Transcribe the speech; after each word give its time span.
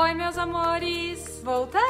Oi, 0.00 0.14
meus 0.14 0.38
amores! 0.38 1.40
Voltei! 1.42 1.80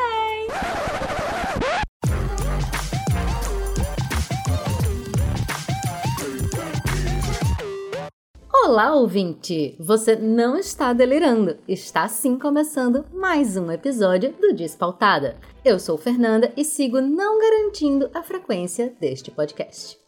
Olá, 8.50 8.94
ouvinte! 8.94 9.76
Você 9.78 10.16
não 10.16 10.56
está 10.56 10.94
delirando, 10.94 11.58
está 11.68 12.08
sim 12.08 12.38
começando 12.38 13.04
mais 13.12 13.58
um 13.58 13.70
episódio 13.70 14.32
do 14.40 14.54
Despautada. 14.54 15.36
Eu 15.62 15.78
sou 15.78 15.98
Fernanda 15.98 16.50
e 16.56 16.64
sigo 16.64 17.02
não 17.02 17.38
garantindo 17.38 18.10
a 18.14 18.22
frequência 18.22 18.96
deste 18.98 19.30
podcast. 19.30 19.98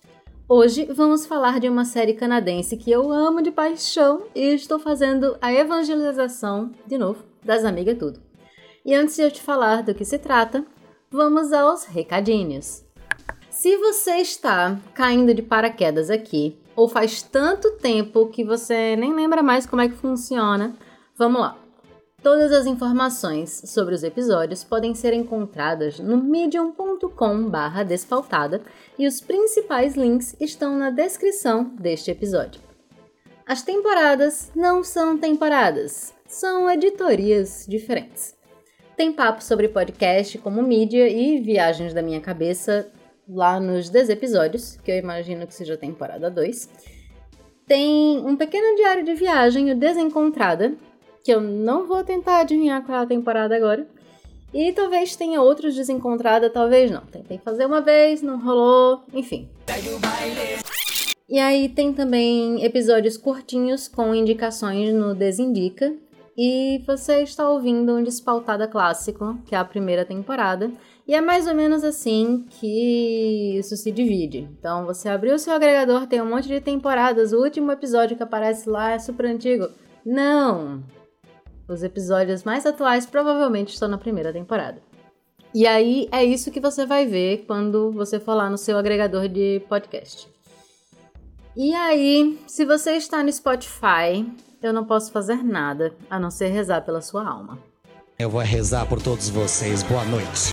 Hoje 0.52 0.84
vamos 0.92 1.26
falar 1.26 1.60
de 1.60 1.68
uma 1.68 1.84
série 1.84 2.12
canadense 2.12 2.76
que 2.76 2.90
eu 2.90 3.12
amo 3.12 3.40
de 3.40 3.52
paixão 3.52 4.24
e 4.34 4.52
estou 4.52 4.80
fazendo 4.80 5.38
a 5.40 5.52
evangelização, 5.52 6.72
de 6.88 6.98
novo, 6.98 7.22
das 7.40 7.64
amigas 7.64 7.96
tudo. 7.96 8.20
E 8.84 8.92
antes 8.92 9.14
de 9.14 9.22
eu 9.22 9.30
te 9.30 9.40
falar 9.40 9.84
do 9.84 9.94
que 9.94 10.04
se 10.04 10.18
trata, 10.18 10.66
vamos 11.08 11.52
aos 11.52 11.84
recadinhos. 11.84 12.84
Se 13.48 13.76
você 13.76 14.16
está 14.16 14.76
caindo 14.92 15.32
de 15.32 15.40
paraquedas 15.40 16.10
aqui, 16.10 16.58
ou 16.74 16.88
faz 16.88 17.22
tanto 17.22 17.70
tempo 17.76 18.26
que 18.26 18.42
você 18.42 18.96
nem 18.96 19.14
lembra 19.14 19.44
mais 19.44 19.66
como 19.66 19.82
é 19.82 19.88
que 19.88 19.94
funciona, 19.94 20.74
vamos 21.16 21.42
lá. 21.42 21.59
Todas 22.22 22.52
as 22.52 22.66
informações 22.66 23.62
sobre 23.64 23.94
os 23.94 24.02
episódios 24.02 24.62
podem 24.62 24.94
ser 24.94 25.14
encontradas 25.14 25.98
no 25.98 26.18
medium.com/despautada 26.18 28.60
e 28.98 29.06
os 29.06 29.22
principais 29.22 29.94
links 29.94 30.36
estão 30.38 30.76
na 30.76 30.90
descrição 30.90 31.74
deste 31.80 32.10
episódio. 32.10 32.60
As 33.46 33.62
temporadas 33.62 34.52
não 34.54 34.84
são 34.84 35.16
temporadas, 35.16 36.12
são 36.26 36.70
editorias 36.70 37.64
diferentes. 37.66 38.36
Tem 38.98 39.10
papo 39.10 39.42
sobre 39.42 39.68
podcast 39.68 40.36
como 40.38 40.62
mídia 40.62 41.08
e 41.08 41.40
viagens 41.40 41.94
da 41.94 42.02
minha 42.02 42.20
cabeça 42.20 42.92
lá 43.26 43.58
nos 43.58 43.88
10 43.88 44.10
episódios, 44.10 44.76
que 44.84 44.90
eu 44.90 44.98
imagino 44.98 45.46
que 45.46 45.54
seja 45.54 45.74
temporada 45.74 46.30
2. 46.30 46.68
Tem 47.66 48.18
um 48.18 48.36
pequeno 48.36 48.76
diário 48.76 49.04
de 49.04 49.14
viagem, 49.14 49.70
o 49.70 49.76
Desencontrada, 49.76 50.76
que 51.24 51.32
eu 51.32 51.40
não 51.40 51.86
vou 51.86 52.02
tentar 52.04 52.40
adivinhar 52.40 52.84
qual 52.84 52.98
é 52.98 53.02
a 53.02 53.06
temporada 53.06 53.54
agora. 53.56 53.86
E 54.52 54.72
talvez 54.72 55.14
tenha 55.14 55.40
outros 55.40 55.74
Desencontrada, 55.74 56.50
talvez 56.50 56.90
não. 56.90 57.02
Tentei 57.02 57.38
fazer 57.38 57.66
uma 57.66 57.80
vez, 57.80 58.20
não 58.20 58.38
rolou, 58.40 59.02
enfim. 59.14 59.48
E 61.28 61.38
aí 61.38 61.68
tem 61.68 61.92
também 61.92 62.64
episódios 62.64 63.16
curtinhos 63.16 63.86
com 63.86 64.12
indicações 64.14 64.92
no 64.92 65.14
Desindica, 65.14 65.94
e 66.36 66.82
você 66.86 67.22
está 67.22 67.48
ouvindo 67.48 67.94
um 67.94 68.02
Despautada 68.02 68.66
Clássico, 68.66 69.38
que 69.44 69.54
é 69.54 69.58
a 69.58 69.64
primeira 69.64 70.04
temporada. 70.04 70.70
E 71.06 71.14
é 71.14 71.20
mais 71.20 71.46
ou 71.46 71.54
menos 71.54 71.84
assim 71.84 72.46
que 72.48 73.58
isso 73.58 73.76
se 73.76 73.92
divide. 73.92 74.48
Então 74.58 74.86
você 74.86 75.08
abriu 75.08 75.34
o 75.34 75.38
seu 75.38 75.52
agregador, 75.52 76.06
tem 76.06 76.20
um 76.22 76.28
monte 76.28 76.48
de 76.48 76.60
temporadas. 76.60 77.32
O 77.32 77.42
último 77.42 77.70
episódio 77.72 78.16
que 78.16 78.22
aparece 78.22 78.68
lá 78.70 78.92
é 78.92 78.98
super 78.98 79.26
antigo. 79.26 79.68
Não! 80.04 80.82
Os 81.70 81.84
episódios 81.84 82.42
mais 82.42 82.66
atuais 82.66 83.06
provavelmente 83.06 83.72
estão 83.72 83.88
na 83.88 83.96
primeira 83.96 84.32
temporada. 84.32 84.82
E 85.54 85.68
aí 85.68 86.08
é 86.10 86.24
isso 86.24 86.50
que 86.50 86.58
você 86.58 86.84
vai 86.84 87.06
ver 87.06 87.44
quando 87.46 87.92
você 87.92 88.18
for 88.18 88.34
lá 88.34 88.50
no 88.50 88.58
seu 88.58 88.76
agregador 88.76 89.28
de 89.28 89.62
podcast. 89.68 90.28
E 91.56 91.72
aí, 91.72 92.40
se 92.48 92.64
você 92.64 92.96
está 92.96 93.22
no 93.22 93.32
Spotify, 93.32 94.26
eu 94.60 94.72
não 94.72 94.84
posso 94.84 95.12
fazer 95.12 95.44
nada 95.44 95.94
a 96.10 96.18
não 96.18 96.28
ser 96.28 96.48
rezar 96.48 96.80
pela 96.80 97.00
sua 97.00 97.24
alma. 97.24 97.56
Eu 98.18 98.28
vou 98.28 98.40
rezar 98.40 98.88
por 98.88 99.00
todos 99.00 99.28
vocês. 99.28 99.84
Boa 99.84 100.04
noite. 100.04 100.52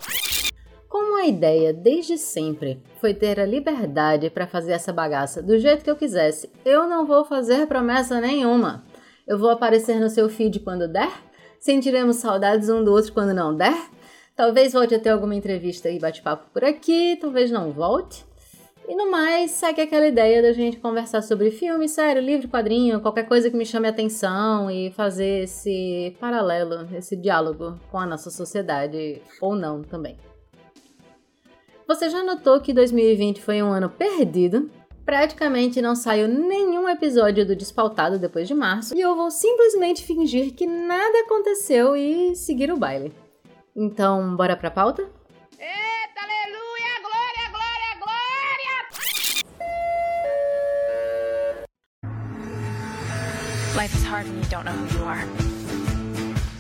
Como 0.88 1.18
a 1.18 1.26
ideia 1.26 1.74
desde 1.74 2.16
sempre 2.16 2.80
foi 3.02 3.16
ter 3.16 3.40
a 3.40 3.46
liberdade 3.46 4.30
para 4.30 4.46
fazer 4.46 4.74
essa 4.74 4.94
bagaça 4.94 5.42
do 5.42 5.58
jeito 5.58 5.84
que 5.84 5.90
eu 5.90 5.96
quisesse, 5.96 6.48
eu 6.64 6.88
não 6.88 7.08
vou 7.08 7.26
fazer 7.26 7.66
promessa 7.66 8.22
nenhuma. 8.22 8.84
Eu 9.28 9.38
vou 9.38 9.50
aparecer 9.50 10.00
no 10.00 10.10
seu 10.10 10.30
feed 10.30 10.62
quando 10.62 10.88
der? 10.88 11.12
Sentiremos 11.60 12.16
saudades 12.16 12.70
um 12.70 12.82
do 12.82 12.94
outro 12.94 13.12
quando 13.12 13.34
não 13.34 13.54
der? 13.54 13.78
Talvez 14.34 14.72
volte 14.72 14.96
a 14.96 15.00
ter 15.00 15.10
alguma 15.10 15.36
entrevista 15.36 15.90
e 15.90 16.00
bate-papo 16.00 16.50
por 16.54 16.64
aqui, 16.64 17.18
talvez 17.20 17.52
não 17.52 17.74
volte. 17.74 18.26
E 18.88 18.96
no 18.96 19.12
mais, 19.12 19.52
segue 19.52 19.82
aquela 19.82 20.08
ideia 20.08 20.42
da 20.42 20.54
gente 20.54 20.78
conversar 20.78 21.22
sobre 21.22 21.52
filme, 21.52 21.90
série, 21.90 22.22
livro, 22.22 22.48
quadrinho, 22.48 23.02
qualquer 23.02 23.28
coisa 23.28 23.52
que 23.52 23.58
me 23.58 23.66
chame 23.66 23.88
a 23.88 23.90
atenção 23.90 24.72
e 24.72 24.92
fazer 24.92 25.44
esse 25.44 26.16
paralelo, 26.22 26.88
esse 26.96 27.18
diálogo 27.18 27.78
com 27.92 28.00
a 28.00 28.06
nossa 28.06 28.30
sociedade, 28.30 29.22
ou 29.42 29.58
não 29.58 29.84
também. 29.84 30.18
Você 31.86 32.10
já 32.10 32.24
notou 32.24 32.62
que 32.62 32.72
2020 32.72 33.42
foi 33.42 33.62
um 33.62 33.72
ano 33.72 33.90
perdido? 33.90 34.70
Praticamente 35.08 35.82
não 35.82 35.96
saiu 35.96 36.28
nenhum 36.28 36.90
episódio 36.90 37.46
do 37.48 37.56
Despautado 37.56 38.20
depois 38.20 38.46
de 38.46 38.54
março 38.54 38.94
e 38.94 39.00
eu 39.00 39.16
vou 39.16 39.32
simplesmente 39.32 40.04
fingir 40.04 40.54
que 40.54 40.68
nada 40.68 41.20
aconteceu 41.20 41.96
e 41.96 42.36
seguir 42.36 42.70
o 42.74 42.78
baile. 42.78 43.14
Então, 43.74 44.36
bora 44.36 44.58
pra 44.58 44.70
pauta? 44.70 45.04
Eita, 45.58 46.20
aleluia, 46.22 47.00
glória, 47.02 47.50
glória, 47.54 47.96
glória! 48.04 48.74
Life 53.78 53.96
is 53.96 54.04
hard 54.04 54.28
when 54.28 54.40
you 54.40 54.50
don't 54.50 54.66
know 54.66 54.74
who 54.74 54.98
you 54.98 55.06
are. 55.06 55.24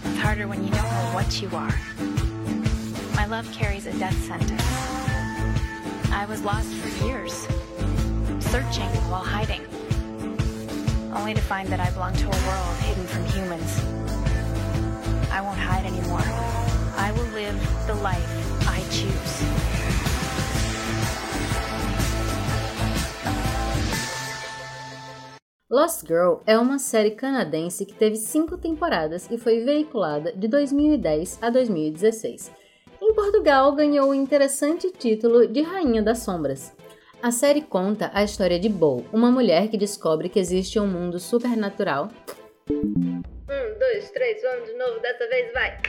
It's 0.05 0.21
harder 0.21 0.47
when 0.47 0.63
you 0.63 0.71
don't 0.71 0.89
know 0.89 1.13
what 1.13 1.41
you 1.41 1.49
are. 1.53 1.77
My 3.13 3.25
love 3.25 3.51
carries 3.51 3.85
a 3.87 3.91
death 3.99 4.15
sentence. 4.25 4.63
I 6.13 6.25
was 6.29 6.41
lost 6.45 6.73
for 6.75 7.05
years, 7.05 7.45
searching 8.47 8.87
while 9.11 9.23
hiding, 9.23 9.61
only 11.13 11.33
to 11.33 11.41
find 11.41 11.67
that 11.67 11.81
I 11.81 11.89
belong 11.91 12.13
to 12.13 12.27
a 12.27 12.39
world 12.47 12.77
hidden 12.79 13.05
from 13.05 13.25
humans. 13.25 13.71
I 15.31 15.41
won't 15.41 15.59
hide 15.59 15.85
anymore. 15.85 16.23
I 16.95 17.11
will 17.11 17.29
live 17.33 17.59
the 17.87 17.95
life 17.95 18.25
I 18.67 18.79
choose. 18.89 19.43
Lost 25.69 26.07
Girl 26.07 26.41
é 26.45 26.57
uma 26.57 26.79
série 26.79 27.11
canadense 27.11 27.85
que 27.85 27.93
teve 27.93 28.15
cinco 28.15 28.57
temporadas 28.57 29.29
e 29.29 29.37
foi 29.37 29.65
veiculada 29.65 30.31
de 30.31 30.47
2010 30.47 31.39
a 31.41 31.49
2016. 31.49 32.49
Em 33.01 33.13
Portugal, 33.13 33.75
ganhou 33.75 34.09
o 34.09 34.15
interessante 34.15 34.89
título 34.91 35.45
de 35.45 35.61
Rainha 35.61 36.01
das 36.01 36.19
Sombras. 36.19 36.76
A 37.22 37.31
série 37.31 37.61
conta 37.61 38.11
a 38.13 38.23
história 38.23 38.59
de 38.59 38.69
Bo, 38.69 39.03
uma 39.11 39.31
mulher 39.31 39.69
que 39.69 39.78
descobre 39.78 40.29
que 40.29 40.39
existe 40.39 40.79
um 40.79 40.85
mundo 40.85 41.19
supernatural. 41.19 42.09
Um, 42.69 43.22
dois, 43.79 44.11
três, 44.11 44.41
vamos 44.44 44.69
de 44.69 44.78
novo, 44.78 45.00
dessa 45.00 45.27
vez 45.27 45.51
vai! 45.51 45.81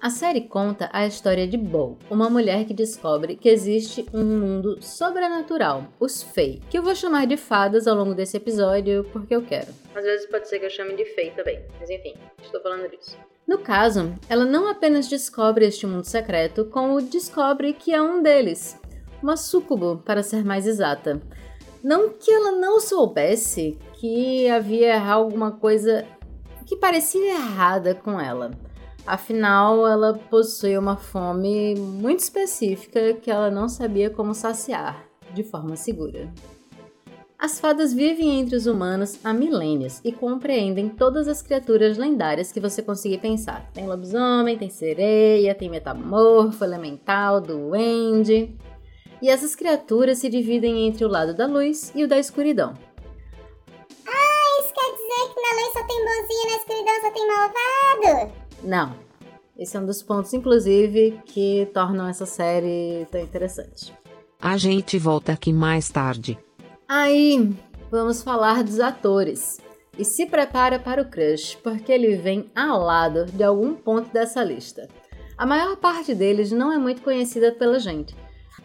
A 0.00 0.08
série 0.08 0.42
conta 0.42 0.88
a 0.92 1.04
história 1.04 1.48
de 1.48 1.56
Bo, 1.56 1.98
uma 2.08 2.30
mulher 2.30 2.64
que 2.64 2.72
descobre 2.72 3.34
que 3.34 3.48
existe 3.48 4.06
um 4.14 4.24
mundo 4.24 4.80
sobrenatural, 4.80 5.84
os 5.98 6.22
Fey, 6.22 6.62
que 6.70 6.78
eu 6.78 6.82
vou 6.82 6.94
chamar 6.94 7.26
de 7.26 7.36
fadas 7.36 7.88
ao 7.88 7.96
longo 7.96 8.14
desse 8.14 8.36
episódio 8.36 9.04
porque 9.12 9.34
eu 9.34 9.42
quero. 9.42 9.68
Às 9.94 10.04
vezes 10.04 10.26
pode 10.26 10.48
ser 10.48 10.60
que 10.60 10.66
eu 10.66 10.70
chame 10.70 10.94
de 10.94 11.04
Fei 11.06 11.30
também, 11.32 11.60
mas 11.80 11.90
enfim, 11.90 12.14
estou 12.40 12.60
falando 12.60 12.88
disso. 12.88 13.18
No 13.46 13.58
caso, 13.58 14.14
ela 14.28 14.44
não 14.44 14.68
apenas 14.68 15.08
descobre 15.08 15.66
este 15.66 15.86
mundo 15.86 16.04
secreto, 16.04 16.64
como 16.66 17.02
descobre 17.02 17.72
que 17.72 17.92
é 17.92 18.00
um 18.00 18.22
deles, 18.22 18.80
uma 19.22 19.36
súcubo, 19.36 20.02
para 20.04 20.22
ser 20.22 20.44
mais 20.44 20.66
exata. 20.66 21.20
Não 21.82 22.10
que 22.10 22.30
ela 22.30 22.52
não 22.52 22.80
soubesse 22.80 23.78
que 23.94 24.48
havia 24.48 25.02
alguma 25.02 25.52
coisa 25.52 26.04
que 26.66 26.76
parecia 26.76 27.34
errada 27.34 27.94
com 27.94 28.20
ela. 28.20 28.50
Afinal, 29.06 29.86
ela 29.86 30.14
possui 30.14 30.78
uma 30.78 30.96
fome 30.96 31.74
muito 31.74 32.20
específica 32.20 33.14
que 33.14 33.30
ela 33.30 33.50
não 33.50 33.68
sabia 33.68 34.08
como 34.10 34.34
saciar 34.34 35.04
de 35.34 35.42
forma 35.42 35.74
segura. 35.74 36.32
As 37.42 37.58
fadas 37.58 37.92
vivem 37.92 38.38
entre 38.38 38.54
os 38.54 38.66
humanos 38.66 39.18
há 39.24 39.34
milênios 39.34 40.00
e 40.04 40.12
compreendem 40.12 40.88
todas 40.88 41.26
as 41.26 41.42
criaturas 41.42 41.98
lendárias 41.98 42.52
que 42.52 42.60
você 42.60 42.80
conseguir 42.80 43.18
pensar. 43.18 43.68
Tem 43.74 43.84
lobisomem, 43.84 44.56
tem 44.56 44.70
sereia, 44.70 45.52
tem 45.52 45.68
metamorfo, 45.68 46.62
elemental, 46.62 47.40
duende. 47.40 48.56
E 49.22 49.28
essas 49.28 49.54
criaturas 49.54 50.18
se 50.18 50.28
dividem 50.28 50.88
entre 50.88 51.04
o 51.04 51.08
lado 51.08 51.32
da 51.32 51.46
luz 51.46 51.92
e 51.94 52.02
o 52.02 52.08
da 52.08 52.18
escuridão. 52.18 52.74
Ah, 54.04 54.60
isso 54.60 54.74
quer 54.74 54.90
dizer 54.90 55.32
que 55.32 55.40
na 55.40 55.62
luz 55.62 55.72
só 55.72 55.86
tem 55.86 56.04
bonzinho 56.04 56.42
e 56.42 56.50
na 56.50 56.56
escuridão 56.56 57.00
só 57.00 57.10
tem 57.12 57.28
malvado? 57.28 58.32
Não. 58.64 58.96
Esse 59.56 59.76
é 59.76 59.80
um 59.80 59.86
dos 59.86 60.02
pontos, 60.02 60.34
inclusive, 60.34 61.20
que 61.24 61.68
tornam 61.72 62.08
essa 62.08 62.26
série 62.26 63.06
tão 63.12 63.20
interessante. 63.20 63.94
A 64.40 64.56
gente 64.56 64.98
volta 64.98 65.30
aqui 65.30 65.52
mais 65.52 65.88
tarde. 65.88 66.36
Aí, 66.88 67.48
vamos 67.92 68.24
falar 68.24 68.64
dos 68.64 68.80
atores. 68.80 69.60
E 69.96 70.04
se 70.04 70.26
prepara 70.26 70.80
para 70.80 71.00
o 71.00 71.08
crush, 71.08 71.56
porque 71.62 71.92
ele 71.92 72.16
vem 72.16 72.50
ao 72.56 72.80
lado 72.80 73.26
de 73.26 73.44
algum 73.44 73.72
ponto 73.72 74.12
dessa 74.12 74.42
lista. 74.42 74.88
A 75.38 75.46
maior 75.46 75.76
parte 75.76 76.12
deles 76.12 76.50
não 76.50 76.72
é 76.72 76.78
muito 76.78 77.02
conhecida 77.02 77.52
pela 77.52 77.78
gente. 77.78 78.16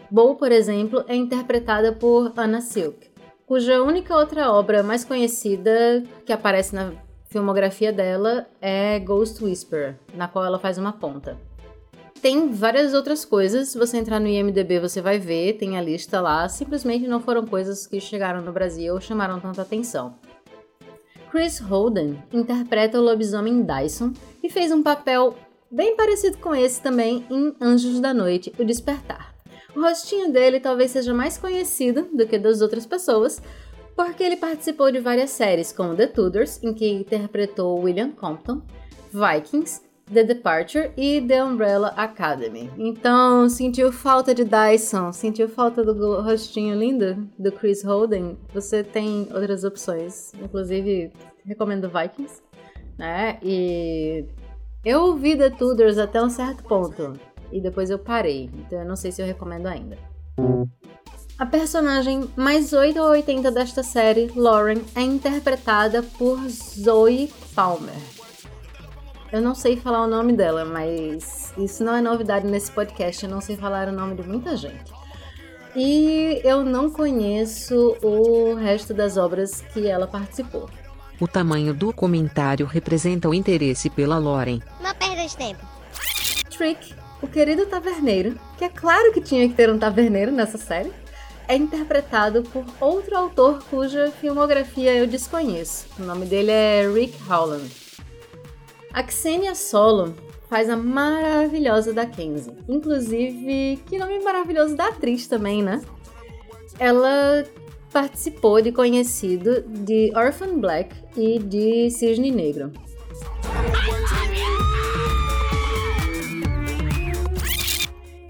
Bo, 0.10 0.36
por 0.36 0.52
exemplo, 0.52 1.04
é 1.08 1.16
interpretada 1.16 1.92
por 1.92 2.32
Anna 2.38 2.62
Silk, 2.62 3.10
cuja 3.46 3.84
única 3.84 4.16
outra 4.16 4.52
obra 4.52 4.82
mais 4.82 5.04
conhecida 5.04 6.04
que 6.26 6.32
aparece 6.32 6.74
na 6.74 6.94
filmografia 7.26 7.92
dela 7.92 8.48
é 8.62 9.00
Ghost 9.00 9.44
Whisperer, 9.44 9.96
na 10.14 10.28
qual 10.28 10.46
ela 10.46 10.60
faz 10.60 10.78
uma 10.78 10.94
ponta. 10.94 11.38
Tem 12.22 12.52
várias 12.52 12.94
outras 12.94 13.24
coisas, 13.26 13.70
se 13.70 13.78
você 13.78 13.98
entrar 13.98 14.20
no 14.20 14.28
IMDB 14.28 14.80
você 14.80 15.02
vai 15.02 15.20
ver, 15.20 15.54
tem 15.54 15.78
a 15.78 15.82
lista 15.82 16.20
lá, 16.20 16.48
simplesmente 16.50 17.08
não 17.08 17.20
foram 17.20 17.46
coisas 17.46 17.86
que 17.86 18.00
chegaram 18.00 18.42
no 18.42 18.52
Brasil 18.52 18.94
ou 18.94 19.02
chamaram 19.02 19.40
tanta 19.40 19.62
atenção. 19.62 20.16
Chris 21.30 21.60
Holden 21.60 22.18
interpreta 22.32 22.98
o 22.98 23.04
lobisomem 23.04 23.62
Dyson 23.62 24.14
e 24.42 24.50
fez 24.50 24.72
um 24.72 24.82
papel 24.82 25.36
bem 25.70 25.96
parecido 25.96 26.38
com 26.38 26.56
esse 26.56 26.82
também 26.82 27.26
em 27.30 27.54
Anjos 27.62 28.00
da 28.00 28.14
Noite, 28.14 28.54
O 28.58 28.64
Despertar. 28.64 29.37
O 29.78 29.80
rostinho 29.80 30.34
dele 30.34 30.60
talvez 30.60 30.90
seja 30.90 31.14
mais 31.14 31.38
conhecido 31.38 32.08
do 32.12 32.26
que 32.26 32.40
das 32.40 32.62
outras 32.62 32.84
pessoas, 32.84 33.40
porque 33.96 34.24
ele 34.24 34.36
participou 34.36 34.92
de 34.92 35.00
várias 35.00 35.30
séries, 35.30 35.72
como 35.72 35.96
The 35.96 36.08
Tudors, 36.08 36.60
em 36.64 36.74
que 36.74 36.90
interpretou 36.90 37.80
William 37.82 38.10
Compton, 38.10 38.64
Vikings, 39.14 39.82
The 40.12 40.24
Departure 40.24 40.92
e 40.98 41.22
The 41.22 41.44
Umbrella 41.44 41.90
Academy. 41.90 42.72
Então, 42.76 43.48
sentiu 43.48 43.92
falta 43.92 44.34
de 44.34 44.44
Dyson, 44.44 45.14
sentiu 45.14 45.48
falta 45.48 45.84
do 45.84 46.22
rostinho 46.22 46.76
lindo 46.76 47.30
do 47.38 47.52
Chris 47.52 47.84
Holden, 47.84 48.36
você 48.52 48.84
tem 48.84 49.28
outras 49.32 49.64
opções. 49.64 50.34
Inclusive, 50.44 51.12
recomendo 51.46 51.88
Vikings, 51.88 52.42
né? 52.98 53.38
E 53.44 54.26
eu 54.84 55.02
ouvi 55.04 55.38
The 55.38 55.52
Tudors 55.52 56.00
até 56.00 56.20
um 56.20 56.32
certo 56.32 56.64
ponto 56.64 57.14
e 57.52 57.62
depois 57.62 57.90
eu 57.90 58.00
parei, 58.00 58.50
então 58.54 58.80
eu 58.80 58.86
não 58.86 58.96
sei 58.96 59.12
se 59.12 59.22
eu 59.22 59.26
recomendo 59.26 59.68
ainda. 59.68 59.98
A 61.38 61.46
personagem 61.46 62.30
mais 62.36 62.74
8 62.74 63.00
ou 63.00 63.10
80 63.10 63.52
desta 63.52 63.84
série, 63.84 64.32
Lauren, 64.36 64.82
é 64.96 65.02
interpretada 65.02 66.02
por 66.02 66.40
Zoe 66.50 67.32
Palmer. 67.54 67.96
Eu 69.32 69.42
não 69.42 69.54
sei 69.54 69.76
falar 69.78 70.04
o 70.04 70.08
nome 70.08 70.34
dela, 70.34 70.66
mas 70.66 71.54
isso 71.58 71.84
não 71.84 71.94
é 71.94 72.02
novidade 72.02 72.48
nesse 72.48 72.72
podcast, 72.72 73.24
eu 73.24 73.30
não 73.30 73.42
sei 73.42 73.56
falar 73.58 73.88
o 73.88 73.92
nome 73.92 74.16
de 74.16 74.28
muita 74.28 74.56
gente. 74.56 74.92
E 75.76 76.42
eu 76.44 76.64
não 76.64 76.90
conheço 76.90 77.96
o 78.02 78.56
resto 78.56 78.94
das 78.94 79.16
obras 79.16 79.62
que 79.62 79.86
ela 79.86 80.08
participou. 80.08 80.68
O 81.20 81.28
tamanho 81.28 81.74
do 81.74 81.94
comentário 81.94 82.66
representa 82.66 83.30
o 83.30 83.34
interesse 83.34 83.90
pela 83.90 84.18
Lauren. 84.18 84.60
Uma 84.80 84.96
perda 84.96 85.28
de 85.28 85.38
tempo. 85.38 85.64
Trick, 86.50 86.96
o 87.22 87.28
querido 87.28 87.66
taverneiro, 87.66 88.40
que 88.58 88.66
é 88.66 88.70
claro 88.70 89.12
que 89.12 89.22
tinha 89.22 89.48
que 89.48 89.56
ter 89.56 89.70
um 89.70 89.80
taverneiro 89.80 90.32
nessa 90.32 90.58
série, 90.58 90.92
é 91.48 91.56
interpretado 91.56 92.44
por 92.44 92.66
outro 92.80 93.16
autor 93.16 93.64
cuja 93.70 94.12
filmografia 94.12 94.94
eu 94.94 95.08
desconheço. 95.08 95.88
O 95.98 96.04
nome 96.04 96.26
dele 96.26 96.52
é 96.52 96.88
Rick 96.92 97.18
Howland. 97.30 97.72
A 98.94 99.08
Xenia 99.08 99.56
Solo 99.56 100.14
faz 100.50 100.70
a 100.70 100.76
maravilhosa 100.76 101.94
da 101.94 102.06
Kenzie. 102.06 102.54
Inclusive, 102.68 103.82
que 103.86 103.98
nome 103.98 104.20
maravilhoso 104.20 104.76
da 104.76 104.88
atriz 104.88 105.28
também, 105.28 105.64
né? 105.64 105.82
Ela 106.80 107.46
participou 107.92 108.62
de 108.62 108.72
Conhecido, 108.72 109.62
de 109.62 110.12
Orphan 110.16 110.60
Black 110.60 110.96
e 111.16 111.40
de 111.40 111.90
Cisne 111.90 112.32
Negro. 112.32 112.72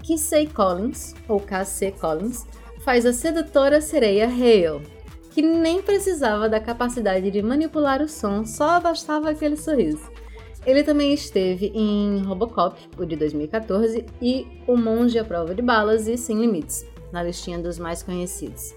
Kissei 0.08 0.46
Collins, 0.46 1.14
ou 1.28 1.38
K.C. 1.38 1.92
Collins, 1.92 2.46
faz 2.78 3.04
a 3.04 3.12
sedutora 3.12 3.78
sereia 3.82 4.26
Hale, 4.26 4.80
que 5.32 5.42
nem 5.42 5.82
precisava 5.82 6.48
da 6.48 6.58
capacidade 6.58 7.30
de 7.30 7.42
manipular 7.42 8.00
o 8.00 8.08
som, 8.08 8.42
só 8.46 8.80
bastava 8.80 9.28
aquele 9.28 9.54
sorriso. 9.54 10.10
Ele 10.64 10.82
também 10.82 11.12
esteve 11.12 11.70
em 11.74 12.22
Robocop, 12.22 12.80
o 12.96 13.04
de 13.04 13.16
2014, 13.16 14.06
e 14.22 14.46
O 14.66 14.78
Monge 14.78 15.18
à 15.18 15.24
Prova 15.26 15.54
de 15.54 15.60
Balas 15.60 16.08
e 16.08 16.16
Sem 16.16 16.40
Limites, 16.40 16.86
na 17.12 17.22
listinha 17.22 17.58
dos 17.58 17.78
mais 17.78 18.02
conhecidos. 18.02 18.74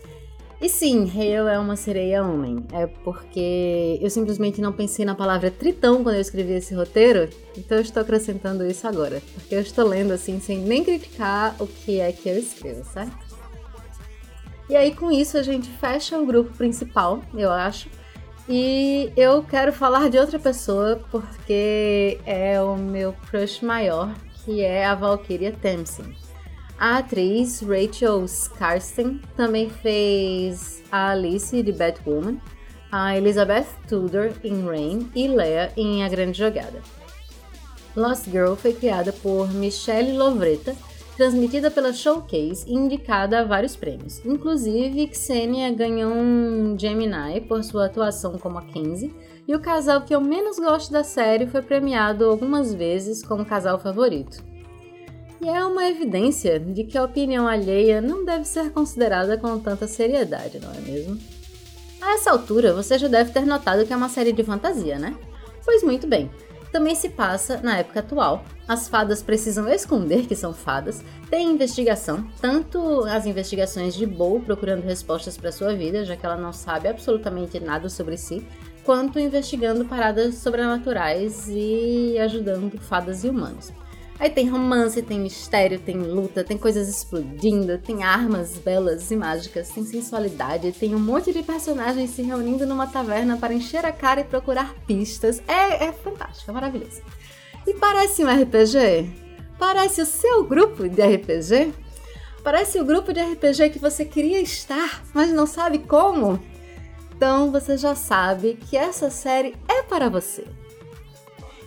E 0.61 0.69
sim, 0.69 1.09
Hale 1.09 1.49
é 1.49 1.57
uma 1.57 1.75
sereia 1.75 2.23
homem. 2.23 2.63
É 2.71 2.85
porque 2.85 3.97
eu 3.99 4.09
simplesmente 4.11 4.61
não 4.61 4.71
pensei 4.71 5.03
na 5.03 5.15
palavra 5.15 5.49
tritão 5.49 6.03
quando 6.03 6.15
eu 6.15 6.21
escrevi 6.21 6.53
esse 6.53 6.75
roteiro, 6.75 7.27
então 7.57 7.79
eu 7.79 7.81
estou 7.81 8.03
acrescentando 8.03 8.63
isso 8.63 8.87
agora. 8.87 9.23
Porque 9.33 9.55
eu 9.55 9.59
estou 9.61 9.87
lendo 9.87 10.11
assim 10.11 10.39
sem 10.39 10.59
nem 10.59 10.83
criticar 10.83 11.55
o 11.59 11.65
que 11.65 11.99
é 11.99 12.11
que 12.11 12.29
eu 12.29 12.37
escrevo, 12.37 12.85
certo? 12.85 13.17
E 14.69 14.75
aí, 14.75 14.95
com 14.95 15.11
isso, 15.11 15.35
a 15.35 15.43
gente 15.43 15.67
fecha 15.67 16.17
o 16.17 16.25
grupo 16.25 16.55
principal, 16.55 17.21
eu 17.33 17.51
acho. 17.51 17.89
E 18.47 19.11
eu 19.17 19.43
quero 19.43 19.73
falar 19.73 20.09
de 20.09 20.19
outra 20.19 20.37
pessoa 20.37 21.01
porque 21.09 22.19
é 22.23 22.61
o 22.61 22.77
meu 22.77 23.13
crush 23.29 23.65
maior, 23.65 24.13
que 24.45 24.61
é 24.61 24.85
a 24.85 24.93
Valkyria 24.93 25.51
Thompson. 25.51 26.20
A 26.81 26.97
atriz 26.97 27.61
Rachel 27.61 28.25
Skarsten 28.25 29.21
também 29.37 29.69
fez 29.69 30.81
a 30.91 31.11
Alice 31.11 31.61
de 31.61 31.71
Batwoman, 31.71 32.41
a 32.91 33.15
Elizabeth 33.15 33.67
Tudor 33.87 34.31
em 34.43 34.65
Rain 34.65 35.07
e 35.13 35.27
Leia 35.27 35.71
em 35.77 36.03
A 36.03 36.09
Grande 36.09 36.39
Jogada. 36.39 36.81
Lost 37.95 38.25
Girl 38.31 38.55
foi 38.55 38.73
criada 38.73 39.13
por 39.13 39.53
Michelle 39.53 40.17
Lovretta 40.17 40.75
transmitida 41.15 41.69
pela 41.69 41.93
Showcase 41.93 42.65
e 42.65 42.73
indicada 42.73 43.41
a 43.41 43.43
vários 43.43 43.75
prêmios. 43.75 44.19
Inclusive, 44.25 45.11
Xenia 45.13 45.71
ganhou 45.71 46.11
um 46.11 46.75
Gemini 46.75 47.41
por 47.41 47.63
sua 47.63 47.85
atuação 47.85 48.39
como 48.39 48.57
a 48.57 48.63
Kenzie, 48.63 49.13
e 49.47 49.53
o 49.53 49.59
casal 49.59 50.01
que 50.01 50.15
eu 50.15 50.19
menos 50.19 50.57
gosto 50.57 50.91
da 50.91 51.03
série 51.03 51.45
foi 51.45 51.61
premiado 51.61 52.25
algumas 52.25 52.73
vezes 52.73 53.21
como 53.21 53.45
casal 53.45 53.77
favorito. 53.77 54.49
E 55.41 55.49
é 55.49 55.65
uma 55.65 55.87
evidência 55.87 56.59
de 56.59 56.83
que 56.83 56.95
a 56.95 57.03
opinião 57.03 57.47
alheia 57.47 57.99
não 57.99 58.23
deve 58.23 58.45
ser 58.45 58.69
considerada 58.71 59.39
com 59.39 59.57
tanta 59.57 59.87
seriedade, 59.87 60.59
não 60.59 60.71
é 60.71 60.79
mesmo? 60.79 61.17
A 61.99 62.13
essa 62.13 62.29
altura, 62.29 62.73
você 62.73 62.99
já 62.99 63.07
deve 63.07 63.31
ter 63.31 63.43
notado 63.43 63.83
que 63.83 63.91
é 63.91 63.95
uma 63.95 64.07
série 64.07 64.31
de 64.31 64.43
fantasia, 64.43 64.99
né? 64.99 65.15
Pois 65.65 65.81
muito 65.81 66.05
bem, 66.05 66.29
também 66.71 66.93
se 66.93 67.09
passa 67.09 67.59
na 67.63 67.79
época 67.79 68.01
atual. 68.01 68.45
As 68.67 68.87
fadas 68.87 69.23
precisam 69.23 69.67
esconder 69.67 70.27
que 70.27 70.35
são 70.35 70.53
fadas, 70.53 71.03
tem 71.27 71.49
investigação, 71.49 72.23
tanto 72.39 73.03
as 73.05 73.25
investigações 73.25 73.95
de 73.95 74.05
Bo 74.05 74.41
procurando 74.41 74.83
respostas 74.83 75.37
para 75.37 75.51
sua 75.51 75.73
vida, 75.73 76.05
já 76.05 76.15
que 76.15 76.23
ela 76.23 76.37
não 76.37 76.53
sabe 76.53 76.87
absolutamente 76.87 77.59
nada 77.59 77.89
sobre 77.89 78.15
si, 78.15 78.45
quanto 78.83 79.17
investigando 79.17 79.85
paradas 79.85 80.35
sobrenaturais 80.35 81.47
e 81.49 82.15
ajudando 82.19 82.79
fadas 82.79 83.23
e 83.23 83.29
humanos. 83.29 83.71
Aí 84.21 84.29
tem 84.29 84.47
romance, 84.47 85.01
tem 85.01 85.19
mistério, 85.19 85.79
tem 85.79 85.97
luta, 85.97 86.43
tem 86.43 86.55
coisas 86.55 86.87
explodindo, 86.87 87.79
tem 87.79 88.03
armas 88.03 88.55
belas 88.55 89.09
e 89.09 89.15
mágicas, 89.15 89.69
tem 89.69 89.83
sensualidade, 89.83 90.71
tem 90.73 90.93
um 90.93 90.99
monte 90.99 91.33
de 91.33 91.41
personagens 91.41 92.11
se 92.11 92.21
reunindo 92.21 92.67
numa 92.67 92.85
taverna 92.85 93.35
para 93.35 93.51
encher 93.51 93.83
a 93.83 93.91
cara 93.91 94.21
e 94.21 94.23
procurar 94.23 94.75
pistas. 94.85 95.41
É, 95.47 95.85
é 95.85 95.91
fantástico, 95.91 96.51
é 96.51 96.53
maravilhoso. 96.53 97.01
E 97.65 97.73
parece 97.73 98.23
um 98.23 98.29
RPG? 98.29 99.09
Parece 99.57 100.03
o 100.03 100.05
seu 100.05 100.43
grupo 100.43 100.87
de 100.87 101.01
RPG? 101.01 101.73
Parece 102.43 102.79
o 102.79 102.85
grupo 102.85 103.11
de 103.11 103.21
RPG 103.21 103.71
que 103.71 103.79
você 103.79 104.05
queria 104.05 104.39
estar, 104.39 105.03
mas 105.15 105.33
não 105.33 105.47
sabe 105.47 105.79
como? 105.79 106.39
Então 107.15 107.51
você 107.51 107.75
já 107.75 107.95
sabe 107.95 108.55
que 108.69 108.77
essa 108.77 109.09
série 109.09 109.55
é 109.67 109.81
para 109.81 110.09
você. 110.09 110.45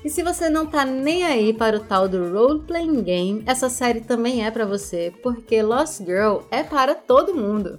E 0.05 0.11
se 0.11 0.23
você 0.23 0.51
não 0.51 0.67
tá 0.67 0.85
nem 0.85 1.25
aí 1.25 1.55
para 1.55 1.79
o 1.79 1.81
tal 1.81 2.07
do 2.07 2.31
role 2.31 2.61
playing 2.61 3.03
game, 3.03 3.43
essa 3.47 3.71
série 3.71 4.03
também 4.03 4.45
é 4.45 4.51
para 4.51 4.67
você, 4.67 5.11
porque 5.23 5.63
Lost 5.63 6.05
Girl 6.05 6.41
é 6.51 6.63
para 6.63 6.95
todo 6.95 7.35
mundo. 7.35 7.79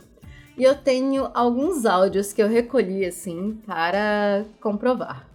E 0.57 0.63
eu 0.63 0.73
tenho 0.73 1.29
alguns 1.35 1.85
áudios 1.85 2.33
que 2.33 2.41
eu 2.41 2.47
recolhi 2.47 3.05
assim 3.05 3.61
para 3.67 4.43
comprovar. 4.59 5.27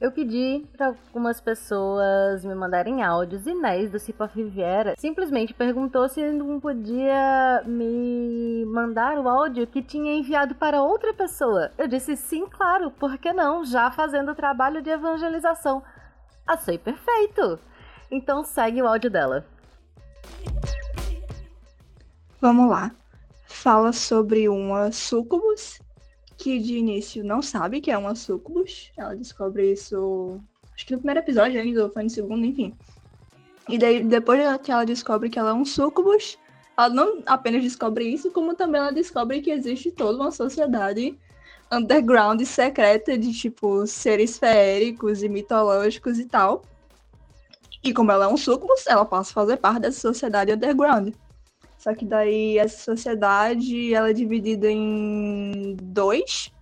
Eu 0.00 0.10
pedi 0.10 0.64
para 0.76 0.88
algumas 0.88 1.40
pessoas 1.40 2.44
me 2.44 2.54
mandarem 2.54 3.02
áudios 3.02 3.46
e 3.46 3.50
Inés 3.50 3.88
do 3.90 3.98
Cipa 4.00 4.26
Riviera 4.26 4.94
simplesmente 4.96 5.54
perguntou 5.54 6.08
se 6.08 6.20
não 6.32 6.58
podia 6.58 7.62
me 7.64 8.64
mandar 8.66 9.18
o 9.18 9.28
áudio 9.28 9.66
que 9.68 9.82
tinha 9.82 10.14
enviado 10.14 10.56
para 10.56 10.82
outra 10.82 11.14
pessoa. 11.14 11.70
Eu 11.78 11.86
disse 11.86 12.16
sim, 12.16 12.46
claro, 12.46 12.90
por 12.90 13.18
que 13.18 13.32
não? 13.32 13.64
Já 13.64 13.90
fazendo 13.90 14.32
o 14.32 14.36
trabalho 14.36 14.82
de 14.82 14.90
evangelização. 14.90 15.82
Achei 16.48 16.78
perfeito! 16.78 17.60
Então 18.10 18.42
segue 18.42 18.80
o 18.80 18.88
áudio 18.88 19.10
dela. 19.10 19.46
Vamos 22.40 22.70
lá. 22.70 22.90
Fala 23.44 23.92
sobre 23.92 24.48
uma 24.48 24.90
sucubus 24.90 25.78
que 26.38 26.58
de 26.58 26.78
início 26.78 27.22
não 27.22 27.42
sabe 27.42 27.82
que 27.82 27.90
é 27.90 27.98
uma 27.98 28.14
sucubus. 28.14 28.90
Ela 28.96 29.14
descobre 29.14 29.72
isso, 29.72 30.40
acho 30.74 30.86
que 30.86 30.92
no 30.92 31.00
primeiro 31.00 31.20
episódio 31.20 31.60
ainda, 31.60 31.84
ou 31.84 31.90
foi 31.90 32.04
no 32.04 32.10
segundo, 32.10 32.46
enfim. 32.46 32.74
E 33.68 33.76
daí, 33.76 34.02
depois 34.02 34.40
que 34.62 34.72
ela 34.72 34.86
descobre 34.86 35.28
que 35.28 35.38
ela 35.38 35.50
é 35.50 35.52
um 35.52 35.66
sucubus, 35.66 36.38
ela 36.78 36.88
não 36.88 37.22
apenas 37.26 37.62
descobre 37.62 38.08
isso, 38.08 38.30
como 38.30 38.54
também 38.54 38.80
ela 38.80 38.90
descobre 38.90 39.42
que 39.42 39.50
existe 39.50 39.90
toda 39.90 40.16
uma 40.16 40.30
sociedade 40.30 41.18
underground 41.72 42.42
secreta 42.44 43.16
de, 43.16 43.32
tipo, 43.32 43.86
seres 43.86 44.38
feéricos 44.38 45.22
e 45.22 45.28
mitológicos 45.28 46.18
e 46.18 46.26
tal. 46.26 46.62
E 47.82 47.92
como 47.92 48.10
ela 48.10 48.24
é 48.24 48.28
um 48.28 48.36
sucubus, 48.36 48.86
ela 48.86 49.04
passa 49.04 49.30
a 49.30 49.34
fazer 49.34 49.56
parte 49.58 49.80
dessa 49.80 50.00
sociedade 50.00 50.52
underground. 50.52 51.14
Só 51.78 51.94
que 51.94 52.04
daí 52.04 52.58
essa 52.58 52.82
sociedade 52.82 53.94
ela 53.94 54.10
é 54.10 54.12
dividida 54.12 54.68
em 54.68 55.76
dois, 55.80 56.52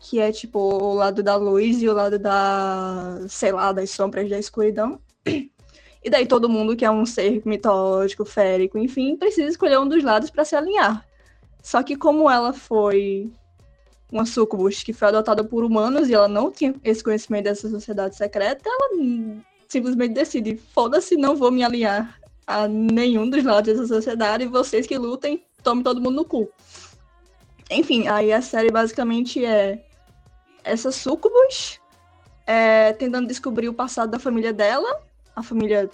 que 0.00 0.18
é 0.18 0.32
tipo 0.32 0.58
o 0.58 0.94
lado 0.94 1.22
da 1.22 1.36
luz 1.36 1.80
e 1.80 1.88
o 1.88 1.92
lado 1.92 2.18
da, 2.18 3.20
sei 3.28 3.52
lá, 3.52 3.72
das 3.72 3.90
sombras 3.90 4.28
da 4.28 4.38
escuridão. 4.38 5.00
E 5.24 6.10
daí 6.10 6.26
todo 6.26 6.50
mundo 6.50 6.76
que 6.76 6.84
é 6.84 6.90
um 6.90 7.06
ser 7.06 7.40
mitológico, 7.46 8.26
férico, 8.26 8.76
enfim, 8.76 9.16
precisa 9.16 9.48
escolher 9.48 9.78
um 9.78 9.88
dos 9.88 10.04
lados 10.04 10.28
para 10.28 10.44
se 10.44 10.54
alinhar. 10.54 11.06
Só 11.62 11.82
que 11.82 11.96
como 11.96 12.28
ela 12.28 12.52
foi 12.52 13.32
uma 14.10 14.26
sucubus 14.26 14.82
que 14.82 14.92
foi 14.92 15.08
adotada 15.08 15.42
por 15.42 15.64
humanos 15.64 16.08
e 16.08 16.14
ela 16.14 16.28
não 16.28 16.50
tinha 16.50 16.74
esse 16.84 17.02
conhecimento 17.02 17.44
dessa 17.44 17.68
sociedade 17.68 18.16
secreta, 18.16 18.62
ela 18.64 19.42
simplesmente 19.68 20.14
decide, 20.14 20.56
foda-se, 20.56 21.16
não 21.16 21.34
vou 21.34 21.50
me 21.50 21.64
alinhar 21.64 22.20
a 22.46 22.68
nenhum 22.68 23.28
dos 23.28 23.42
lados 23.42 23.72
dessa 23.72 23.86
sociedade, 23.86 24.44
e 24.44 24.48
vocês 24.48 24.86
que 24.86 24.96
lutem, 24.98 25.42
tomem 25.62 25.82
todo 25.82 26.00
mundo 26.00 26.16
no 26.16 26.24
cu. 26.24 26.48
Enfim, 27.70 28.06
aí 28.06 28.32
a 28.32 28.42
série 28.42 28.70
basicamente 28.70 29.44
é 29.44 29.82
essa 30.62 30.92
sucubus 30.92 31.80
é, 32.46 32.92
tentando 32.92 33.26
descobrir 33.26 33.68
o 33.68 33.74
passado 33.74 34.10
da 34.10 34.18
família 34.18 34.52
dela, 34.52 35.00
a 35.34 35.42
família, 35.42 35.90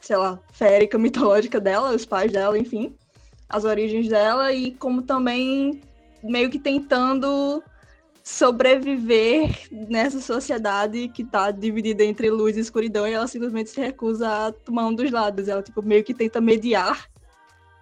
sei 0.00 0.16
lá, 0.16 0.38
férica, 0.52 0.96
mitológica 0.98 1.60
dela, 1.60 1.94
os 1.94 2.04
pais 2.04 2.32
dela, 2.32 2.58
enfim, 2.58 2.94
as 3.48 3.64
origens 3.64 4.08
dela, 4.08 4.52
e 4.52 4.72
como 4.72 5.02
também 5.02 5.82
meio 6.24 6.50
que 6.50 6.58
tentando 6.58 7.62
sobreviver 8.22 9.68
nessa 9.70 10.20
sociedade 10.20 11.08
que 11.08 11.22
tá 11.22 11.50
dividida 11.50 12.02
entre 12.02 12.30
luz 12.30 12.56
e 12.56 12.60
escuridão 12.60 13.06
e 13.06 13.12
ela 13.12 13.26
simplesmente 13.26 13.68
se 13.70 13.80
recusa 13.80 14.46
a 14.46 14.52
tomar 14.52 14.86
um 14.86 14.94
dos 14.94 15.10
lados. 15.10 15.46
Ela 15.48 15.62
tipo 15.62 15.82
meio 15.82 16.02
que 16.02 16.14
tenta 16.14 16.40
mediar 16.40 17.08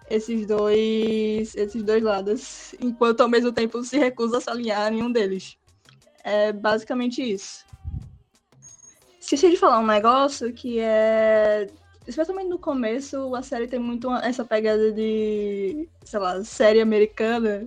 esses 0.09 0.45
dois 0.45 1.55
esses 1.55 1.81
dois 1.81 2.03
lados, 2.03 2.75
enquanto 2.81 3.21
ao 3.21 3.29
mesmo 3.29 3.51
tempo 3.53 3.81
se 3.83 3.97
recusa 3.97 4.37
a 4.37 4.41
se 4.41 4.49
alinhar 4.49 4.93
em 4.93 5.01
um 5.01 5.11
deles. 5.11 5.57
É 6.23 6.51
basicamente 6.51 7.21
isso. 7.21 7.65
Esqueci 9.19 9.49
de 9.49 9.57
falar 9.57 9.79
um 9.79 9.87
negócio 9.87 10.51
que 10.51 10.79
é 10.79 11.67
especialmente 12.05 12.49
no 12.49 12.59
começo, 12.59 13.33
a 13.33 13.41
série 13.41 13.67
tem 13.67 13.79
muito 13.79 14.11
essa 14.15 14.43
pegada 14.43 14.91
de, 14.91 15.87
sei 16.03 16.19
lá, 16.19 16.43
série 16.43 16.81
americana, 16.81 17.65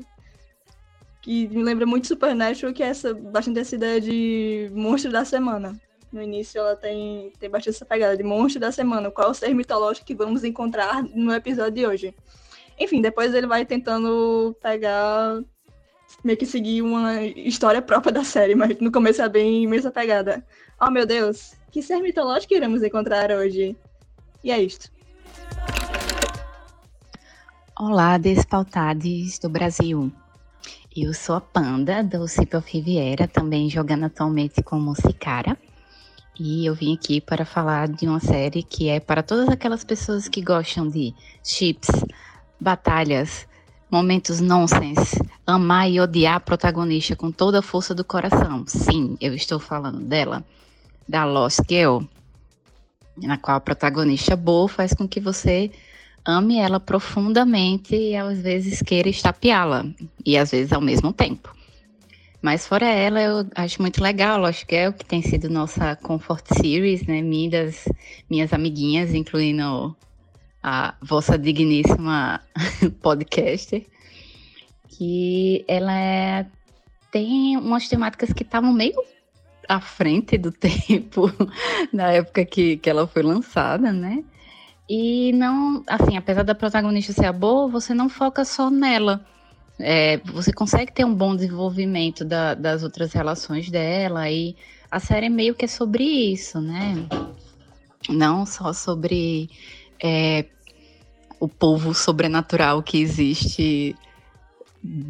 que 1.26 1.49
me 1.49 1.64
lembra 1.64 1.85
muito 1.85 2.06
Supernatural, 2.06 2.73
que 2.73 2.85
é 2.85 2.87
essa, 2.87 3.12
bastante 3.12 3.59
essa 3.59 3.75
ideia 3.75 4.00
de 4.00 4.71
monstro 4.73 5.11
da 5.11 5.25
semana. 5.25 5.76
No 6.12 6.23
início 6.23 6.61
ela 6.61 6.76
tem, 6.76 7.33
tem 7.40 7.50
bastante 7.50 7.75
essa 7.75 7.85
pegada 7.85 8.16
de 8.16 8.23
monstro 8.23 8.61
da 8.61 8.71
semana, 8.71 9.11
qual 9.11 9.26
é 9.26 9.30
o 9.33 9.35
ser 9.35 9.52
mitológico 9.52 10.06
que 10.06 10.14
vamos 10.14 10.45
encontrar 10.45 11.02
no 11.02 11.35
episódio 11.35 11.73
de 11.73 11.85
hoje. 11.85 12.14
Enfim, 12.78 13.02
depois 13.02 13.35
ele 13.35 13.49
vai 13.49 13.66
tentando 13.66 14.56
pegar, 14.62 15.42
meio 16.23 16.38
que 16.38 16.47
seguir 16.47 16.80
uma 16.80 17.21
história 17.25 17.83
própria 17.83 18.12
da 18.12 18.23
série, 18.23 18.54
mas 18.54 18.78
no 18.78 18.92
começo 18.92 19.21
é 19.21 19.28
bem 19.28 19.64
imensa 19.64 19.90
pegada. 19.90 20.47
Oh 20.80 20.92
meu 20.92 21.06
Deus, 21.06 21.56
que 21.73 21.83
ser 21.83 21.99
mitológico 21.99 22.54
iremos 22.54 22.85
encontrar 22.85 23.33
hoje? 23.33 23.76
E 24.45 24.52
é 24.52 24.62
isto. 24.62 24.92
Olá, 27.76 28.16
despautades 28.16 29.40
do 29.40 29.49
Brasil. 29.49 30.12
Eu 30.99 31.12
sou 31.12 31.37
a 31.37 31.43
Panda, 31.43 32.03
do 32.03 32.26
Cipel 32.26 32.62
Riviera, 32.67 33.29
também 33.29 33.69
jogando 33.69 34.05
atualmente 34.05 34.62
como 34.62 34.95
Cicara. 34.95 35.55
E 36.41 36.65
eu 36.65 36.75
vim 36.75 36.95
aqui 36.95 37.21
para 37.21 37.45
falar 37.45 37.87
de 37.87 38.09
uma 38.09 38.19
série 38.19 38.62
que 38.62 38.88
é 38.88 38.99
para 38.99 39.23
todas 39.23 39.47
aquelas 39.50 39.85
pessoas 39.85 40.26
que 40.26 40.41
gostam 40.41 40.88
de 40.88 41.15
chips, 41.45 41.91
batalhas, 42.59 43.47
momentos 43.91 44.41
nonsense, 44.41 45.21
amar 45.47 45.91
e 45.91 46.00
odiar 46.00 46.37
a 46.37 46.41
protagonista 46.41 47.15
com 47.15 47.31
toda 47.31 47.59
a 47.59 47.62
força 47.62 47.95
do 47.95 48.03
coração. 48.03 48.65
Sim, 48.67 49.19
eu 49.21 49.35
estou 49.35 49.59
falando 49.59 50.00
dela, 50.00 50.43
da 51.07 51.26
Lost 51.26 51.61
Girl, 51.69 52.05
na 53.19 53.37
qual 53.37 53.59
a 53.59 53.61
protagonista 53.61 54.35
boa 54.35 54.67
faz 54.67 54.95
com 54.95 55.07
que 55.07 55.21
você 55.21 55.71
ame 56.26 56.59
ela 56.59 56.80
profundamente 56.80 57.95
e 57.95 58.16
às 58.16 58.40
vezes 58.40 58.83
queira 58.83 59.09
estapeá-la, 59.09 59.87
e 60.25 60.37
às 60.37 60.50
vezes 60.50 60.73
ao 60.73 60.80
mesmo 60.80 61.12
tempo. 61.12 61.54
Mas 62.42 62.66
fora 62.66 62.87
ela, 62.87 63.21
eu 63.23 63.47
acho 63.54 63.80
muito 63.80 64.02
legal 64.02 64.38
Lost 64.38 64.64
Girl, 64.68 64.92
que 64.92 65.04
tem 65.04 65.23
sido 65.23 65.49
nossa 65.49 65.97
comfort 65.97 66.45
series, 66.61 67.06
né? 67.06 67.23
Minhas, 67.23 67.88
minhas 68.28 68.52
amiguinhas, 68.52 69.14
incluindo 69.14 69.97
a 70.62 70.95
vossa 71.00 71.38
digníssima 71.38 72.40
podcaster, 73.00 73.87
que 74.88 75.64
ela 75.66 75.97
é, 75.99 76.47
tem 77.11 77.56
umas 77.56 77.88
temáticas 77.88 78.33
que 78.33 78.42
estavam 78.42 78.73
meio 78.73 79.02
à 79.68 79.80
frente 79.80 80.37
do 80.37 80.50
tempo, 80.52 81.33
na 81.92 82.12
época 82.12 82.45
que, 82.45 82.76
que 82.76 82.90
ela 82.90 83.06
foi 83.06 83.23
lançada, 83.23 83.92
né? 83.92 84.23
E 84.88 85.33
não, 85.33 85.83
assim, 85.87 86.16
apesar 86.16 86.45
da 86.45 86.55
protagonista 86.55 87.12
ser 87.12 87.26
a 87.26 87.33
boa, 87.33 87.69
você 87.69 87.93
não 87.93 88.09
foca 88.09 88.45
só 88.45 88.71
nela. 88.71 89.25
É, 89.78 90.19
você 90.19 90.52
consegue 90.52 90.93
ter 90.93 91.05
um 91.05 91.14
bom 91.14 91.35
desenvolvimento 91.35 92.25
da, 92.25 92.55
das 92.55 92.83
outras 92.83 93.12
relações 93.12 93.69
dela 93.69 94.31
e 94.31 94.57
a 94.90 94.99
série 95.00 95.28
meio 95.28 95.55
que 95.55 95.64
é 95.64 95.69
sobre 95.69 96.05
isso, 96.05 96.61
né? 96.61 96.95
Não 98.09 98.47
só 98.47 98.73
sobre 98.73 99.50
é, 100.02 100.47
o 101.40 101.49
povo 101.49 101.93
sobrenatural 101.93 102.83
que 102.83 102.99
existe 102.99 103.95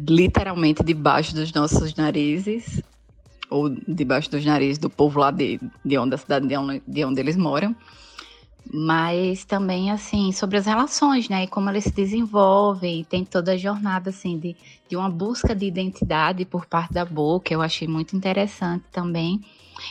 literalmente 0.09 0.83
debaixo 0.83 1.35
dos 1.35 1.53
nossos 1.53 1.93
narizes, 1.95 2.81
ou 3.49 3.69
debaixo 3.69 4.29
dos 4.31 4.43
narizes 4.43 4.79
do 4.79 4.89
povo 4.89 5.19
lá 5.19 5.31
de, 5.31 5.59
de 5.85 5.97
onde 5.97 6.15
a 6.15 6.17
cidade 6.17 6.47
de 6.47 6.57
onde, 6.57 6.81
de 6.85 7.05
onde 7.05 7.21
eles 7.21 7.37
moram 7.37 7.75
mas 8.71 9.45
também 9.45 9.91
assim 9.91 10.31
sobre 10.31 10.57
as 10.57 10.65
relações, 10.65 11.29
né, 11.29 11.43
e 11.43 11.47
como 11.47 11.69
elas 11.69 11.85
se 11.85 11.91
desenvolvem, 11.91 13.01
e 13.01 13.05
tem 13.05 13.23
toda 13.23 13.53
a 13.53 13.57
jornada 13.57 14.09
assim 14.09 14.37
de, 14.37 14.55
de 14.89 14.95
uma 14.95 15.09
busca 15.09 15.55
de 15.55 15.65
identidade 15.65 16.45
por 16.45 16.65
parte 16.65 16.93
da 16.93 17.05
boca, 17.05 17.53
eu 17.53 17.61
achei 17.61 17.87
muito 17.87 18.15
interessante 18.15 18.85
também. 18.91 19.41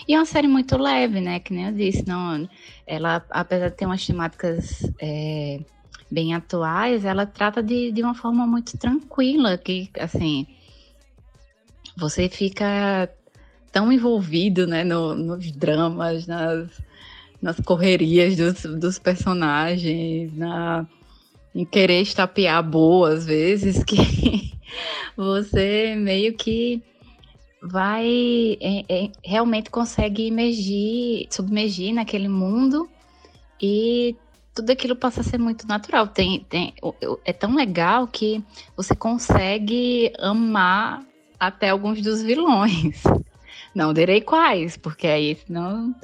E 0.06 0.14
é 0.14 0.18
uma 0.18 0.26
série 0.26 0.48
muito 0.48 0.76
leve, 0.76 1.20
né, 1.20 1.38
que 1.38 1.52
nem 1.52 1.66
eu 1.66 1.72
disse, 1.72 2.06
não, 2.06 2.48
ela 2.86 3.24
apesar 3.30 3.70
de 3.70 3.76
ter 3.76 3.86
umas 3.86 4.04
temáticas 4.04 4.90
é, 5.00 5.60
bem 6.10 6.34
atuais, 6.34 7.04
ela 7.04 7.24
trata 7.24 7.62
de, 7.62 7.92
de 7.92 8.02
uma 8.02 8.14
forma 8.14 8.46
muito 8.46 8.76
tranquila, 8.76 9.56
que 9.56 9.88
assim 9.98 10.46
você 11.96 12.28
fica 12.28 13.10
tão 13.72 13.92
envolvido, 13.92 14.66
né, 14.66 14.84
no, 14.84 15.14
nos 15.14 15.50
dramas, 15.52 16.26
nas 16.26 16.68
nas 17.40 17.60
correrias 17.60 18.36
dos, 18.36 18.62
dos 18.78 18.98
personagens, 18.98 20.32
na, 20.36 20.86
em 21.54 21.64
querer 21.64 22.02
estapear 22.02 22.62
boa 22.62 23.10
às 23.10 23.26
vezes, 23.26 23.82
que 23.84 24.52
você 25.16 25.94
meio 25.96 26.34
que 26.34 26.82
vai 27.62 28.58
é, 28.60 28.84
é, 28.88 29.10
realmente 29.24 29.70
consegue 29.70 30.26
emergir, 30.26 31.26
submergir 31.30 31.92
naquele 31.92 32.28
mundo 32.28 32.88
e 33.60 34.14
tudo 34.54 34.70
aquilo 34.70 34.96
passa 34.96 35.20
a 35.20 35.24
ser 35.24 35.38
muito 35.38 35.66
natural. 35.66 36.06
Tem, 36.08 36.40
tem, 36.48 36.72
é 37.24 37.32
tão 37.32 37.54
legal 37.54 38.06
que 38.06 38.42
você 38.76 38.94
consegue 38.94 40.12
amar 40.18 41.04
até 41.38 41.68
alguns 41.68 42.00
dos 42.00 42.22
vilões. 42.22 43.02
Não 43.74 43.92
direi 43.92 44.22
quais, 44.22 44.76
porque 44.76 45.06
aí 45.06 45.36
senão 45.46 45.94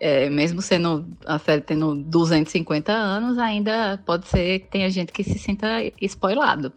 é, 0.00 0.30
mesmo 0.30 0.62
sendo 0.62 1.06
a 1.26 1.38
série 1.38 1.60
tendo 1.60 1.94
250 1.94 2.90
anos, 2.90 3.38
ainda 3.38 4.00
pode 4.06 4.26
ser 4.26 4.60
que 4.60 4.68
tenha 4.68 4.88
gente 4.88 5.12
que 5.12 5.22
se 5.22 5.38
sinta 5.38 5.66
spoilado. 6.00 6.72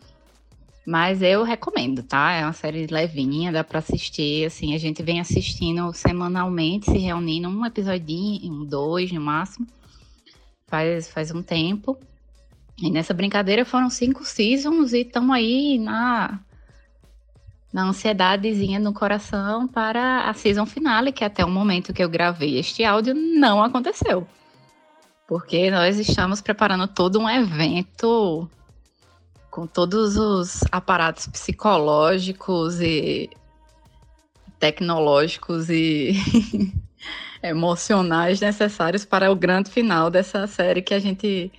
Mas 0.85 1.21
eu 1.21 1.43
recomendo, 1.43 2.03
tá? 2.03 2.33
É 2.33 2.43
uma 2.43 2.51
série 2.51 2.85
levinha, 2.87 3.53
dá 3.53 3.63
para 3.63 3.79
assistir. 3.79 4.45
Assim, 4.45 4.75
a 4.75 4.77
gente 4.77 5.01
vem 5.01 5.21
assistindo 5.21 5.93
semanalmente, 5.93 6.91
se 6.91 6.97
reunindo 6.97 7.47
um 7.47 7.65
episodinho, 7.65 8.51
um, 8.51 8.65
dois 8.65 9.09
no 9.09 9.21
máximo. 9.21 9.65
Faz, 10.67 11.09
faz 11.09 11.31
um 11.31 11.41
tempo. 11.41 11.97
E 12.77 12.89
nessa 12.91 13.13
brincadeira 13.13 13.63
foram 13.63 13.89
cinco 13.89 14.25
seasons 14.25 14.91
e 14.91 15.01
estamos 15.01 15.33
aí 15.33 15.79
na 15.79 16.41
na 17.73 17.85
ansiedadezinha 17.85 18.79
no 18.79 18.93
coração 18.93 19.67
para 19.67 20.29
a 20.29 20.33
season 20.35 20.65
finale, 20.65 21.11
que 21.11 21.23
até 21.23 21.43
o 21.43 21.49
momento 21.49 21.91
que 21.91 22.03
eu 22.03 22.07
gravei 22.07 22.59
este 22.59 22.85
áudio 22.85 23.15
não 23.15 23.63
aconteceu. 23.63 24.27
Porque 25.27 25.71
nós 25.71 25.97
estamos 25.97 26.39
preparando 26.39 26.87
todo 26.87 27.19
um 27.19 27.27
evento 27.27 28.47
com 29.49 29.65
todos 29.65 30.15
os 30.17 30.61
aparatos 30.71 31.25
psicológicos 31.27 32.79
e 32.79 33.29
tecnológicos 34.59 35.69
e 35.69 36.13
emocionais 37.41 38.39
necessários 38.39 39.03
para 39.03 39.31
o 39.31 39.35
grande 39.35 39.71
final 39.71 40.11
dessa 40.11 40.45
série 40.45 40.81
que 40.81 40.93
a 40.93 40.99
gente 40.99 41.51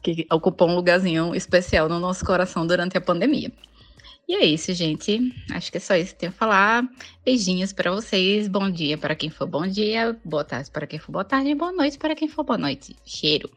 que 0.00 0.26
ocupou 0.30 0.68
um 0.68 0.76
lugarzinho 0.76 1.34
especial 1.34 1.88
no 1.88 1.98
nosso 1.98 2.24
coração 2.24 2.66
durante 2.66 2.96
a 2.96 3.00
pandemia. 3.00 3.52
E 4.28 4.34
é 4.34 4.44
isso, 4.44 4.74
gente. 4.74 5.34
Acho 5.50 5.72
que 5.72 5.78
é 5.78 5.80
só 5.80 5.96
isso 5.96 6.12
que 6.12 6.20
tenho 6.20 6.32
a 6.32 6.34
falar. 6.34 6.86
Beijinhos 7.24 7.72
para 7.72 7.90
vocês. 7.90 8.46
Bom 8.46 8.70
dia 8.70 8.98
para 8.98 9.14
quem 9.16 9.30
for 9.30 9.46
bom 9.46 9.66
dia. 9.66 10.14
Boa 10.22 10.44
tarde 10.44 10.70
para 10.70 10.86
quem 10.86 10.98
for 10.98 11.12
boa 11.12 11.24
tarde. 11.24 11.54
Boa 11.54 11.72
noite 11.72 11.98
para 11.98 12.14
quem 12.14 12.28
for 12.28 12.44
boa 12.44 12.58
noite. 12.58 12.94
Cheiro. 13.06 13.50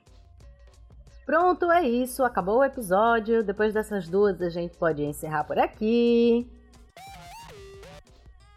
Pronto, 1.25 1.69
é 1.69 1.85
isso. 1.85 2.23
Acabou 2.23 2.59
o 2.59 2.63
episódio. 2.63 3.43
Depois 3.43 3.73
dessas 3.73 4.07
duas, 4.07 4.41
a 4.41 4.49
gente 4.49 4.77
pode 4.77 5.03
encerrar 5.03 5.43
por 5.43 5.59
aqui. 5.59 6.49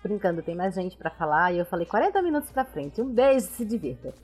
Brincando, 0.01 0.41
tem 0.41 0.55
mais 0.55 0.77
gente 0.77 0.97
para 0.97 1.11
falar 1.11 1.53
e 1.53 1.59
eu 1.59 1.65
falei 1.65 1.85
40 1.85 2.23
minutos 2.23 2.49
para 2.53 2.65
frente. 2.65 3.03
Um 3.03 3.13
beijo, 3.13 3.47
se 3.47 3.65
divirta. 3.65 4.15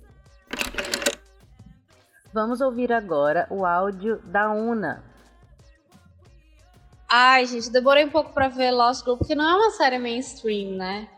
Vamos 2.32 2.60
ouvir 2.60 2.92
agora 2.92 3.48
o 3.50 3.66
áudio 3.66 4.20
da 4.26 4.52
Una. 4.52 5.09
Ai, 7.12 7.44
gente, 7.44 7.70
demorei 7.70 8.04
um 8.04 8.10
pouco 8.10 8.32
para 8.32 8.46
ver 8.46 8.70
Lost 8.70 9.02
Girl, 9.02 9.16
porque 9.16 9.34
não 9.34 9.44
é 9.44 9.54
uma 9.56 9.70
série 9.72 9.98
mainstream, 9.98 10.76
né? 10.76 11.08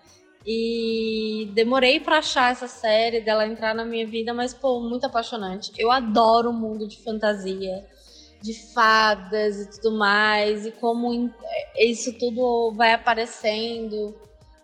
E 0.47 1.51
demorei 1.53 2.01
para 2.01 2.17
achar 2.17 2.51
essa 2.51 2.67
série, 2.67 3.21
dela 3.21 3.47
entrar 3.47 3.75
na 3.75 3.85
minha 3.85 4.07
vida, 4.07 4.33
mas, 4.33 4.55
pô, 4.55 4.81
muito 4.81 5.05
apaixonante. 5.05 5.71
Eu 5.77 5.91
adoro 5.91 6.49
o 6.49 6.53
mundo 6.53 6.89
de 6.89 6.97
fantasia, 7.03 7.87
de 8.41 8.55
fadas 8.73 9.61
e 9.61 9.71
tudo 9.71 9.99
mais, 9.99 10.65
e 10.65 10.73
como 10.73 11.31
isso 11.77 12.19
tudo 12.19 12.73
vai 12.75 12.95
aparecendo, 12.95 14.17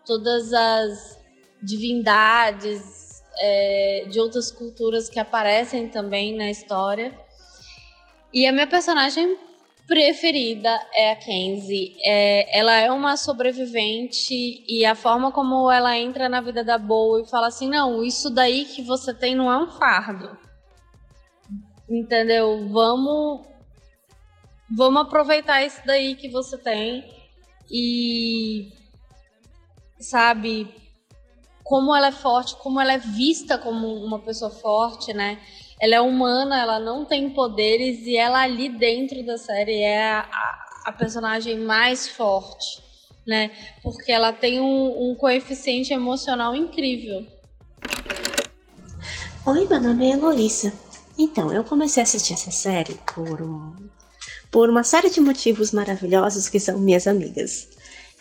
todas 0.06 0.50
as 0.54 1.18
divindades 1.62 3.23
é, 3.38 4.06
de 4.11 4.18
outras 4.18 4.50
culturas 4.50 5.11
que 5.11 5.20
aparecem 5.20 5.88
também 5.88 6.35
na 6.35 6.50
história. 6.50 7.12
E 8.32 8.47
a 8.47 8.52
minha 8.52 8.66
personagem 8.66 9.38
preferida 9.88 10.71
é 10.95 11.12
a 11.12 11.16
Kenzie. 11.16 11.97
É, 12.04 12.59
ela 12.59 12.76
é 12.76 12.92
uma 12.92 13.16
sobrevivente 13.16 14.62
e 14.68 14.85
a 14.85 14.95
forma 14.95 15.33
como 15.33 15.71
ela 15.71 15.97
entra 15.97 16.28
na 16.28 16.42
vida 16.42 16.62
da 16.62 16.76
Boa 16.76 17.23
e 17.23 17.28
fala 17.28 17.49
assim: 17.49 17.68
não, 17.68 18.04
isso 18.04 18.28
daí 18.30 18.66
que 18.66 18.83
você 18.83 19.14
tem 19.14 19.35
não 19.35 19.50
é 19.50 19.57
um 19.57 19.71
fardo. 19.71 20.38
Entendeu? 21.88 22.68
Vamos. 22.68 23.49
Vamos 24.71 25.00
aproveitar 25.00 25.64
isso 25.64 25.80
daí 25.87 26.14
que 26.14 26.28
você 26.28 26.59
tem 26.59 27.11
e. 27.71 28.71
Sabe? 29.99 30.68
Como 31.64 31.97
ela 31.97 32.09
é 32.09 32.12
forte, 32.12 32.54
como 32.57 32.78
ela 32.78 32.92
é 32.92 32.99
vista 32.99 33.59
como 33.59 33.95
uma 34.04 34.18
pessoa 34.18 34.50
forte, 34.50 35.14
né? 35.14 35.40
Ela 35.80 35.94
é 35.94 36.00
humana, 36.00 36.61
ela 36.61 36.80
não 36.80 37.04
tem 37.04 37.30
poderes 37.30 38.06
e 38.06 38.16
ela 38.16 38.40
ali 38.40 38.68
dentro 38.68 39.25
da 39.25 39.38
série 39.38 39.80
é 39.80 40.12
a, 40.12 40.28
a 40.87 40.92
personagem 40.92 41.58
mais 41.58 42.08
forte, 42.08 42.82
né? 43.26 43.50
Porque 43.82 44.11
ela 44.11 44.32
tem 44.32 44.61
um, 44.61 45.11
um 45.11 45.14
coeficiente 45.14 45.92
emocional 45.92 46.54
incrível. 46.54 47.25
Oi, 49.47 49.66
meu 49.66 49.80
nome 49.80 50.06
é 50.06 50.12
Eloísa. 50.14 50.73
Então, 51.16 51.52
eu 51.52 51.64
comecei 51.64 52.02
a 52.02 52.04
assistir 52.04 52.35
essa 52.35 52.50
série 52.50 52.94
por 53.14 53.40
um, 53.40 53.75
por 54.50 54.68
uma 54.68 54.84
série 54.84 55.10
de 55.10 55.21
motivos 55.21 55.73
maravilhosos 55.73 56.49
que 56.49 56.60
são 56.60 56.78
minhas 56.78 57.06
amigas. 57.06 57.69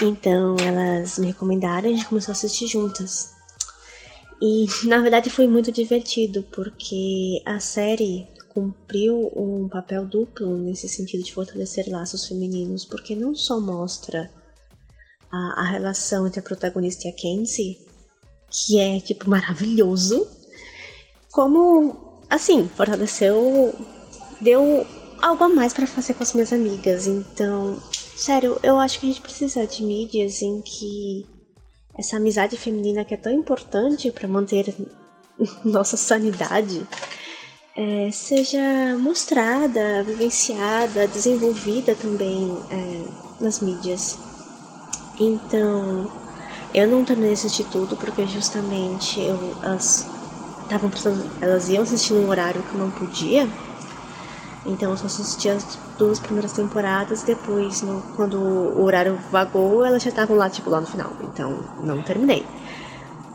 Então, 0.01 0.55
elas 0.59 1.17
me 1.17 1.27
recomendaram 1.27 1.89
e 1.89 1.93
a 1.93 1.95
gente 1.95 2.07
começou 2.07 2.31
a 2.31 2.35
assistir 2.35 2.67
juntas. 2.67 3.36
E 4.41 4.65
na 4.87 4.99
verdade 4.99 5.29
foi 5.29 5.47
muito 5.47 5.71
divertido, 5.71 6.43
porque 6.51 7.41
a 7.45 7.59
série 7.59 8.27
cumpriu 8.49 9.31
um 9.35 9.69
papel 9.69 10.05
duplo 10.05 10.57
nesse 10.57 10.89
sentido 10.89 11.23
de 11.23 11.33
fortalecer 11.33 11.87
laços 11.89 12.27
femininos, 12.27 12.85
porque 12.85 13.15
não 13.15 13.35
só 13.35 13.59
mostra 13.59 14.31
a, 15.31 15.61
a 15.61 15.63
relação 15.63 16.25
entre 16.25 16.39
a 16.39 16.43
protagonista 16.43 17.07
e 17.07 17.11
a 17.11 17.13
Kenzie, 17.13 17.77
que 18.49 18.79
é 18.79 18.99
tipo 18.99 19.29
maravilhoso, 19.29 20.27
como 21.31 22.23
assim, 22.29 22.67
fortaleceu, 22.75 23.73
deu 24.41 24.85
algo 25.21 25.43
a 25.43 25.49
mais 25.49 25.73
para 25.73 25.87
fazer 25.87 26.13
com 26.13 26.23
as 26.23 26.33
minhas 26.33 26.51
amigas. 26.51 27.07
Então, 27.07 27.81
sério, 28.15 28.59
eu 28.63 28.79
acho 28.79 28.99
que 28.99 29.05
a 29.05 29.09
gente 29.09 29.21
precisa 29.21 29.65
de 29.65 29.83
mídias 29.83 30.41
em 30.41 30.61
que 30.61 31.25
essa 31.97 32.17
amizade 32.17 32.57
feminina 32.57 33.03
que 33.03 33.13
é 33.13 33.17
tão 33.17 33.31
importante 33.31 34.11
para 34.11 34.27
manter 34.27 34.73
nossa 35.65 35.97
sanidade 35.97 36.85
é, 37.77 38.09
seja 38.11 38.97
mostrada, 38.97 40.03
vivenciada, 40.03 41.07
desenvolvida 41.07 41.93
também 41.93 42.57
é, 42.71 43.03
nas 43.39 43.59
mídias. 43.59 44.17
Então, 45.19 46.11
eu 46.73 46.87
não 46.87 47.05
terminei 47.05 47.33
de 47.33 47.39
assistir 47.39 47.65
tudo 47.65 47.95
porque 47.95 48.25
justamente 48.25 49.19
eu, 49.19 49.55
elas, 49.61 50.07
tavam 50.67 50.89
elas 51.39 51.69
iam 51.69 51.83
assistir 51.83 52.13
num 52.13 52.27
horário 52.29 52.63
que 52.63 52.73
eu 52.73 52.79
não 52.79 52.89
podia. 52.89 53.47
Então 54.67 54.91
eu 54.91 54.97
só 54.97 55.05
assisti 55.05 55.49
as 55.49 55.79
duas 55.97 56.19
primeiras 56.19 56.51
temporadas, 56.51 57.23
depois, 57.23 57.81
no, 57.81 58.01
quando 58.15 58.37
o 58.37 58.83
horário 58.83 59.17
vagou, 59.31 59.85
elas 59.85 60.03
já 60.03 60.09
estavam 60.09 60.35
lá, 60.35 60.49
tipo, 60.49 60.69
lá 60.69 60.81
no 60.81 60.87
final. 60.87 61.11
Então, 61.23 61.63
não 61.81 62.03
terminei. 62.03 62.45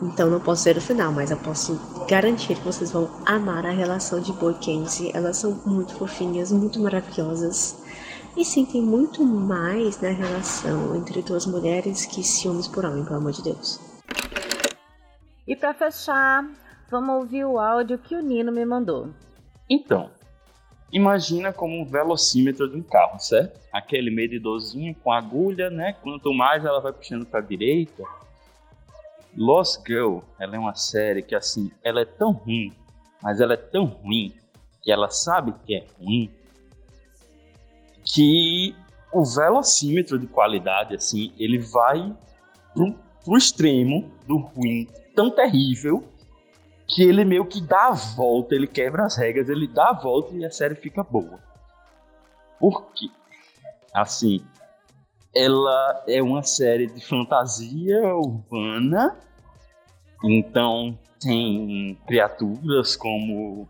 Então 0.03 0.29
não 0.29 0.41
posso 0.41 0.65
ver 0.65 0.77
o 0.77 0.81
final, 0.81 1.13
mas 1.13 1.31
eu 1.31 1.37
posso 1.39 1.81
garantir 2.09 2.57
que 2.57 2.65
vocês 2.65 2.91
vão 2.91 3.09
amar 3.25 3.65
a 3.65 3.71
relação 3.71 4.21
de 4.21 4.33
Boy 4.33 4.53
e 4.53 4.57
Kenzie. 4.57 5.13
Elas 5.15 5.39
são 5.39 5.53
muito 5.65 5.95
fofinhas, 5.95 6.53
muito 6.53 6.79
maravilhosas. 6.81 7.81
E 8.37 8.45
sentem 8.45 8.83
muito 8.83 9.25
mais 9.25 10.01
na 10.01 10.09
relação 10.09 10.97
entre 10.97 11.23
duas 11.23 11.47
mulheres 11.47 12.05
que 12.05 12.23
ciúmes 12.23 12.67
por 12.67 12.85
homem, 12.85 13.05
pelo 13.05 13.17
amor 13.17 13.33
de 13.33 13.43
Deus. 13.43 13.79
E 15.47 15.55
para 15.55 15.73
fechar, 15.73 16.51
vamos 16.91 17.15
ouvir 17.15 17.45
o 17.45 17.59
áudio 17.59 17.99
que 17.99 18.17
o 18.17 18.23
Nino 18.23 18.51
me 18.51 18.65
mandou. 18.65 19.11
Então, 19.71 20.11
Imagina 20.93 21.55
como 21.55 21.81
um 21.81 21.87
velocímetro 21.87 22.69
de 22.69 22.77
um 22.77 22.83
carro, 22.83 23.19
certo? 23.19 23.59
Aquele 23.73 24.11
medidorzinho 24.11 24.95
com 24.97 25.11
agulha, 25.11 25.71
né? 25.71 25.95
Quanto 25.95 26.35
mais 26.35 26.63
ela 26.65 26.81
vai 26.81 26.93
puxando 26.93 27.25
para 27.25 27.41
a 27.41 27.43
direita. 27.43 28.05
Lost 29.35 29.81
Girl, 29.87 30.19
ela 30.39 30.55
é 30.55 30.59
uma 30.59 30.75
série 30.75 31.23
que 31.23 31.35
assim, 31.35 31.71
ela 31.83 32.03
é 32.03 32.05
tão 32.05 32.33
ruim, 32.33 32.71
mas 33.23 33.41
ela 33.41 33.55
é 33.55 33.57
tão 33.57 33.87
ruim 33.87 34.35
que 34.83 34.93
ela 34.93 35.09
sabe 35.09 35.55
que 35.65 35.75
é 35.75 35.87
ruim, 35.99 36.31
que 38.05 38.75
o 39.11 39.25
velocímetro 39.25 40.19
de 40.19 40.27
qualidade 40.27 40.95
assim, 40.95 41.33
ele 41.39 41.59
vai 41.59 42.15
pro, 42.75 42.95
pro 43.25 43.39
extremo 43.39 44.11
do 44.27 44.37
ruim 44.37 44.87
tão 45.15 45.31
terrível 45.31 46.05
que 46.93 47.03
ele 47.03 47.25
meio 47.25 47.47
que 47.47 47.61
dá 47.61 47.89
a 47.89 47.93
volta, 47.93 48.55
ele 48.55 48.67
quebra 48.67 49.05
as 49.05 49.17
regras, 49.17 49.49
ele 49.49 49.67
dá 49.67 49.91
a 49.91 49.93
volta 49.95 50.35
e 50.35 50.45
a 50.45 50.51
série 50.51 50.75
fica 50.75 51.03
boa. 51.03 51.41
Por 52.61 52.93
quê? 52.93 53.09
Assim, 53.95 54.45
ela 55.35 56.05
é 56.07 56.23
uma 56.23 56.43
série 56.43 56.87
de 56.87 57.05
fantasia 57.05 58.15
urbana, 58.15 59.17
então 60.23 60.99
tem 61.19 61.99
criaturas 62.07 62.95
como 62.95 63.67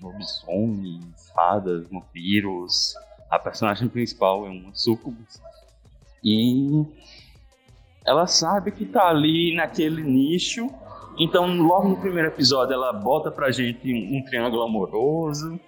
lobisomens, 0.00 1.30
fadas, 1.34 1.86
vampiros. 1.90 2.94
A 3.30 3.38
personagem 3.38 3.88
principal 3.88 4.46
é 4.46 4.50
uma 4.50 4.74
sucubus. 4.74 5.40
E 6.24 6.84
ela 8.04 8.26
sabe 8.26 8.72
que 8.72 8.86
tá 8.86 9.08
ali 9.08 9.54
naquele 9.54 10.02
nicho 10.02 10.70
então, 11.18 11.46
logo 11.56 11.88
no 11.88 11.96
primeiro 11.96 12.28
episódio, 12.28 12.74
ela 12.74 12.92
bota 12.92 13.30
pra 13.30 13.50
gente 13.50 13.92
um, 13.92 14.24
triângulo 14.24 14.62
amoroso, 14.62 15.58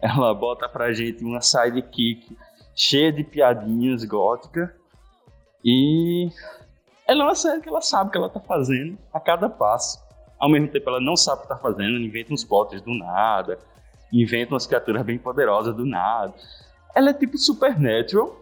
ela 0.00 0.34
bota 0.34 0.68
pra 0.68 0.92
gente 0.92 1.24
uma 1.24 1.40
sidekick 1.40 2.36
cheia 2.74 3.12
de 3.12 3.22
piadinhas 3.22 4.04
gótica. 4.04 4.74
E 5.64 6.28
ela 7.06 7.22
é 7.22 7.26
uma 7.26 7.34
série 7.34 7.60
que 7.60 7.68
ela 7.68 7.80
sabe 7.80 8.08
o 8.08 8.12
que 8.12 8.18
ela 8.18 8.28
tá 8.28 8.40
fazendo 8.40 8.98
a 9.12 9.20
cada 9.20 9.48
passo. 9.48 10.02
Ao 10.38 10.48
mesmo 10.48 10.68
tempo, 10.68 10.90
ela 10.90 11.00
não 11.00 11.16
sabe 11.16 11.40
o 11.40 11.42
que 11.42 11.48
tá 11.48 11.56
fazendo, 11.56 11.98
inventa 11.98 12.32
uns 12.32 12.44
potes 12.44 12.82
do 12.82 12.92
nada, 12.94 13.58
inventa 14.12 14.54
umas 14.54 14.66
criaturas 14.66 15.02
bem 15.02 15.18
poderosas 15.18 15.74
do 15.74 15.86
nada. 15.86 16.34
Ela 16.94 17.10
é 17.10 17.14
tipo 17.14 17.38
Supernatural, 17.38 18.36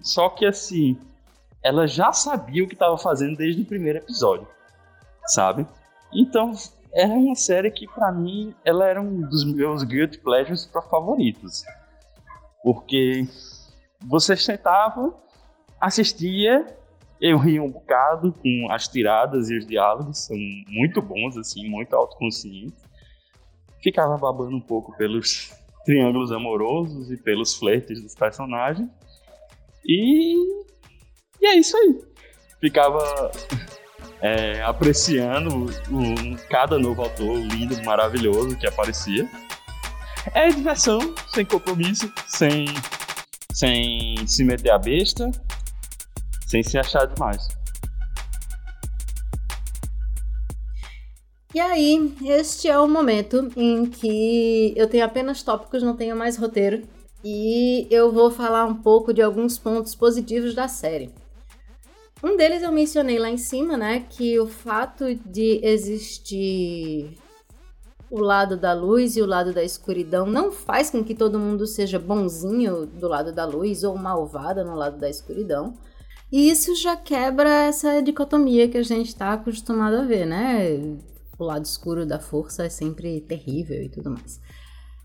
só 0.00 0.28
que 0.28 0.46
assim, 0.46 0.98
ela 1.62 1.86
já 1.86 2.12
sabia 2.12 2.64
o 2.64 2.68
que 2.68 2.74
estava 2.74 2.96
fazendo 2.96 3.36
desde 3.36 3.62
o 3.62 3.66
primeiro 3.66 3.98
episódio, 3.98 4.46
sabe? 5.26 5.66
Então, 6.14 6.52
era 6.92 7.12
uma 7.12 7.34
série 7.34 7.70
que 7.70 7.86
para 7.86 8.12
mim 8.12 8.54
ela 8.64 8.86
era 8.86 9.00
um 9.00 9.22
dos 9.22 9.44
meus 9.44 9.82
guilty 9.82 10.18
pleasures 10.18 10.66
para 10.66 10.82
favoritos. 10.82 11.64
Porque 12.62 13.26
você 14.00 14.36
sentava, 14.36 15.14
assistia, 15.80 16.66
eu 17.20 17.38
ria 17.38 17.62
um 17.62 17.70
bocado 17.70 18.32
com 18.32 18.66
as 18.70 18.86
tiradas 18.88 19.48
e 19.48 19.56
os 19.56 19.66
diálogos, 19.66 20.26
são 20.26 20.36
muito 20.68 21.00
bons 21.00 21.36
assim, 21.36 21.68
muito 21.68 21.94
autoconscientes. 21.96 22.82
Ficava 23.82 24.16
babando 24.18 24.56
um 24.56 24.60
pouco 24.60 24.96
pelos 24.96 25.52
triângulos 25.84 26.30
amorosos 26.30 27.10
e 27.10 27.16
pelos 27.16 27.54
flertes 27.54 28.02
dos 28.02 28.14
personagens. 28.14 28.88
E, 29.84 30.36
e 31.40 31.46
é 31.46 31.56
isso 31.56 31.76
aí. 31.76 31.98
Ficava 32.60 33.32
é, 34.22 34.62
apreciando 34.62 35.66
um, 35.90 36.36
cada 36.48 36.78
novo 36.78 37.02
autor 37.02 37.36
lindo, 37.36 37.82
maravilhoso 37.84 38.56
que 38.56 38.66
aparecia. 38.66 39.28
É 40.32 40.48
diversão, 40.48 41.00
sem 41.34 41.44
compromisso, 41.44 42.10
sem, 42.28 42.66
sem 43.52 44.24
se 44.26 44.44
meter 44.44 44.70
a 44.70 44.78
besta, 44.78 45.28
sem 46.46 46.62
se 46.62 46.78
achar 46.78 47.06
demais. 47.06 47.48
E 51.52 51.60
aí, 51.60 52.14
este 52.24 52.68
é 52.68 52.78
o 52.78 52.88
momento 52.88 53.50
em 53.56 53.84
que 53.84 54.72
eu 54.76 54.88
tenho 54.88 55.04
apenas 55.04 55.42
tópicos, 55.42 55.82
não 55.82 55.96
tenho 55.96 56.16
mais 56.16 56.38
roteiro, 56.38 56.82
e 57.24 57.86
eu 57.90 58.10
vou 58.10 58.30
falar 58.30 58.64
um 58.64 58.74
pouco 58.74 59.12
de 59.12 59.20
alguns 59.20 59.58
pontos 59.58 59.94
positivos 59.94 60.54
da 60.54 60.66
série. 60.66 61.10
Um 62.22 62.36
deles 62.36 62.62
eu 62.62 62.70
mencionei 62.70 63.18
lá 63.18 63.28
em 63.28 63.36
cima, 63.36 63.76
né, 63.76 64.06
que 64.08 64.38
o 64.38 64.46
fato 64.46 65.14
de 65.14 65.60
existir 65.62 67.18
o 68.10 68.20
lado 68.20 68.56
da 68.56 68.74
luz 68.74 69.16
e 69.16 69.22
o 69.22 69.26
lado 69.26 69.52
da 69.52 69.64
escuridão 69.64 70.26
não 70.26 70.52
faz 70.52 70.90
com 70.90 71.02
que 71.02 71.14
todo 71.14 71.38
mundo 71.38 71.66
seja 71.66 71.98
bonzinho 71.98 72.86
do 72.86 73.08
lado 73.08 73.32
da 73.32 73.44
luz 73.44 73.82
ou 73.82 73.96
malvado 73.96 74.62
no 74.64 74.74
lado 74.74 74.98
da 74.98 75.08
escuridão. 75.08 75.74
E 76.30 76.50
isso 76.50 76.74
já 76.74 76.96
quebra 76.96 77.48
essa 77.64 78.02
dicotomia 78.02 78.68
que 78.68 78.78
a 78.78 78.82
gente 78.82 79.08
está 79.08 79.32
acostumado 79.32 79.96
a 79.96 80.04
ver, 80.04 80.26
né? 80.26 80.98
o 81.42 81.44
lado 81.44 81.64
escuro 81.64 82.06
da 82.06 82.18
força 82.18 82.64
é 82.64 82.68
sempre 82.68 83.20
terrível 83.20 83.82
e 83.82 83.88
tudo 83.88 84.10
mais. 84.10 84.40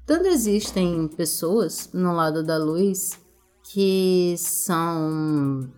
Tanto 0.05 0.27
existem 0.27 1.07
pessoas 1.09 1.89
no 1.93 2.13
lado 2.13 2.43
da 2.43 2.57
luz 2.57 3.19
que 3.63 4.35
são 4.37 5.69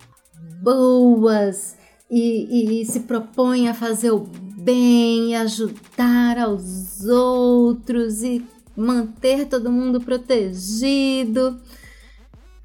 boas 0.62 1.78
e, 2.10 2.82
e, 2.82 2.86
se 2.86 3.02
propõem 3.02 3.70
a 3.70 3.74
fazer 3.74 4.12
o 4.12 4.20
bem, 4.20 5.36
ajudar 5.36 6.38
aos 6.38 7.06
outros 7.06 8.24
e 8.24 8.46
manter 8.76 9.48
todo 9.48 9.72
mundo 9.72 10.02
protegido. 10.02 11.60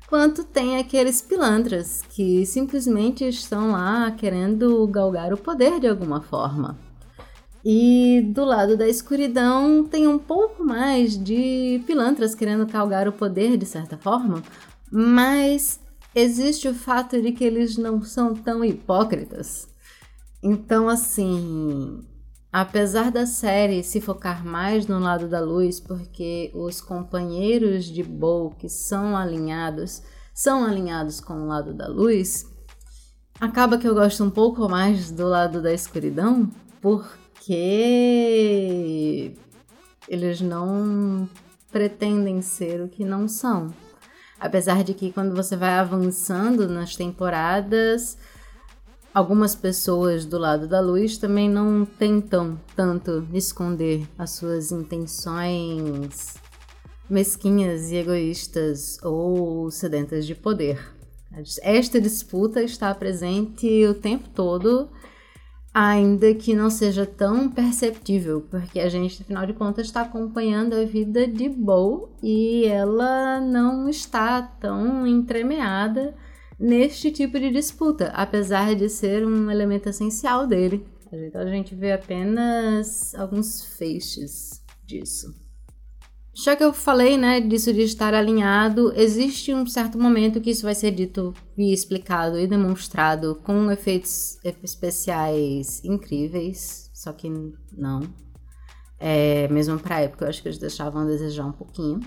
Quanto 0.09 0.45
tem 0.45 0.79
aqueles 0.79 1.21
pilantras 1.21 2.03
que 2.11 2.47
simplesmente 2.47 3.27
estão 3.29 3.73
lá 3.73 4.11
querendo 4.13 4.87
galgar 4.87 5.33
o 5.33 5.37
poder 5.37 5.81
de 5.81 5.89
alguma 5.89 6.21
forma. 6.21 6.79
E 7.65 8.21
do 8.35 8.45
lado 8.45 8.77
da 8.77 8.87
escuridão 8.87 9.85
tem 9.85 10.07
um 10.07 10.19
pouco 10.19 10.63
mais 10.63 11.17
de 11.17 11.83
pilantras 11.87 12.35
querendo 12.35 12.67
calgar 12.67 13.09
o 13.09 13.13
poder 13.13 13.57
de 13.57 13.65
certa 13.65 13.97
forma, 13.97 14.43
mas 14.93 15.81
existe 16.15 16.69
o 16.69 16.75
fato 16.75 17.21
de 17.21 17.33
que 17.33 17.45
eles 17.45 17.77
não 17.77 18.03
são 18.03 18.35
tão 18.35 18.65
hipócritas. 18.65 19.69
Então, 20.43 20.89
assim, 20.89 22.05
apesar 22.53 23.11
da 23.11 23.27
série 23.27 23.83
se 23.83 24.01
focar 24.01 24.47
mais 24.47 24.87
no 24.87 24.99
lado 24.99 25.29
da 25.29 25.41
luz, 25.41 25.81
porque 25.81 26.53
os 26.55 26.81
companheiros 26.81 27.87
de 27.87 28.03
Bo 28.03 28.55
que 28.59 28.69
são 28.69 29.17
alinhados 29.17 30.03
são 30.35 30.65
alinhados 30.65 31.21
com 31.21 31.35
o 31.35 31.47
lado 31.47 31.73
da 31.73 31.87
luz, 31.87 32.45
acaba 33.41 33.79
que 33.79 33.87
eu 33.89 33.95
gosto 33.95 34.25
um 34.25 34.31
pouco 34.31 34.69
mais 34.69 35.11
do 35.13 35.27
lado 35.27 35.63
da 35.63 35.73
escuridão, 35.73 36.51
porque 36.81 37.55
eles 40.09 40.41
não 40.41 41.29
pretendem 41.71 42.43
ser 42.43 42.83
o 42.83 42.89
que 42.89 43.05
não 43.05 43.29
são. 43.29 43.73
Apesar 44.45 44.85
de 44.85 44.93
que 44.93 45.11
quando 45.11 45.35
você 45.35 45.57
vai 45.57 45.71
avançando 45.71 46.69
nas 46.69 46.95
temporadas, 46.95 48.19
algumas 49.15 49.55
pessoas 49.55 50.27
do 50.27 50.37
lado 50.37 50.69
da 50.69 50.81
luz 50.81 51.17
também 51.17 51.49
não 51.49 51.87
tentam 51.87 52.61
tanto 52.77 53.27
esconder 53.33 54.07
as 54.19 54.33
suas 54.33 54.71
intenções 54.71 56.35
mesquinhas 57.09 57.91
e 57.91 57.97
egoístas 57.97 58.99
ou 59.03 59.71
sedentas 59.71 60.27
de 60.27 60.35
poder. 60.35 60.93
Esta 61.63 61.99
disputa 61.99 62.63
está 62.63 62.95
presente 62.95 63.87
o 63.87 63.95
tempo 63.95 64.29
todo 64.29 64.91
ainda 65.75 66.33
que 66.33 66.55
não 66.55 66.71
seja 66.71 67.05
tão 67.05 67.51
perceptível, 67.51 68.43
porque 68.49 68.79
a 68.79 68.89
gente, 68.89 69.21
afinal 69.21 69.45
de 69.45 69.53
contas, 69.53 69.87
está 69.87 70.03
acompanhando 70.03 70.75
a 70.75 70.85
vida 70.85 71.27
de 71.27 71.49
Bo 71.49 72.11
e 72.23 72.65
ela 72.67 73.41
não 73.41 73.89
está 73.89 74.41
tão 74.41 75.05
entremeada 75.05 76.15
neste 76.57 77.11
tipo 77.11 77.41
de 77.41 77.51
disputa, 77.51 78.07
apesar 78.15 78.77
de 78.77 78.89
ser 78.89 79.27
um 79.27 79.51
elemento 79.51 79.89
essencial 79.89 80.47
dele. 80.47 80.87
Então 81.13 81.41
a 81.41 81.47
gente 81.47 81.75
vê 81.75 81.93
apenas 81.93 83.13
alguns 83.17 83.65
feixes 83.77 84.63
disso. 84.87 85.44
Já 86.37 86.57
que 86.57 86.65
eu 86.65 86.73
falei, 86.73 87.17
né, 87.17 87.41
disso 87.41 87.73
de 87.73 87.83
estar 87.83 88.13
alinhado, 88.13 88.93
existe 88.97 89.55
um 89.55 89.65
certo 89.67 89.97
momento 89.97 90.41
que 90.41 90.51
isso 90.51 90.65
vai 90.65 90.75
ser 90.75 90.91
dito 90.91 91.33
e 91.57 91.73
explicado 91.73 92.39
e 92.41 92.47
demonstrado 92.47 93.37
com 93.45 93.71
efeitos 93.71 94.39
especiais 94.63 95.85
incríveis, 95.85 96.91
só 96.93 97.13
que 97.13 97.31
não. 97.73 98.03
É, 98.99 99.47
mesmo 99.49 99.79
pra 99.79 100.01
época, 100.01 100.25
eu 100.25 100.29
acho 100.29 100.43
que 100.43 100.49
eles 100.49 100.59
deixavam 100.59 101.03
a 101.03 101.07
desejar 101.07 101.47
um 101.47 101.53
pouquinho. 101.53 102.01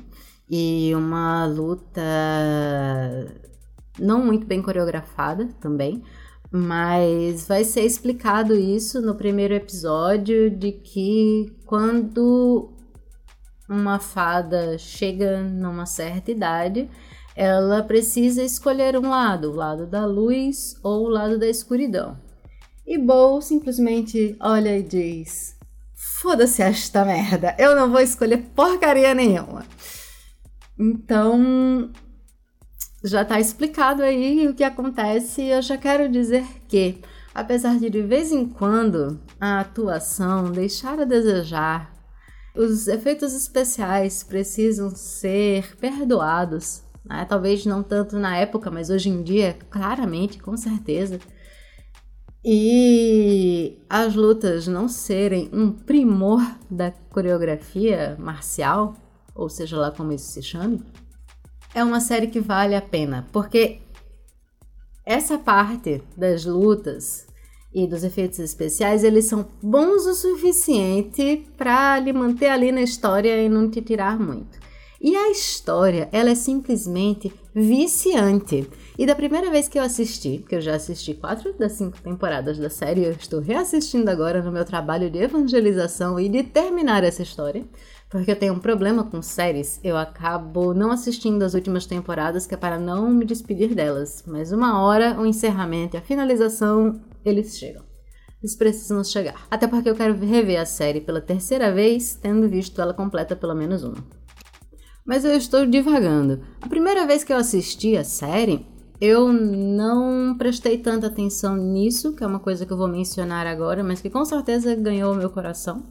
E 0.50 0.94
uma 0.94 1.46
luta 1.46 2.02
não 3.98 4.26
muito 4.26 4.46
bem 4.46 4.62
coreografada 4.62 5.48
também, 5.60 6.04
mas 6.52 7.48
vai 7.48 7.64
ser 7.64 7.82
explicado 7.82 8.56
isso 8.56 9.02
no 9.02 9.16
primeiro 9.16 9.54
episódio 9.54 10.50
de 10.50 10.72
que 10.72 11.54
quando 11.66 12.77
uma 13.70 14.00
fada 14.00 14.78
chega 14.78 15.42
numa 15.42 15.86
certa 15.86 16.32
idade, 16.32 16.90
ela 17.36 17.84
precisa 17.84 18.42
escolher 18.42 18.98
um 18.98 19.10
lado, 19.10 19.52
o 19.52 19.56
lado 19.56 19.86
da 19.86 20.06
luz 20.06 20.76
ou 20.82 21.06
o 21.06 21.10
lado 21.10 21.38
da 21.38 21.48
escuridão. 21.48 22.18
E 22.86 22.98
Bo 22.98 23.42
simplesmente 23.42 24.36
olha 24.40 24.78
e 24.78 24.82
diz: 24.82 25.58
Foda-se 25.94 26.62
esta 26.62 27.04
merda, 27.04 27.56
eu 27.60 27.76
não 27.76 27.92
vou 27.92 28.00
escolher 28.00 28.38
porcaria 28.56 29.14
nenhuma. 29.14 29.66
Então, 30.80 31.92
já 33.04 33.26
tá 33.26 33.40
explicado 33.40 34.02
aí 34.02 34.48
o 34.48 34.54
que 34.54 34.64
acontece. 34.64 35.44
Eu 35.44 35.62
já 35.62 35.78
quero 35.78 36.10
dizer 36.10 36.46
que, 36.68 37.02
apesar 37.36 37.78
de 37.78 37.90
de 37.90 38.02
vez 38.02 38.32
em 38.32 38.48
quando 38.48 39.20
a 39.40 39.60
atuação 39.60 40.52
deixar 40.52 41.00
a 41.00 41.06
desejar 41.06 41.97
os 42.58 42.88
efeitos 42.88 43.34
especiais 43.34 44.24
precisam 44.24 44.90
ser 44.90 45.76
perdoados. 45.78 46.84
Né? 47.06 47.26
Talvez 47.26 47.66
não 47.66 47.84
tanto 47.84 48.18
na 48.18 48.38
época, 48.38 48.72
mas 48.72 48.90
hoje 48.90 49.10
em 49.10 49.22
dia, 49.22 49.58
claramente, 49.70 50.40
com 50.40 50.58
certeza. 50.58 51.20
E 52.44 53.78
as 53.90 54.16
lutas 54.16 54.68
não 54.68 54.88
serem 54.88 55.50
um 55.52 55.72
primor 55.72 56.42
da 56.70 56.92
coreografia 57.10 58.16
marcial, 58.20 58.96
ou 59.36 59.50
seja 59.50 59.78
lá 59.78 59.92
como 59.92 60.12
isso 60.12 60.32
se 60.32 60.42
chame, 60.42 60.84
é 61.76 61.84
uma 61.84 62.00
série 62.00 62.28
que 62.28 62.40
vale 62.40 62.74
a 62.74 62.82
pena, 62.82 63.28
porque 63.32 63.82
essa 65.06 65.38
parte 65.38 66.02
das 66.16 66.46
lutas 66.46 67.27
e 67.78 67.86
dos 67.86 68.04
efeitos 68.04 68.40
especiais, 68.40 69.04
eles 69.04 69.26
são 69.26 69.46
bons 69.62 70.08
o 70.08 70.16
suficiente 70.16 71.48
para 71.56 72.00
lhe 72.00 72.12
manter 72.12 72.50
ali 72.50 72.72
na 72.72 72.82
história 72.82 73.40
e 73.40 73.48
não 73.48 73.70
te 73.70 73.82
tirar 73.84 74.20
muito. 74.20 74.58
E 75.00 75.16
a 75.16 75.30
história, 75.30 76.10
ela 76.12 76.32
é 76.32 76.36
simplesmente 76.36 77.32
viciante. 77.54 78.68
E 78.98 79.06
da 79.06 79.14
primeira 79.14 79.52
vez 79.52 79.68
que 79.68 79.78
eu 79.78 79.84
assisti, 79.84 80.40
porque 80.40 80.56
eu 80.56 80.62
já 80.62 80.74
assisti 80.74 81.14
quatro 81.14 81.54
das 81.54 81.74
cinco 81.74 82.02
temporadas 82.02 82.58
da 82.58 82.68
série, 82.68 83.04
eu 83.04 83.12
estou 83.12 83.40
reassistindo 83.40 84.10
agora 84.10 84.42
no 84.42 84.52
meu 84.52 84.66
trabalho 84.66 85.12
de 85.12 85.20
evangelização 85.20 86.20
e 86.20 86.28
de 86.28 86.42
terminar 86.42 87.04
essa 87.04 87.22
história. 87.22 87.64
Porque 88.10 88.32
eu 88.32 88.36
tenho 88.38 88.54
um 88.54 88.60
problema 88.60 89.04
com 89.04 89.22
séries, 89.22 89.82
eu 89.84 89.98
acabo 89.98 90.74
não 90.74 90.92
assistindo 90.92 91.44
as 91.44 91.54
últimas 91.54 91.86
temporadas, 91.86 92.48
que 92.48 92.54
é 92.54 92.58
para 92.58 92.80
não 92.80 93.10
me 93.12 93.26
despedir 93.26 93.76
delas. 93.76 94.24
Mas 94.26 94.52
uma 94.52 94.82
hora, 94.82 95.20
o 95.20 95.26
encerramento 95.26 95.96
e 95.96 96.00
a 96.00 96.02
finalização, 96.02 97.02
eles 97.28 97.58
chegam. 97.58 97.84
Eles 98.42 98.56
precisam 98.56 99.04
chegar. 99.04 99.48
Até 99.50 99.68
porque 99.68 99.90
eu 99.90 99.96
quero 99.96 100.18
rever 100.18 100.60
a 100.60 100.66
série 100.66 101.02
pela 101.02 101.20
terceira 101.20 101.72
vez, 101.72 102.16
tendo 102.16 102.48
visto 102.48 102.80
ela 102.80 102.94
completa 102.94 103.36
pelo 103.36 103.56
menos 103.56 103.84
uma. 103.84 104.04
Mas 105.06 105.26
eu 105.26 105.36
estou 105.36 105.66
divagando. 105.66 106.42
A 106.62 106.68
primeira 106.68 107.06
vez 107.08 107.24
que 107.24 107.34
eu 107.34 107.38
assisti 107.38 107.98
a 107.98 108.04
série, 108.04 108.66
eu 109.00 109.32
não 109.32 110.36
prestei 110.38 110.78
tanta 110.78 111.08
atenção 111.08 111.56
nisso, 111.56 112.14
que 112.14 112.24
é 112.24 112.28
uma 112.28 112.40
coisa 112.40 112.66
que 112.66 112.74
eu 112.74 112.78
vou 112.78 112.88
mencionar 112.88 113.48
agora, 113.48 113.84
mas 113.84 114.02
que 114.02 114.10
com 114.10 114.24
certeza 114.26 114.76
ganhou 114.76 115.16
meu 115.16 115.30
coração 115.30 115.84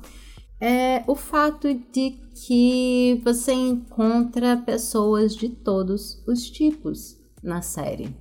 é 0.61 1.05
o 1.07 1.14
fato 1.14 1.72
de 1.92 2.18
que 2.46 3.20
você 3.25 3.53
encontra 3.53 4.57
pessoas 4.57 5.35
de 5.35 5.49
todos 5.49 6.22
os 6.27 6.51
tipos 6.51 7.16
na 7.42 7.62
série. 7.62 8.14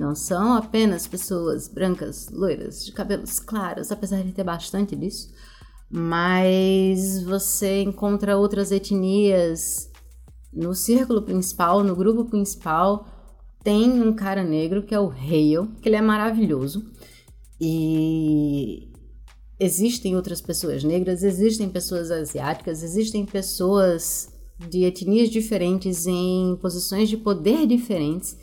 Não 0.00 0.14
são 0.14 0.54
apenas 0.54 1.06
pessoas 1.06 1.68
brancas, 1.68 2.30
loiras, 2.30 2.86
de 2.86 2.90
cabelos 2.90 3.38
claros, 3.38 3.92
apesar 3.92 4.22
de 4.22 4.32
ter 4.32 4.42
bastante 4.42 4.96
disso, 4.96 5.30
mas 5.90 7.22
você 7.22 7.82
encontra 7.82 8.38
outras 8.38 8.72
etnias 8.72 9.90
no 10.50 10.74
círculo 10.74 11.20
principal, 11.20 11.84
no 11.84 11.94
grupo 11.94 12.24
principal. 12.24 13.06
Tem 13.62 14.00
um 14.00 14.14
cara 14.14 14.42
negro 14.42 14.82
que 14.82 14.94
é 14.94 14.98
o 14.98 15.10
Hale, 15.10 15.68
que 15.82 15.88
ele 15.90 15.96
é 15.96 16.00
maravilhoso. 16.00 16.90
E 17.60 18.90
existem 19.58 20.16
outras 20.16 20.40
pessoas 20.40 20.82
negras, 20.82 21.22
existem 21.22 21.68
pessoas 21.68 22.10
asiáticas, 22.10 22.82
existem 22.82 23.26
pessoas 23.26 24.32
de 24.58 24.84
etnias 24.84 25.28
diferentes 25.28 26.06
em 26.06 26.56
posições 26.56 27.10
de 27.10 27.18
poder 27.18 27.66
diferentes. 27.66 28.38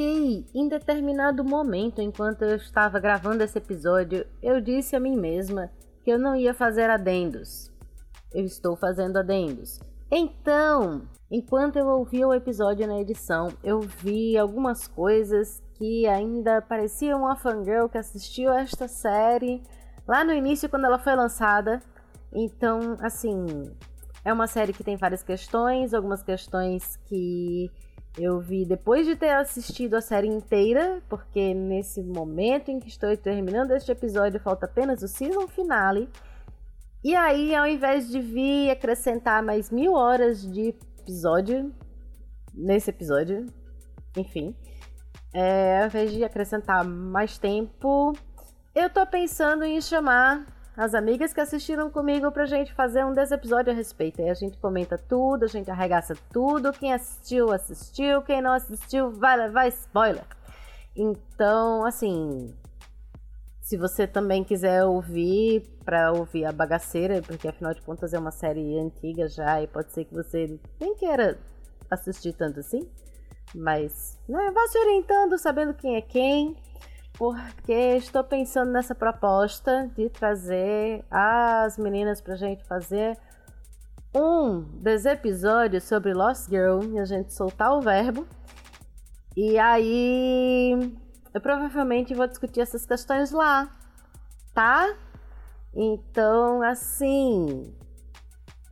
Ok, 0.00 0.46
em 0.54 0.66
determinado 0.66 1.44
momento, 1.44 2.00
enquanto 2.00 2.40
eu 2.40 2.56
estava 2.56 2.98
gravando 2.98 3.44
esse 3.44 3.58
episódio, 3.58 4.26
eu 4.42 4.58
disse 4.58 4.96
a 4.96 5.00
mim 5.00 5.14
mesma 5.14 5.70
que 6.02 6.10
eu 6.10 6.18
não 6.18 6.34
ia 6.34 6.54
fazer 6.54 6.88
adendos. 6.88 7.70
Eu 8.32 8.46
estou 8.46 8.74
fazendo 8.76 9.18
adendos. 9.18 9.78
Então, 10.10 11.02
enquanto 11.30 11.76
eu 11.76 11.86
ouvia 11.86 12.26
o 12.26 12.32
episódio 12.32 12.86
na 12.86 12.98
edição, 12.98 13.48
eu 13.62 13.80
vi 13.80 14.38
algumas 14.38 14.88
coisas 14.88 15.62
que 15.74 16.06
ainda 16.06 16.62
parecia 16.62 17.14
uma 17.14 17.36
fangirl 17.36 17.86
que 17.86 17.98
assistiu 17.98 18.50
esta 18.50 18.88
série 18.88 19.62
lá 20.08 20.24
no 20.24 20.32
início 20.32 20.70
quando 20.70 20.86
ela 20.86 20.98
foi 20.98 21.14
lançada. 21.14 21.78
Então, 22.32 22.96
assim, 23.02 23.70
é 24.24 24.32
uma 24.32 24.46
série 24.46 24.72
que 24.72 24.82
tem 24.82 24.96
várias 24.96 25.22
questões, 25.22 25.92
algumas 25.92 26.22
questões 26.22 26.96
que 27.04 27.70
eu 28.18 28.40
vi 28.40 28.64
depois 28.64 29.06
de 29.06 29.14
ter 29.16 29.30
assistido 29.30 29.94
a 29.94 30.00
série 30.00 30.26
inteira, 30.26 31.02
porque 31.08 31.54
nesse 31.54 32.02
momento 32.02 32.70
em 32.70 32.80
que 32.80 32.88
estou 32.88 33.16
terminando 33.16 33.70
este 33.70 33.92
episódio 33.92 34.40
falta 34.40 34.66
apenas 34.66 35.02
o 35.02 35.08
season 35.08 35.46
finale. 35.46 36.08
E 37.02 37.14
aí, 37.14 37.54
ao 37.54 37.66
invés 37.66 38.08
de 38.08 38.20
vir 38.20 38.70
acrescentar 38.70 39.42
mais 39.42 39.70
mil 39.70 39.94
horas 39.94 40.42
de 40.42 40.74
episódio 41.00 41.72
nesse 42.52 42.90
episódio, 42.90 43.46
enfim, 44.16 44.54
é, 45.32 45.80
ao 45.80 45.86
invés 45.86 46.12
de 46.12 46.24
acrescentar 46.24 46.84
mais 46.84 47.38
tempo, 47.38 48.12
eu 48.74 48.90
tô 48.90 49.06
pensando 49.06 49.64
em 49.64 49.80
chamar 49.80 50.46
as 50.76 50.94
amigas 50.94 51.32
que 51.32 51.40
assistiram 51.40 51.90
comigo 51.90 52.30
pra 52.32 52.46
gente 52.46 52.72
fazer 52.72 53.04
um 53.04 53.12
desse 53.12 53.34
episódio 53.34 53.72
a 53.72 53.76
respeito. 53.76 54.22
Aí 54.22 54.30
a 54.30 54.34
gente 54.34 54.56
comenta 54.58 54.96
tudo, 54.96 55.44
a 55.44 55.48
gente 55.48 55.70
arregaça 55.70 56.14
tudo. 56.32 56.72
Quem 56.72 56.92
assistiu, 56.92 57.52
assistiu. 57.52 58.22
Quem 58.22 58.40
não 58.40 58.52
assistiu, 58.52 59.10
vai 59.10 59.36
levar 59.36 59.68
spoiler. 59.68 60.24
Então, 60.96 61.84
assim, 61.84 62.54
se 63.60 63.76
você 63.76 64.06
também 64.06 64.42
quiser 64.42 64.84
ouvir, 64.84 65.62
para 65.84 66.12
ouvir 66.12 66.44
a 66.44 66.52
bagaceira, 66.52 67.22
porque 67.22 67.48
afinal 67.48 67.74
de 67.74 67.82
contas 67.82 68.12
é 68.12 68.18
uma 68.18 68.30
série 68.30 68.78
antiga 68.78 69.28
já 69.28 69.62
e 69.62 69.66
pode 69.66 69.92
ser 69.92 70.04
que 70.04 70.14
você 70.14 70.58
nem 70.80 70.94
queira 70.94 71.38
assistir 71.90 72.32
tanto 72.32 72.60
assim. 72.60 72.88
Mas, 73.54 74.18
né, 74.28 74.50
vá 74.52 74.66
se 74.68 74.78
orientando, 74.78 75.38
sabendo 75.38 75.74
quem 75.74 75.96
é 75.96 76.00
quem, 76.00 76.56
porque 77.20 77.98
estou 77.98 78.24
pensando 78.24 78.72
nessa 78.72 78.94
proposta 78.94 79.90
de 79.94 80.08
trazer 80.08 81.04
as 81.10 81.76
meninas 81.76 82.18
pra 82.18 82.34
gente 82.34 82.64
fazer 82.64 83.14
um 84.14 84.62
dos 84.62 85.04
episódios 85.04 85.84
sobre 85.84 86.14
Lost 86.14 86.48
Girl 86.48 86.82
e 86.82 86.98
a 86.98 87.04
gente 87.04 87.34
soltar 87.34 87.76
o 87.76 87.82
verbo. 87.82 88.26
E 89.36 89.58
aí 89.58 90.96
eu 91.34 91.40
provavelmente 91.42 92.14
vou 92.14 92.26
discutir 92.26 92.62
essas 92.62 92.86
questões 92.86 93.32
lá, 93.32 93.70
tá? 94.54 94.96
Então, 95.74 96.62
assim, 96.62 97.70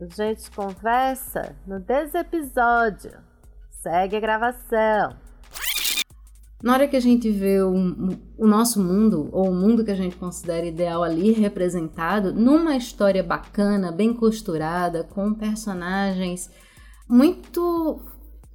a 0.01 0.05
gente 0.07 0.49
conversa 0.49 1.55
no 1.67 1.79
desepisódio. 1.79 3.11
Segue 3.69 4.17
a 4.17 4.19
gravação. 4.19 5.28
Na 6.61 6.73
hora 6.73 6.87
que 6.89 6.95
a 6.97 7.01
gente 7.01 7.29
vê 7.29 7.61
o, 7.61 7.73
o, 8.37 8.45
nosso 8.45 8.83
mundo, 8.83 9.29
ou 9.31 9.49
o 9.49 9.55
mundo 9.55 9.83
que 9.83 9.91
a 9.91 9.95
gente 9.95 10.17
considera 10.17 10.65
ideal 10.65 11.01
ali 11.03 11.31
representado, 11.31 12.33
numa 12.33 12.75
história 12.75 13.23
bacana, 13.23 13.93
bem 13.93 14.13
costurada, 14.13 15.03
com 15.03 15.33
personagens 15.33 16.49
muito 17.07 18.01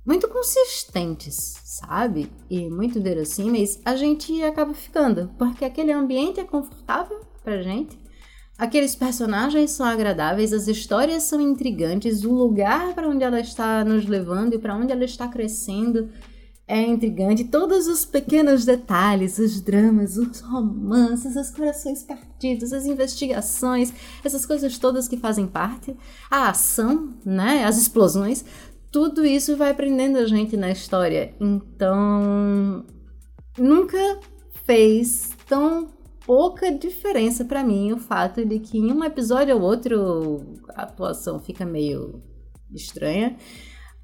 muito 0.06 0.28
consistentes, 0.28 1.56
sabe? 1.64 2.30
E 2.50 2.68
muito 2.68 3.00
verossímeis, 3.00 3.80
a 3.86 3.96
gente 3.96 4.42
acaba 4.42 4.74
ficando, 4.74 5.30
porque 5.38 5.64
aquele 5.64 5.92
ambiente 5.92 6.38
é 6.38 6.44
confortável 6.44 7.20
pra 7.42 7.62
gente. 7.62 7.98
Aqueles 8.58 8.94
personagens 8.94 9.70
são 9.70 9.86
agradáveis, 9.86 10.52
as 10.52 10.68
histórias 10.68 11.22
são 11.22 11.40
intrigantes, 11.40 12.22
o 12.22 12.32
lugar 12.32 12.94
para 12.94 13.08
onde 13.08 13.24
ela 13.24 13.40
está 13.40 13.82
nos 13.82 14.06
levando 14.06 14.52
e 14.52 14.58
para 14.58 14.76
onde 14.76 14.92
ela 14.92 15.04
está 15.04 15.26
crescendo 15.26 16.10
é 16.66 16.80
intrigante. 16.82 17.44
Todos 17.44 17.86
os 17.86 18.04
pequenos 18.04 18.64
detalhes, 18.64 19.38
os 19.38 19.60
dramas, 19.60 20.16
os 20.16 20.40
romances, 20.40 21.36
os 21.36 21.50
corações 21.50 22.02
partidos, 22.02 22.72
as 22.72 22.86
investigações, 22.86 23.92
essas 24.24 24.46
coisas 24.46 24.78
todas 24.78 25.06
que 25.06 25.16
fazem 25.16 25.46
parte, 25.46 25.94
a 26.30 26.48
ação, 26.48 27.14
né, 27.24 27.64
as 27.64 27.76
explosões, 27.76 28.44
tudo 28.90 29.24
isso 29.24 29.56
vai 29.56 29.74
prendendo 29.74 30.18
a 30.18 30.26
gente 30.26 30.56
na 30.56 30.70
história. 30.70 31.34
Então, 31.40 32.84
nunca 33.58 34.20
fez 34.64 35.30
tão 35.46 35.88
pouca 36.24 36.72
diferença 36.72 37.44
para 37.44 37.62
mim 37.62 37.92
o 37.92 37.98
fato 37.98 38.44
de 38.44 38.58
que 38.58 38.78
em 38.78 38.90
um 38.90 39.04
episódio 39.04 39.54
ou 39.56 39.62
outro 39.62 40.40
a 40.70 40.82
atuação 40.82 41.38
fica 41.38 41.66
meio 41.66 42.22
estranha 42.72 43.36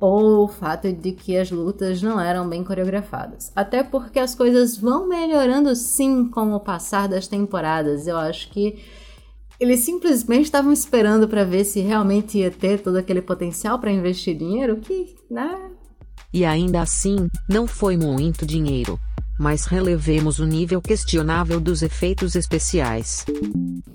ou 0.00 0.44
o 0.44 0.48
fato 0.48 0.90
de 0.90 1.12
que 1.12 1.36
as 1.36 1.50
lutas 1.50 2.02
não 2.02 2.18
eram 2.18 2.48
bem 2.48 2.64
coreografadas. 2.64 3.52
Até 3.54 3.82
porque 3.82 4.18
as 4.18 4.34
coisas 4.34 4.78
vão 4.78 5.06
melhorando 5.06 5.76
sim 5.76 6.26
com 6.28 6.54
o 6.54 6.60
passar 6.60 7.06
das 7.06 7.28
temporadas. 7.28 8.06
Eu 8.06 8.16
acho 8.16 8.50
que 8.50 8.82
eles 9.60 9.80
simplesmente 9.80 10.44
estavam 10.44 10.72
esperando 10.72 11.28
para 11.28 11.44
ver 11.44 11.64
se 11.64 11.80
realmente 11.80 12.38
ia 12.38 12.50
ter 12.50 12.80
todo 12.80 12.96
aquele 12.96 13.20
potencial 13.20 13.78
para 13.78 13.92
investir 13.92 14.34
dinheiro, 14.34 14.78
que, 14.78 15.14
né? 15.30 15.70
E 16.32 16.46
ainda 16.46 16.80
assim, 16.80 17.28
não 17.46 17.66
foi 17.66 17.96
muito 17.96 18.46
dinheiro. 18.46 18.98
Mas 19.38 19.66
relevemos 19.66 20.38
o 20.38 20.46
nível 20.46 20.80
questionável 20.80 21.60
dos 21.60 21.82
efeitos 21.82 22.34
especiais. 22.34 23.26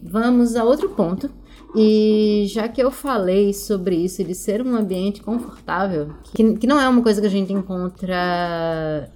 Vamos 0.04 0.56
a 0.56 0.64
outro 0.64 0.90
ponto 0.90 1.32
e 1.76 2.46
já 2.48 2.68
que 2.70 2.82
eu 2.82 2.90
falei 2.90 3.54
sobre 3.54 3.96
isso, 3.96 4.24
de 4.24 4.34
ser 4.34 4.62
um 4.62 4.76
ambiente 4.76 5.22
confortável, 5.22 6.14
que, 6.34 6.56
que 6.58 6.68
não 6.68 6.80
é 6.80 6.88
uma 6.88 7.02
coisa 7.02 7.20
que 7.20 7.28
a 7.28 7.30
gente 7.30 7.52
encontra 7.52 9.12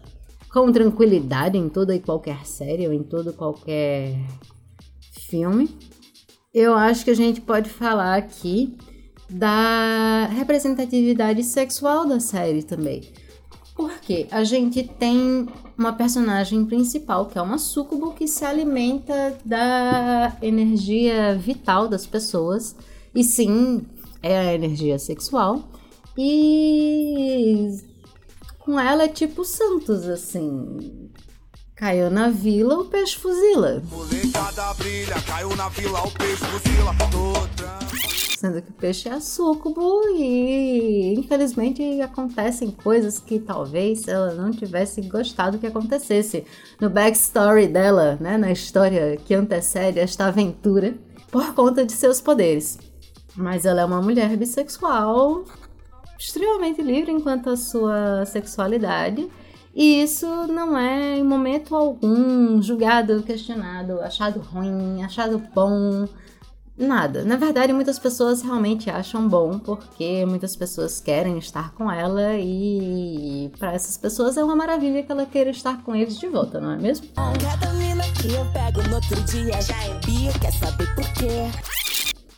com 0.51 0.71
tranquilidade 0.71 1.57
em 1.57 1.69
toda 1.69 1.95
e 1.95 1.99
qualquer 1.99 2.45
série 2.45 2.87
ou 2.87 2.93
em 2.93 3.03
todo 3.03 3.33
qualquer 3.33 4.15
filme, 5.11 5.69
eu 6.53 6.73
acho 6.73 7.05
que 7.05 7.11
a 7.11 7.15
gente 7.15 7.39
pode 7.39 7.69
falar 7.69 8.15
aqui 8.15 8.75
da 9.29 10.25
representatividade 10.25 11.43
sexual 11.43 12.07
da 12.07 12.19
série 12.19 12.63
também. 12.63 13.01
Porque 13.79 14.27
a 14.29 14.43
gente 14.43 14.83
tem 14.83 15.47
uma 15.77 15.93
personagem 15.93 16.65
principal, 16.65 17.27
que 17.27 17.37
é 17.37 17.41
uma 17.41 17.57
sucubo 17.57 18.13
que 18.13 18.27
se 18.27 18.43
alimenta 18.43 19.37
da 19.45 20.35
energia 20.41 21.33
vital 21.37 21.87
das 21.87 22.05
pessoas. 22.05 22.75
E 23.15 23.23
sim, 23.23 23.85
é 24.21 24.37
a 24.37 24.53
energia 24.53 24.99
sexual. 24.99 25.63
E 26.17 27.69
com 28.59 28.77
ela 28.77 29.03
é 29.03 29.07
tipo 29.07 29.45
Santos, 29.45 30.05
assim. 30.09 31.09
Caiu 31.73 32.09
na 32.09 32.27
vila, 32.27 32.79
o 32.79 32.83
peixe 32.83 33.15
fuzila. 33.15 33.81
Sendo 38.39 38.61
que 38.61 38.69
o 38.69 38.73
peixe 38.73 39.09
é 39.09 39.19
súcubo 39.19 40.01
e 40.15 41.13
infelizmente 41.13 41.99
acontecem 41.99 42.71
coisas 42.71 43.19
que 43.19 43.37
talvez 43.37 44.07
ela 44.07 44.33
não 44.33 44.49
tivesse 44.49 45.01
gostado 45.01 45.57
que 45.59 45.67
acontecesse 45.67 46.45
no 46.79 46.89
backstory 46.89 47.67
dela, 47.67 48.17
né, 48.21 48.37
na 48.37 48.49
história 48.49 49.17
que 49.17 49.33
antecede 49.33 49.99
esta 49.99 50.27
aventura, 50.27 50.95
por 51.29 51.53
conta 51.53 51.85
de 51.85 51.91
seus 51.91 52.21
poderes. 52.21 52.79
Mas 53.35 53.65
ela 53.65 53.81
é 53.81 53.85
uma 53.85 54.01
mulher 54.01 54.35
bissexual 54.37 55.43
extremamente 56.17 56.81
livre 56.81 57.11
enquanto 57.11 57.49
a 57.49 57.57
sua 57.57 58.25
sexualidade. 58.25 59.29
E 59.75 60.01
isso 60.01 60.25
não 60.47 60.77
é 60.77 61.17
em 61.17 61.23
momento 61.23 61.75
algum 61.75 62.61
julgado, 62.61 63.21
questionado, 63.21 63.99
achado 63.99 64.39
ruim, 64.39 65.03
achado 65.03 65.41
bom. 65.53 66.07
Nada. 66.79 67.25
Na 67.25 67.35
verdade, 67.35 67.73
muitas 67.73 67.99
pessoas 67.99 68.41
realmente 68.41 68.89
acham 68.89 69.27
bom 69.27 69.59
porque 69.59 70.25
muitas 70.25 70.55
pessoas 70.55 71.01
querem 71.01 71.37
estar 71.37 71.73
com 71.73 71.91
ela 71.91 72.37
e 72.39 73.51
para 73.59 73.73
essas 73.73 73.97
pessoas 73.97 74.37
é 74.37 74.43
uma 74.43 74.55
maravilha 74.55 75.03
que 75.03 75.11
ela 75.11 75.25
queira 75.25 75.49
estar 75.49 75.83
com 75.83 75.93
eles 75.93 76.17
de 76.17 76.27
volta, 76.27 76.61
não 76.61 76.71
é 76.71 76.77
mesmo? 76.77 77.07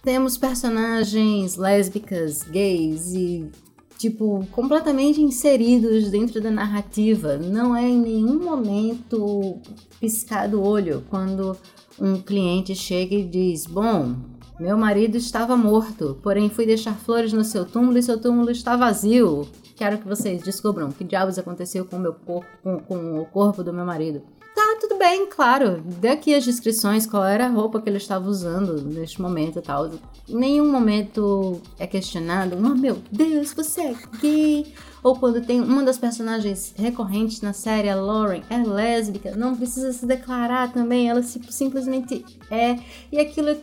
Temos 0.01 0.39
personagens 0.39 1.56
lésbicas, 1.56 2.41
gays 2.41 3.13
e 3.13 3.47
tipo, 3.95 4.43
completamente 4.51 5.21
inseridos 5.21 6.10
dentro 6.10 6.41
da 6.41 6.49
narrativa. 6.49 7.38
Não 7.38 7.75
é 7.75 7.88
em 7.88 7.99
nenhum 7.99 8.43
momento 8.43 9.60
piscar 9.99 10.51
o 10.56 10.63
olho 10.63 11.04
quando 11.12 11.56
um 11.99 12.19
cliente 12.19 12.73
chega 12.73 13.13
e 13.13 13.23
diz: 13.23 13.67
Bom, 13.67 14.15
meu 14.62 14.78
marido 14.78 15.17
estava 15.17 15.58
morto, 15.58 16.19
porém 16.21 16.47
fui 16.47 16.67
deixar 16.67 16.93
flores 16.93 17.34
no 17.34 17.43
seu 17.43 17.65
túmulo 17.65 17.97
e 17.97 18.04
seu 18.04 18.21
túmulo 18.21 18.52
está 18.52 18.76
vazio. 18.76 19.47
Quero 19.76 19.97
que 19.97 20.08
vocês 20.08 20.43
descubram 20.43 20.89
o 20.89 20.93
que 20.93 21.04
diabos 21.04 21.39
aconteceu 21.39 21.84
com 21.84 21.95
o 21.95 22.00
meu 22.00 22.13
corpo, 22.13 22.47
com, 22.62 22.78
com 22.78 23.19
o 23.19 23.26
corpo 23.26 23.63
do 23.63 23.74
meu 23.74 23.84
marido. 23.84 24.21
Tá, 24.54 24.78
tudo 24.80 25.00
bem, 25.00 25.26
claro. 25.26 25.82
Dê 26.00 26.10
aqui 26.10 26.36
as 26.36 26.45
descrições, 26.45 27.08
qual 27.08 27.26
era 27.26 27.47
a 27.47 27.50
roupa 27.50 27.82
que 27.82 27.89
ele 27.89 27.97
estava 27.97 28.30
usando 28.30 28.84
neste 28.84 29.19
momento 29.19 29.58
e 29.58 29.62
tal. 29.63 29.89
Nenhum 30.30 30.71
momento 30.71 31.60
é 31.80 31.88
questionado, 31.88 32.56
oh 32.56 32.76
meu 32.76 33.02
Deus, 33.12 33.54
você 33.54 33.82
é 33.82 33.95
gay. 34.21 34.71
Ou 35.02 35.15
quando 35.15 35.41
tem 35.43 35.60
uma 35.60 35.82
das 35.82 35.97
personagens 35.97 36.76
recorrentes 36.78 37.41
na 37.41 37.54
série, 37.54 37.89
a 37.89 37.95
Lauren, 37.95 38.43
é 38.47 38.58
lésbica, 38.58 39.36
não 39.36 39.56
precisa 39.56 39.91
se 39.91 40.06
declarar 40.06 40.71
também, 40.71 41.10
ela 41.10 41.24
simplesmente 41.24 42.24
é. 42.52 42.78
E 43.12 43.19
aquilo, 43.19 43.58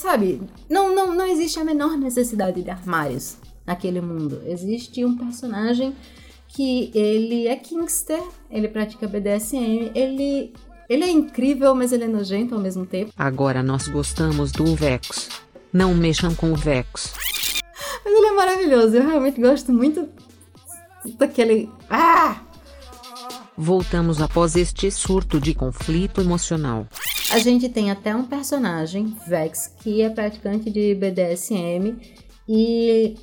sabe, 0.00 0.40
não, 0.68 0.94
não, 0.94 1.14
não 1.14 1.26
existe 1.26 1.60
a 1.60 1.64
menor 1.64 1.96
necessidade 1.96 2.62
de 2.62 2.70
armários 2.70 3.36
naquele 3.66 4.00
mundo. 4.00 4.42
Existe 4.46 5.04
um 5.04 5.16
personagem 5.16 5.94
que 6.48 6.90
ele 6.94 7.46
é 7.46 7.56
Kingster, 7.56 8.22
ele 8.50 8.68
pratica 8.68 9.06
BDSM, 9.06 9.92
ele 9.94 10.52
ele 10.88 11.04
é 11.04 11.10
incrível, 11.10 11.72
mas 11.72 11.92
ele 11.92 12.02
é 12.02 12.08
nojento 12.08 12.52
ao 12.52 12.60
mesmo 12.60 12.84
tempo. 12.84 13.12
Agora 13.16 13.62
nós 13.62 13.86
gostamos 13.86 14.50
do 14.50 14.74
Vex. 14.74 15.28
Não 15.72 15.94
mexam 15.94 16.34
com 16.34 16.50
o 16.50 16.56
Vex. 16.56 17.12
Mas 18.04 18.12
ele 18.12 18.26
é 18.26 18.32
maravilhoso, 18.32 18.96
eu 18.96 19.06
realmente 19.06 19.40
gosto 19.40 19.72
muito 19.72 20.08
daquele. 21.16 21.70
Ah! 21.88 22.40
Voltamos 23.56 24.20
após 24.20 24.56
este 24.56 24.90
surto 24.90 25.38
de 25.38 25.54
conflito 25.54 26.20
emocional. 26.20 26.88
A 27.30 27.38
gente 27.38 27.68
tem 27.68 27.92
até 27.92 28.14
um 28.14 28.24
personagem, 28.24 29.14
Vex, 29.26 29.68
que 29.80 30.02
é 30.02 30.10
praticante 30.10 30.68
de 30.68 30.94
BDSM 30.96 31.96
e 32.48 33.16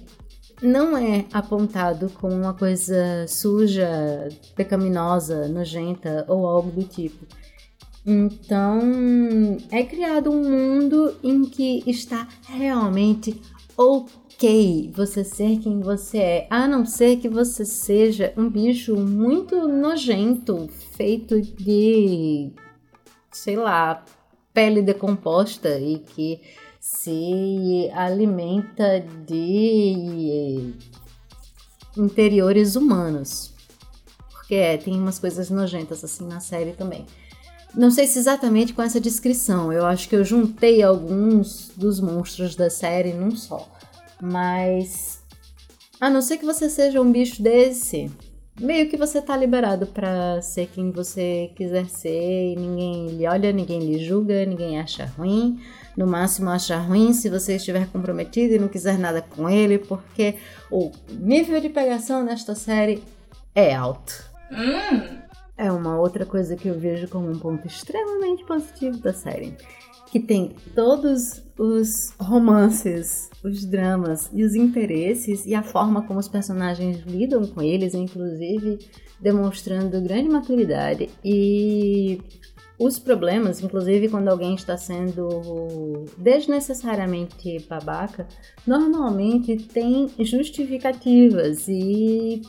não 0.62 0.98
é 0.98 1.26
apontado 1.34 2.10
como 2.20 2.34
uma 2.34 2.54
coisa 2.54 3.26
suja, 3.28 4.30
pecaminosa, 4.56 5.50
nojenta 5.50 6.26
ou 6.30 6.48
algo 6.48 6.72
do 6.72 6.84
tipo. 6.84 7.26
Então, 8.06 8.80
é 9.70 9.84
criado 9.84 10.32
um 10.32 10.42
mundo 10.42 11.14
em 11.22 11.44
que 11.44 11.84
está 11.86 12.26
realmente 12.48 13.42
ok 13.78 14.90
você 14.96 15.26
ser 15.26 15.60
quem 15.60 15.82
você 15.82 16.18
é, 16.18 16.48
a 16.50 16.66
não 16.66 16.86
ser 16.86 17.18
que 17.18 17.28
você 17.28 17.66
seja 17.66 18.34
um 18.38 18.50
bicho 18.50 18.96
muito 18.96 19.68
nojento, 19.68 20.70
feito 20.96 21.42
de, 21.42 22.54
sei 23.38 23.56
lá, 23.56 24.04
pele 24.54 24.82
decomposta 24.82 25.80
e 25.80 26.00
que 26.00 26.42
se 26.80 27.90
alimenta 27.94 29.00
de 29.26 30.74
interiores 31.96 32.76
humanos. 32.76 33.54
Porque 34.32 34.56
é, 34.56 34.78
tem 34.78 35.00
umas 35.00 35.20
coisas 35.20 35.50
nojentas 35.50 36.04
assim 36.04 36.26
na 36.26 36.40
série 36.40 36.72
também. 36.72 37.06
Não 37.76 37.92
sei 37.92 38.08
se 38.08 38.18
exatamente 38.18 38.74
com 38.74 38.82
essa 38.82 39.00
descrição, 39.00 39.72
eu 39.72 39.86
acho 39.86 40.10
que 40.10 40.16
eu 40.16 40.24
juntei 40.24 40.82
alguns 40.82 41.70
dos 41.76 42.00
monstros 42.00 42.56
da 42.56 42.70
série 42.70 43.14
num 43.14 43.36
só. 43.36 43.70
Mas 44.22 45.22
a 46.00 46.10
não 46.10 46.22
ser 46.22 46.38
que 46.38 46.46
você 46.46 46.70
seja 46.70 47.02
um 47.02 47.12
bicho 47.12 47.42
desse, 47.42 48.10
meio 48.60 48.90
que 48.90 48.98
você 48.98 49.22
tá 49.22 49.36
liberado 49.36 49.88
para 49.88 50.42
ser 50.42 50.68
quem 50.68 50.92
você 50.92 51.52
quiser 51.56 51.88
ser 51.88 52.54
e 52.54 52.56
ninguém 52.56 53.08
lhe 53.08 53.28
olha, 53.28 53.52
ninguém 53.52 53.80
lhe 53.80 54.04
julga, 54.04 54.46
ninguém 54.46 54.80
acha 54.80 55.06
ruim 55.18 55.60
no 55.98 56.06
máximo 56.06 56.52
achar 56.52 56.78
ruim 56.78 57.12
se 57.12 57.28
você 57.28 57.56
estiver 57.56 57.88
comprometido 57.88 58.54
e 58.54 58.60
não 58.60 58.68
quiser 58.68 59.00
nada 59.00 59.20
com 59.20 59.50
ele, 59.50 59.80
porque 59.80 60.36
o 60.70 60.92
nível 61.10 61.60
de 61.60 61.70
pegação 61.70 62.24
nesta 62.24 62.54
série 62.54 63.04
é 63.56 63.74
alto. 63.74 64.24
Hum. 64.52 65.18
É 65.58 65.72
uma 65.72 66.00
outra 66.00 66.24
coisa 66.24 66.56
que 66.56 66.68
eu 66.68 66.80
vejo 66.80 67.08
como 67.08 67.32
um 67.32 67.40
ponto 67.40 67.66
extremamente 67.66 68.46
positivo 68.46 69.00
da 69.00 69.12
série. 69.12 69.58
Que 70.18 70.24
tem 70.24 70.56
todos 70.74 71.44
os 71.60 72.12
romances, 72.20 73.30
os 73.44 73.64
dramas 73.66 74.32
e 74.34 74.44
os 74.44 74.56
interesses 74.56 75.46
e 75.46 75.54
a 75.54 75.62
forma 75.62 76.02
como 76.02 76.20
os 76.20 76.28
personagens 76.28 77.06
lidam 77.06 77.46
com 77.46 77.62
eles, 77.62 77.94
inclusive 77.94 78.80
demonstrando 79.22 80.02
grande 80.02 80.28
maturidade 80.28 81.08
e 81.24 82.20
os 82.80 82.98
problemas, 82.98 83.62
inclusive 83.62 84.10
quando 84.10 84.30
alguém 84.30 84.56
está 84.56 84.76
sendo 84.76 86.06
desnecessariamente 86.18 87.64
babaca, 87.70 88.28
normalmente 88.66 89.56
tem 89.56 90.10
justificativas 90.18 91.68
e 91.68 92.42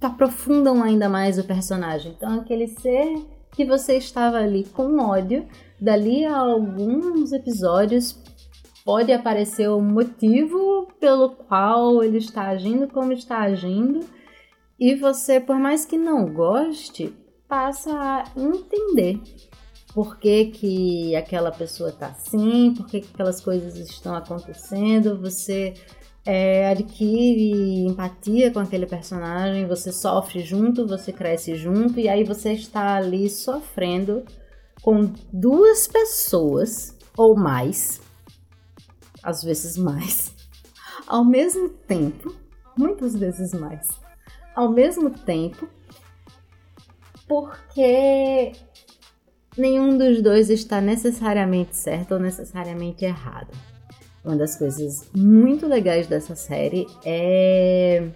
aprofundam 0.00 0.82
ainda 0.82 1.10
mais 1.10 1.38
o 1.38 1.44
personagem. 1.44 2.14
Então, 2.16 2.40
aquele 2.40 2.68
ser 2.68 3.22
que 3.54 3.66
você 3.66 3.98
estava 3.98 4.38
ali 4.38 4.64
com 4.64 4.98
ódio, 4.98 5.46
dali 5.82 6.24
a 6.24 6.36
alguns 6.36 7.32
episódios 7.32 8.16
pode 8.84 9.12
aparecer 9.12 9.68
o 9.68 9.80
motivo 9.80 10.86
pelo 11.00 11.30
qual 11.30 12.04
ele 12.04 12.18
está 12.18 12.48
agindo 12.48 12.86
como 12.86 13.12
está 13.12 13.38
agindo, 13.40 14.00
e 14.78 14.94
você, 14.94 15.40
por 15.40 15.56
mais 15.56 15.84
que 15.84 15.98
não 15.98 16.32
goste, 16.32 17.12
passa 17.48 17.90
a 17.92 18.24
entender 18.36 19.20
por 19.92 20.18
que, 20.18 20.46
que 20.46 21.16
aquela 21.16 21.50
pessoa 21.50 21.90
está 21.90 22.06
assim, 22.06 22.72
por 22.74 22.86
que, 22.86 23.00
que 23.00 23.10
aquelas 23.12 23.40
coisas 23.40 23.76
estão 23.76 24.14
acontecendo, 24.14 25.20
você 25.20 25.74
é, 26.24 26.68
adquire 26.68 27.86
empatia 27.86 28.52
com 28.52 28.60
aquele 28.60 28.86
personagem, 28.86 29.66
você 29.66 29.92
sofre 29.92 30.40
junto, 30.40 30.86
você 30.86 31.12
cresce 31.12 31.56
junto, 31.56 31.98
e 31.98 32.08
aí 32.08 32.22
você 32.22 32.52
está 32.52 32.96
ali 32.96 33.28
sofrendo 33.28 34.24
com 34.82 35.12
duas 35.32 35.86
pessoas 35.86 36.96
ou 37.16 37.36
mais, 37.36 38.00
às 39.22 39.42
vezes 39.42 39.76
mais, 39.76 40.34
ao 41.06 41.24
mesmo 41.24 41.68
tempo, 41.68 42.34
muitas 42.76 43.14
vezes 43.14 43.52
mais, 43.52 43.88
ao 44.54 44.70
mesmo 44.70 45.10
tempo, 45.10 45.68
porque 47.28 48.52
nenhum 49.56 49.96
dos 49.96 50.20
dois 50.20 50.50
está 50.50 50.80
necessariamente 50.80 51.76
certo 51.76 52.12
ou 52.12 52.20
necessariamente 52.20 53.04
errado. 53.04 53.56
Uma 54.24 54.36
das 54.36 54.56
coisas 54.56 55.08
muito 55.14 55.66
legais 55.66 56.06
dessa 56.06 56.36
série 56.36 56.86
é 57.04 58.08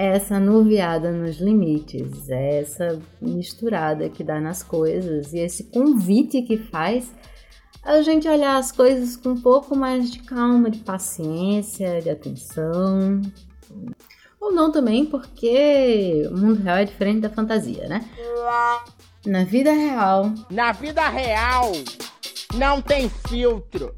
essa 0.00 0.40
nuviada 0.40 1.12
nos 1.12 1.36
limites, 1.36 2.30
essa 2.30 2.98
misturada 3.20 4.08
que 4.08 4.24
dá 4.24 4.40
nas 4.40 4.62
coisas 4.62 5.34
e 5.34 5.40
esse 5.40 5.64
convite 5.64 6.40
que 6.40 6.56
faz 6.56 7.12
a 7.82 8.00
gente 8.00 8.26
olhar 8.26 8.56
as 8.56 8.72
coisas 8.72 9.14
com 9.14 9.32
um 9.32 9.40
pouco 9.42 9.76
mais 9.76 10.10
de 10.10 10.20
calma, 10.20 10.70
de 10.70 10.78
paciência, 10.78 12.00
de 12.00 12.08
atenção. 12.08 13.20
Ou 14.40 14.50
não 14.50 14.72
também, 14.72 15.04
porque 15.04 16.26
o 16.30 16.34
mundo 16.34 16.62
real 16.62 16.78
é 16.78 16.84
diferente 16.86 17.20
da 17.20 17.28
fantasia, 17.28 17.86
né? 17.86 18.02
Na 19.26 19.44
vida 19.44 19.70
real. 19.70 20.32
Na 20.50 20.72
vida 20.72 21.06
real, 21.10 21.72
não 22.54 22.80
tem 22.80 23.10
filtro. 23.28 23.94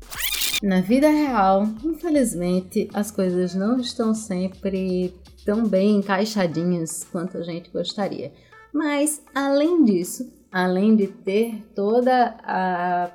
Na 0.60 0.80
vida 0.80 1.08
real, 1.08 1.64
infelizmente, 1.84 2.88
as 2.92 3.12
coisas 3.12 3.54
não 3.54 3.78
estão 3.78 4.12
sempre 4.14 5.14
tão 5.44 5.66
bem 5.66 5.96
encaixadinhas 5.96 7.04
quanto 7.10 7.38
a 7.38 7.42
gente 7.42 7.70
gostaria. 7.70 8.32
Mas, 8.72 9.22
além 9.34 9.84
disso, 9.84 10.32
além 10.50 10.96
de 10.96 11.06
ter 11.06 11.62
toda 11.74 12.36
a, 12.42 13.10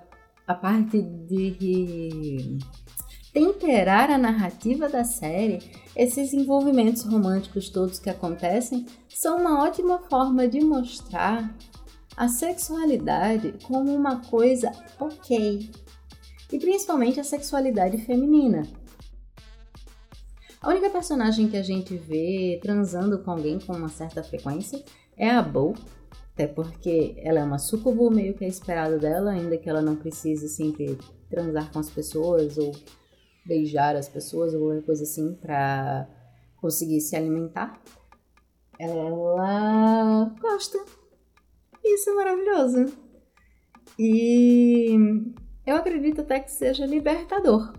a 0.45 0.53
parte 0.53 1.01
de 1.01 2.57
temperar 3.33 4.09
a 4.09 4.17
narrativa 4.17 4.89
da 4.89 5.03
série, 5.03 5.59
esses 5.95 6.33
envolvimentos 6.33 7.03
românticos 7.03 7.69
todos 7.69 7.99
que 7.99 8.09
acontecem 8.09 8.85
são 9.09 9.37
uma 9.37 9.63
ótima 9.63 9.99
forma 9.99 10.47
de 10.47 10.59
mostrar 10.63 11.55
a 12.15 12.27
sexualidade 12.27 13.53
como 13.63 13.93
uma 13.95 14.21
coisa 14.21 14.71
ok, 14.99 15.69
e 16.51 16.59
principalmente 16.59 17.19
a 17.19 17.23
sexualidade 17.23 17.97
feminina. 17.99 18.63
A 20.61 20.69
única 20.69 20.89
personagem 20.89 21.47
que 21.47 21.57
a 21.57 21.63
gente 21.63 21.95
vê 21.95 22.59
transando 22.61 23.19
com 23.19 23.31
alguém 23.31 23.59
com 23.59 23.73
uma 23.73 23.89
certa 23.89 24.23
frequência 24.23 24.83
é 25.15 25.29
a 25.29 25.41
Bo, 25.41 25.75
até 26.33 26.47
porque 26.47 27.15
ela 27.17 27.39
é 27.39 27.43
uma 27.43 27.59
sucubo, 27.59 28.09
meio 28.09 28.33
que 28.33 28.43
é 28.43 28.47
esperado 28.47 28.99
dela, 28.99 29.31
ainda 29.31 29.57
que 29.57 29.69
ela 29.69 29.81
não 29.81 29.95
precise 29.95 30.49
sempre 30.49 30.97
transar 31.29 31.71
com 31.71 31.79
as 31.79 31.89
pessoas 31.89 32.57
ou 32.57 32.71
beijar 33.45 33.95
as 33.95 34.09
pessoas 34.09 34.53
ou 34.53 34.61
qualquer 34.61 34.83
coisa 34.83 35.03
assim 35.03 35.33
para 35.35 36.07
conseguir 36.57 37.01
se 37.01 37.15
alimentar. 37.15 37.81
Ela 38.79 40.35
gosta. 40.39 40.77
Isso 41.83 42.09
é 42.09 42.13
maravilhoso. 42.13 42.93
E 43.97 44.95
eu 45.65 45.75
acredito 45.75 46.21
até 46.21 46.39
que 46.39 46.51
seja 46.51 46.85
libertador, 46.85 47.73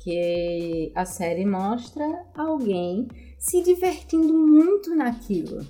porque 0.00 0.90
a 0.94 1.04
série 1.04 1.44
mostra 1.44 2.24
alguém 2.34 3.06
se 3.38 3.62
divertindo 3.62 4.32
muito 4.32 4.94
naquilo. 4.94 5.66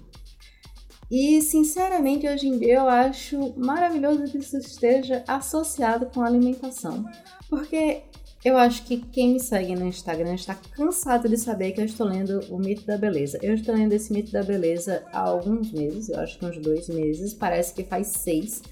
E 1.10 1.42
sinceramente, 1.42 2.28
hoje 2.28 2.46
em 2.46 2.56
dia 2.56 2.76
eu 2.76 2.88
acho 2.88 3.52
maravilhoso 3.56 4.22
que 4.24 4.38
isso 4.38 4.56
esteja 4.56 5.24
associado 5.26 6.06
com 6.06 6.22
alimentação, 6.22 7.04
porque 7.48 8.02
eu 8.44 8.56
acho 8.56 8.84
que 8.84 8.98
quem 8.98 9.32
me 9.32 9.40
segue 9.40 9.74
no 9.74 9.86
Instagram 9.86 10.34
está 10.34 10.54
cansado 10.54 11.28
de 11.28 11.36
saber 11.36 11.72
que 11.72 11.80
eu 11.80 11.84
estou 11.84 12.06
lendo 12.06 12.40
o 12.48 12.56
Mito 12.56 12.86
da 12.86 12.96
Beleza. 12.96 13.38
Eu 13.42 13.54
estou 13.54 13.74
lendo 13.74 13.92
esse 13.92 14.12
Mito 14.12 14.30
da 14.30 14.44
Beleza 14.44 15.04
há 15.12 15.22
alguns 15.22 15.72
meses, 15.72 16.08
eu 16.08 16.20
acho 16.20 16.38
que 16.38 16.46
uns 16.46 16.58
dois 16.58 16.88
meses, 16.88 17.34
parece 17.34 17.74
que 17.74 17.82
faz 17.82 18.06
seis. 18.06 18.62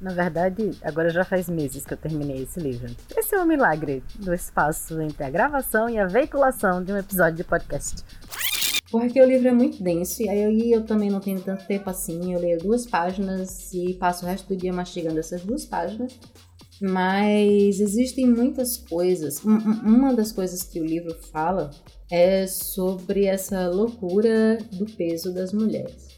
Na 0.00 0.12
verdade, 0.12 0.72
agora 0.82 1.08
já 1.08 1.24
faz 1.24 1.48
meses 1.48 1.84
que 1.84 1.94
eu 1.94 1.96
terminei 1.96 2.42
esse 2.42 2.60
livro. 2.60 2.94
Esse 3.16 3.34
é 3.34 3.40
um 3.40 3.46
milagre 3.46 4.02
do 4.16 4.34
espaço 4.34 5.00
entre 5.00 5.24
a 5.24 5.30
gravação 5.30 5.88
e 5.88 5.98
a 5.98 6.06
veiculação 6.06 6.84
de 6.84 6.92
um 6.92 6.98
episódio 6.98 7.36
de 7.36 7.44
podcast. 7.44 8.04
Porque 8.90 9.20
o 9.20 9.26
livro 9.26 9.48
é 9.48 9.52
muito 9.52 9.82
denso 9.82 10.22
e 10.22 10.28
aí 10.28 10.70
eu 10.70 10.84
também 10.84 11.10
não 11.10 11.18
tenho 11.18 11.40
tanto 11.40 11.66
tempo 11.66 11.88
assim. 11.88 12.34
Eu 12.34 12.40
leio 12.40 12.58
duas 12.58 12.86
páginas 12.86 13.72
e 13.72 13.94
passo 13.94 14.24
o 14.24 14.28
resto 14.28 14.48
do 14.48 14.56
dia 14.56 14.72
mastigando 14.72 15.18
essas 15.18 15.42
duas 15.42 15.64
páginas. 15.64 16.12
Mas 16.80 17.80
existem 17.80 18.26
muitas 18.26 18.76
coisas. 18.76 19.42
Uma 19.42 20.14
das 20.14 20.30
coisas 20.30 20.62
que 20.62 20.78
o 20.78 20.84
livro 20.84 21.14
fala 21.32 21.70
é 22.10 22.46
sobre 22.46 23.24
essa 23.24 23.66
loucura 23.68 24.58
do 24.72 24.84
peso 24.84 25.32
das 25.32 25.54
mulheres 25.54 26.15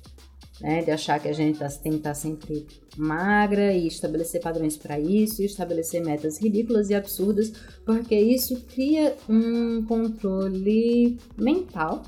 né? 0.60 0.82
De 0.82 0.90
achar 0.90 1.20
que 1.20 1.28
a 1.28 1.32
gente 1.32 1.58
tá, 1.58 1.68
tem 1.68 1.92
que 1.92 1.98
estar 1.98 2.10
tá 2.10 2.14
sempre 2.14 2.66
magra 2.96 3.72
e 3.72 3.86
estabelecer 3.86 4.40
padrões 4.40 4.76
para 4.76 4.98
isso, 4.98 5.42
e 5.42 5.46
estabelecer 5.46 6.04
metas 6.04 6.38
ridículas 6.40 6.90
e 6.90 6.94
absurdas, 6.94 7.52
porque 7.84 8.18
isso 8.18 8.60
cria 8.62 9.16
um 9.28 9.84
controle 9.84 11.18
mental 11.36 12.02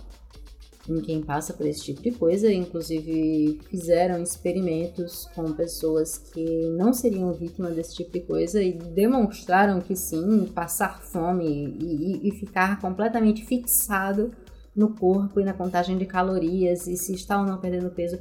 em 0.89 1.01
quem 1.01 1.23
passa 1.23 1.53
por 1.53 1.67
esse 1.67 1.85
tipo 1.85 2.03
de 2.03 2.11
coisa. 2.11 2.53
Inclusive, 2.53 3.61
fizeram 3.71 4.23
experimentos 4.23 5.27
com 5.35 5.53
pessoas 5.53 6.19
que 6.19 6.69
não 6.71 6.93
seriam 6.93 7.33
vítimas 7.33 7.77
desse 7.77 7.95
tipo 7.95 8.13
de 8.13 8.21
coisa 8.21 8.63
e 8.63 8.73
demonstraram 8.73 9.81
que 9.81 9.95
sim, 9.95 10.47
passar 10.55 11.01
fome 11.01 11.77
e, 11.81 11.85
e, 11.85 12.29
e 12.29 12.31
ficar 12.33 12.81
completamente 12.81 13.45
fixado 13.45 14.33
no 14.75 14.95
corpo 14.95 15.41
e 15.41 15.45
na 15.45 15.53
contagem 15.53 15.99
de 15.99 16.07
calorias 16.07 16.87
e 16.87 16.97
se 16.97 17.13
está 17.13 17.41
ou 17.41 17.47
não 17.47 17.59
perdendo 17.59 17.91
peso 17.91 18.19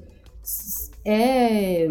é 1.05 1.89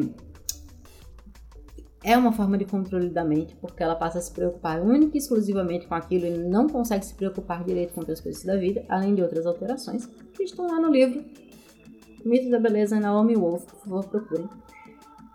é 2.02 2.16
uma 2.16 2.32
forma 2.32 2.56
de 2.56 2.64
controle 2.64 3.10
da 3.10 3.24
mente, 3.24 3.56
porque 3.56 3.82
ela 3.82 3.94
passa 3.94 4.18
a 4.18 4.20
se 4.22 4.30
preocupar 4.32 4.80
única 4.80 5.16
e 5.16 5.18
exclusivamente 5.18 5.86
com 5.86 5.94
aquilo 5.94 6.26
e 6.26 6.38
não 6.38 6.68
consegue 6.68 7.04
se 7.04 7.14
preocupar 7.14 7.64
direito 7.64 7.92
com 7.92 8.00
outras 8.00 8.20
coisas 8.20 8.42
da 8.44 8.56
vida, 8.56 8.84
além 8.88 9.14
de 9.14 9.22
outras 9.22 9.44
alterações 9.44 10.06
que 10.06 10.42
estão 10.42 10.66
lá 10.66 10.80
no 10.80 10.90
livro 10.90 11.24
Mito 12.24 12.50
da 12.50 12.58
Beleza, 12.58 12.98
Naomi 13.00 13.36
Wolf, 13.36 13.64
por 13.64 13.80
favor, 13.80 14.04
procurem. 14.04 14.48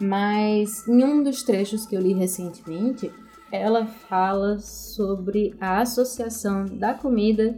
Mas 0.02 0.88
em 0.88 1.04
um 1.04 1.22
dos 1.22 1.44
trechos 1.44 1.86
que 1.86 1.96
eu 1.96 2.02
li 2.02 2.14
recentemente, 2.14 3.12
ela 3.52 3.86
fala 3.86 4.58
sobre 4.60 5.56
a 5.60 5.82
associação 5.82 6.66
da 6.66 6.94
comida 6.94 7.58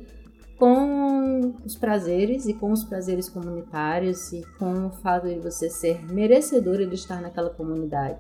com 0.58 1.54
os 1.66 1.76
prazeres 1.76 2.46
e 2.46 2.54
com 2.54 2.72
os 2.72 2.84
prazeres 2.84 3.28
comunitários 3.28 4.32
e 4.32 4.42
com 4.58 4.88
o 4.88 4.90
fato 4.90 5.28
de 5.28 5.40
você 5.40 5.70
ser 5.70 6.06
merecedora 6.12 6.86
de 6.86 6.96
estar 6.96 7.22
naquela 7.22 7.50
comunidade. 7.50 8.20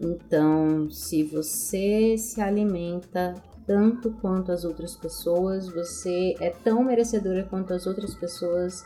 Então, 0.00 0.90
se 0.90 1.22
você 1.22 2.16
se 2.16 2.40
alimenta 2.40 3.34
tanto 3.66 4.10
quanto 4.20 4.50
as 4.50 4.64
outras 4.64 4.96
pessoas, 4.96 5.68
você 5.68 6.34
é 6.40 6.50
tão 6.50 6.82
merecedora 6.82 7.44
quanto 7.44 7.72
as 7.72 7.86
outras 7.86 8.14
pessoas 8.14 8.84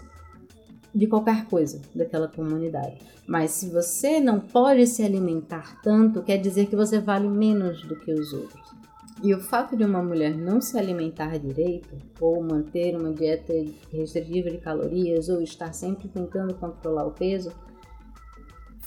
de 0.95 1.07
qualquer 1.07 1.47
coisa 1.47 1.81
daquela 1.95 2.29
comunidade. 2.29 2.99
Mas 3.27 3.51
se 3.51 3.69
você 3.69 4.21
não 4.21 4.41
pode 4.41 4.87
se 4.87 5.03
alimentar 5.03 5.81
tanto, 5.83 6.23
quer 6.23 6.39
dizer 6.39 6.67
que 6.67 6.77
você 6.77 6.99
vale 6.99 7.29
menos 7.29 7.83
do 7.83 7.97
que 7.97 8.13
os 8.13 8.33
outros. 8.33 8.76
E 9.23 9.35
o 9.35 9.41
fato 9.41 9.77
de 9.77 9.85
uma 9.85 10.03
mulher 10.03 10.37
não 10.37 10.61
se 10.61 10.79
alimentar 10.79 11.39
direito, 11.39 11.97
ou 12.21 12.43
manter 12.43 12.95
uma 12.95 13.13
dieta 13.13 13.53
restritiva 13.91 14.51
de 14.51 14.59
calorias, 14.59 15.29
ou 15.29 15.41
estar 15.41 15.73
sempre 15.73 16.09
tentando 16.09 16.55
controlar 16.55 17.07
o 17.07 17.13
peso, 17.13 17.51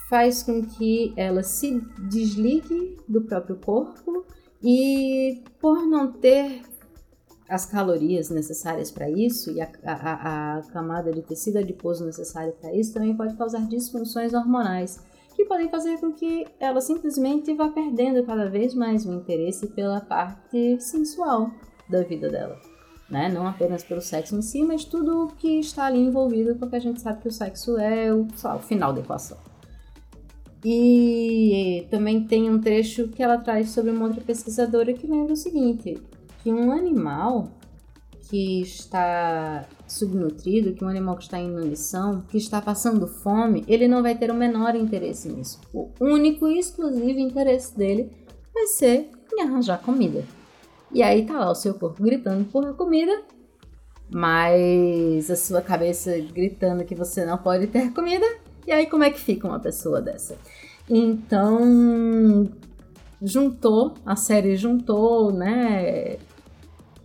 faz 0.07 0.43
com 0.43 0.63
que 0.63 1.13
ela 1.15 1.43
se 1.43 1.81
desligue 2.09 2.97
do 3.07 3.21
próprio 3.21 3.55
corpo 3.57 4.25
e, 4.61 5.43
por 5.59 5.85
não 5.85 6.11
ter 6.11 6.61
as 7.47 7.65
calorias 7.65 8.29
necessárias 8.29 8.91
para 8.91 9.09
isso 9.09 9.51
e 9.51 9.59
a, 9.59 9.69
a, 9.83 10.57
a, 10.57 10.61
camada 10.71 11.11
de 11.11 11.23
tecido 11.23 11.57
adiposo 11.57 12.05
necessária 12.05 12.51
para 12.51 12.73
isso, 12.75 12.93
também 12.93 13.15
pode 13.17 13.35
causar 13.35 13.67
disfunções 13.67 14.33
hormonais 14.33 14.99
que 15.39 15.45
podem 15.45 15.69
fazer 15.69 15.97
com 15.99 16.11
que 16.11 16.45
ela 16.59 16.81
simplesmente 16.81 17.53
vá 17.53 17.69
perdendo 17.69 18.25
cada 18.25 18.49
vez 18.49 18.73
mais 18.73 19.05
o 19.05 19.13
interesse 19.13 19.67
pela 19.67 20.01
parte 20.01 20.77
sensual 20.81 21.49
da 21.87 22.03
vida 22.03 22.29
dela. 22.29 22.59
Né? 23.09 23.29
Não 23.29 23.47
apenas 23.47 23.81
pelo 23.81 24.01
sexo 24.01 24.35
em 24.35 24.41
si, 24.41 24.61
mas 24.63 24.83
tudo 24.83 25.23
o 25.23 25.27
que 25.27 25.61
está 25.61 25.85
ali 25.85 25.99
envolvido, 25.99 26.57
porque 26.57 26.75
a 26.75 26.79
gente 26.79 26.99
sabe 26.99 27.21
que 27.21 27.29
o 27.29 27.31
sexo 27.31 27.77
é 27.77 28.13
o, 28.13 28.27
lá, 28.43 28.57
o 28.57 28.59
final 28.59 28.91
da 28.91 28.99
equação. 28.99 29.37
E 30.61 31.87
também 31.89 32.25
tem 32.25 32.49
um 32.49 32.59
trecho 32.59 33.07
que 33.07 33.23
ela 33.23 33.37
traz 33.37 33.69
sobre 33.69 33.91
uma 33.91 34.07
outra 34.07 34.21
pesquisadora 34.21 34.91
que 34.91 35.07
lembra 35.07 35.31
o 35.31 35.37
seguinte: 35.37 35.97
que 36.43 36.51
um 36.51 36.73
animal 36.73 37.47
que 38.29 38.61
está 38.61 39.65
subnutrido, 39.87 40.73
que 40.73 40.85
um 40.85 40.87
animal 40.87 41.17
que 41.17 41.23
está 41.23 41.39
em 41.39 41.47
inanição, 41.47 42.21
que 42.29 42.37
está 42.37 42.61
passando 42.61 43.07
fome, 43.07 43.65
ele 43.67 43.87
não 43.87 44.03
vai 44.03 44.15
ter 44.15 44.29
o 44.29 44.35
menor 44.35 44.75
interesse 44.75 45.27
nisso. 45.29 45.59
O 45.73 45.89
único 45.99 46.47
e 46.47 46.59
exclusivo 46.59 47.19
interesse 47.19 47.75
dele 47.75 48.11
vai 48.53 48.67
ser 48.67 49.09
em 49.33 49.41
arranjar 49.41 49.81
comida. 49.81 50.23
E 50.91 51.01
aí 51.01 51.25
tá 51.25 51.39
lá 51.39 51.49
o 51.49 51.55
seu 51.55 51.73
corpo 51.73 52.03
gritando 52.03 52.45
por 52.45 52.75
comida, 52.75 53.23
mas 54.13 55.29
a 55.31 55.35
sua 55.35 55.61
cabeça 55.61 56.15
gritando 56.33 56.85
que 56.85 56.93
você 56.93 57.25
não 57.25 57.37
pode 57.37 57.65
ter 57.67 57.91
comida. 57.93 58.25
E 58.67 58.71
aí 58.71 58.85
como 58.85 59.03
é 59.03 59.09
que 59.09 59.19
fica 59.19 59.47
uma 59.47 59.59
pessoa 59.59 59.99
dessa? 59.99 60.37
Então, 60.87 62.47
juntou, 63.21 63.95
a 64.05 64.15
série 64.15 64.55
juntou, 64.55 65.31
né, 65.31 66.08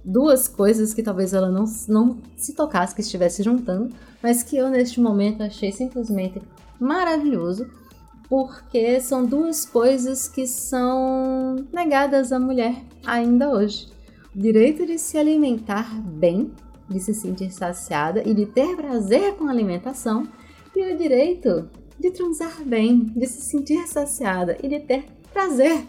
duas 0.05 0.47
coisas 0.47 0.93
que 0.93 1.03
talvez 1.03 1.33
ela 1.33 1.51
não, 1.51 1.65
não 1.89 2.19
se 2.37 2.53
tocasse 2.53 2.95
que 2.95 3.01
estivesse 3.01 3.43
juntando, 3.43 3.95
mas 4.23 4.43
que 4.43 4.57
eu 4.57 4.69
neste 4.69 5.01
momento 5.01 5.43
achei 5.43 5.73
simplesmente 5.73 6.43
maravilhoso, 6.79 7.67
porque 8.29 9.01
são 9.01 9.25
duas 9.25 9.65
coisas 9.65 10.29
que 10.29 10.47
são 10.47 11.57
negadas 11.73 12.33
à 12.33 12.39
mulher 12.39 12.83
ainda 13.05 13.51
hoje. 13.51 13.89
O 14.35 14.39
direito 14.39 14.85
de 14.85 14.99
se 14.99 15.17
alimentar 15.17 15.95
bem, 16.03 16.53
de 16.89 17.01
se 17.01 17.15
sentir 17.15 17.51
saciada 17.51 18.23
e 18.27 18.35
de 18.35 18.47
ter 18.47 18.77
prazer 18.77 19.35
com 19.35 19.47
a 19.47 19.51
alimentação, 19.51 20.27
e 20.75 20.93
o 20.93 20.99
direito 20.99 21.69
de 21.99 22.11
transar 22.11 22.65
bem, 22.65 23.05
de 23.15 23.27
se 23.27 23.41
sentir 23.41 23.87
saciada 23.87 24.57
e 24.63 24.69
de 24.69 24.81
ter 24.81 25.05
prazer 25.33 25.87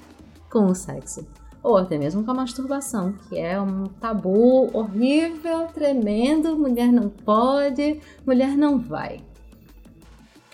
com 0.50 0.68
o 0.68 0.76
sexo. 0.76 1.26
Ou 1.66 1.78
até 1.78 1.98
mesmo 1.98 2.24
com 2.24 2.30
a 2.30 2.36
masturbação, 2.36 3.14
que 3.28 3.40
é 3.40 3.60
um 3.60 3.86
tabu 3.86 4.70
horrível, 4.72 5.66
tremendo, 5.74 6.56
mulher 6.56 6.92
não 6.92 7.10
pode, 7.10 8.00
mulher 8.24 8.56
não 8.56 8.78
vai. 8.78 9.20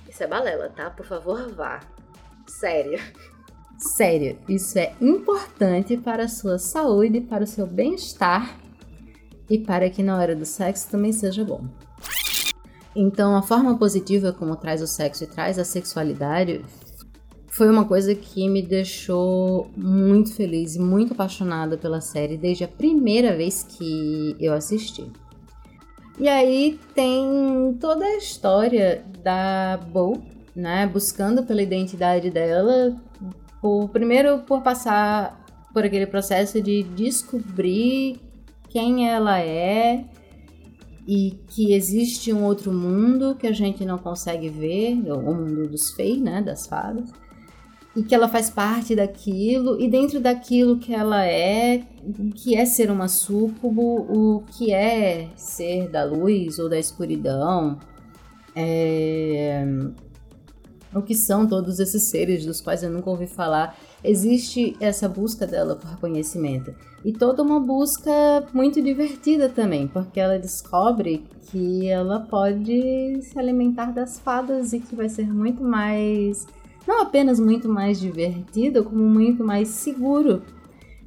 Isso 0.10 0.24
é 0.24 0.28
balela, 0.28 0.70
tá? 0.70 0.90
Por 0.90 1.06
favor, 1.06 1.54
vá. 1.54 1.82
Sério. 2.48 2.98
Sério, 3.78 4.40
isso 4.48 4.80
é 4.80 4.94
importante 5.02 5.98
para 5.98 6.24
a 6.24 6.30
sua 6.30 6.58
saúde, 6.58 7.20
para 7.20 7.44
o 7.44 7.48
seu 7.48 7.68
bem-estar 7.68 8.58
e 9.50 9.60
para 9.60 9.90
que 9.90 10.02
na 10.02 10.18
hora 10.18 10.34
do 10.34 10.46
sexo 10.46 10.90
também 10.90 11.12
seja 11.12 11.44
bom. 11.44 11.66
Então, 12.96 13.36
a 13.36 13.42
forma 13.42 13.78
positiva 13.78 14.32
como 14.32 14.56
traz 14.56 14.82
o 14.82 14.88
sexo 14.88 15.26
e 15.26 15.28
traz 15.28 15.60
a 15.60 15.66
sexualidade 15.66 16.64
foi 17.52 17.70
uma 17.70 17.84
coisa 17.84 18.16
que 18.16 18.48
me 18.48 18.62
deixou 18.62 19.70
muito 19.76 20.34
feliz 20.34 20.76
e 20.76 20.80
muito 20.80 21.12
apaixonada 21.12 21.78
pela 21.78 22.00
série 22.00 22.38
desde 22.38 22.64
a 22.64 22.68
primeira 22.68 23.36
vez 23.36 23.62
que 23.62 24.38
eu 24.40 24.54
assisti. 24.54 25.06
E 26.18 26.30
aí 26.30 26.80
tem 26.96 27.78
toda 27.80 28.06
a 28.06 28.18
história 28.18 29.04
da 29.22 29.78
Bo, 29.92 30.22
né, 30.56 30.88
buscando 30.88 31.44
pela 31.44 31.62
identidade 31.62 32.30
dela, 32.30 32.96
por, 33.62 33.90
primeiro 33.90 34.40
por 34.40 34.62
passar 34.62 35.46
por 35.74 35.84
aquele 35.84 36.08
processo 36.08 36.62
de 36.62 36.84
descobrir 36.84 38.18
quem 38.70 39.10
ela 39.10 39.42
é 39.42 40.06
e 41.06 41.32
que 41.50 41.74
existe 41.74 42.32
um 42.32 42.46
outro 42.46 42.72
mundo 42.72 43.36
que 43.36 43.48
a 43.48 43.52
gente 43.52 43.84
não 43.84 43.98
consegue 43.98 44.48
ver, 44.48 44.94
o 45.12 45.34
mundo 45.34 45.68
dos 45.68 45.92
fei, 45.92 46.18
né, 46.18 46.42
das 46.42 46.66
fadas 46.66 47.12
e 47.96 48.04
que 48.04 48.16
ela 48.16 48.28
faz 48.28 48.50
parte 48.50 48.96
daquilo, 48.96 49.80
e 49.80 49.90
dentro 49.90 50.20
daquilo 50.20 50.78
que 50.78 50.94
ela 50.94 51.26
é, 51.26 51.84
o 52.04 52.30
que 52.34 52.56
é 52.56 52.66
ser 52.66 52.90
uma 52.90 53.08
súcubo, 53.08 53.82
o 54.10 54.44
que 54.44 54.72
é 54.74 55.28
ser 55.36 55.90
da 55.90 56.04
luz 56.04 56.58
ou 56.58 56.70
da 56.70 56.80
escuridão, 56.80 57.78
é... 58.56 59.66
o 60.96 61.02
que 61.02 61.16
são 61.16 61.46
todos 61.46 61.80
esses 61.80 62.04
seres 62.04 62.46
dos 62.46 62.62
quais 62.62 62.82
eu 62.82 62.90
nunca 62.90 63.10
ouvi 63.10 63.28
falar. 63.28 63.78
Existe 64.04 64.76
essa 64.80 65.08
busca 65.08 65.46
dela 65.46 65.76
por 65.76 66.00
conhecimento. 66.00 66.74
E 67.04 67.12
toda 67.12 67.44
uma 67.44 67.60
busca 67.60 68.12
muito 68.54 68.82
divertida 68.82 69.50
também, 69.50 69.88
porque 69.88 70.20
ela 70.20 70.40
descobre 70.40 71.26
que 71.50 71.88
ela 71.88 72.22
pode 72.22 73.22
se 73.22 73.38
alimentar 73.38 73.92
das 73.92 74.20
fadas 74.20 74.72
e 74.72 74.80
que 74.80 74.96
vai 74.96 75.10
ser 75.10 75.32
muito 75.32 75.64
mais 75.64 76.48
não 76.88 77.02
apenas 77.02 77.40
muito 77.40 77.70
mais 77.70 78.00
divertido, 78.00 78.84
como 78.84 79.04
muito 79.04 79.44
mais 79.44 79.70
seguro. 79.70 80.42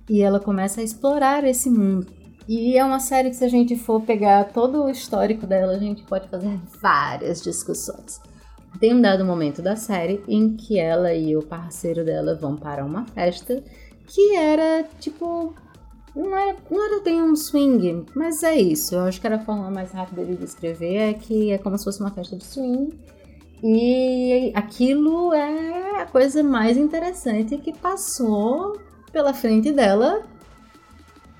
E 0.08 0.22
ela 0.22 0.38
começa 0.38 0.80
a 0.80 0.84
explorar 0.84 1.44
esse 1.44 1.70
mundo. 1.70 2.06
E 2.46 2.76
é 2.76 2.84
uma 2.84 3.00
série 3.00 3.30
que, 3.30 3.36
se 3.36 3.44
a 3.44 3.48
gente 3.48 3.74
for 3.74 4.02
pegar 4.02 4.52
todo 4.52 4.84
o 4.84 4.90
histórico 4.90 5.46
dela, 5.46 5.72
a 5.72 5.78
gente 5.78 6.02
pode 6.02 6.28
fazer 6.28 6.58
várias 6.80 7.40
discussões. 7.40 8.20
Tem 8.78 8.92
um 8.92 9.00
dado 9.00 9.24
momento 9.24 9.62
da 9.62 9.76
série 9.76 10.22
em 10.28 10.54
que 10.56 10.78
ela 10.78 11.14
e 11.14 11.36
o 11.36 11.42
parceiro 11.42 12.04
dela 12.04 12.34
vão 12.34 12.56
para 12.56 12.84
uma 12.84 13.06
festa 13.06 13.62
que 14.06 14.36
era 14.36 14.84
tipo. 15.00 15.54
Não 16.14 16.36
era, 16.36 16.56
não 16.70 16.86
era 16.86 17.02
bem 17.02 17.20
um 17.20 17.34
swing, 17.34 18.04
mas 18.14 18.42
é 18.42 18.54
isso. 18.54 18.94
Eu 18.94 19.00
acho 19.00 19.20
que 19.20 19.26
era 19.26 19.36
a 19.36 19.44
forma 19.44 19.70
mais 19.70 19.90
rápida 19.90 20.24
de 20.24 20.36
descrever 20.36 20.96
é 20.96 21.14
que 21.14 21.50
é 21.50 21.58
como 21.58 21.76
se 21.76 21.84
fosse 21.84 22.00
uma 22.00 22.10
festa 22.10 22.36
de 22.36 22.44
swing 22.44 22.96
e 23.62 24.52
aquilo 24.54 25.32
é 25.32 26.02
a 26.02 26.06
coisa 26.06 26.42
mais 26.42 26.76
interessante 26.76 27.56
que 27.58 27.72
passou 27.72 28.78
pela 29.12 29.32
frente 29.32 29.72
dela 29.72 30.22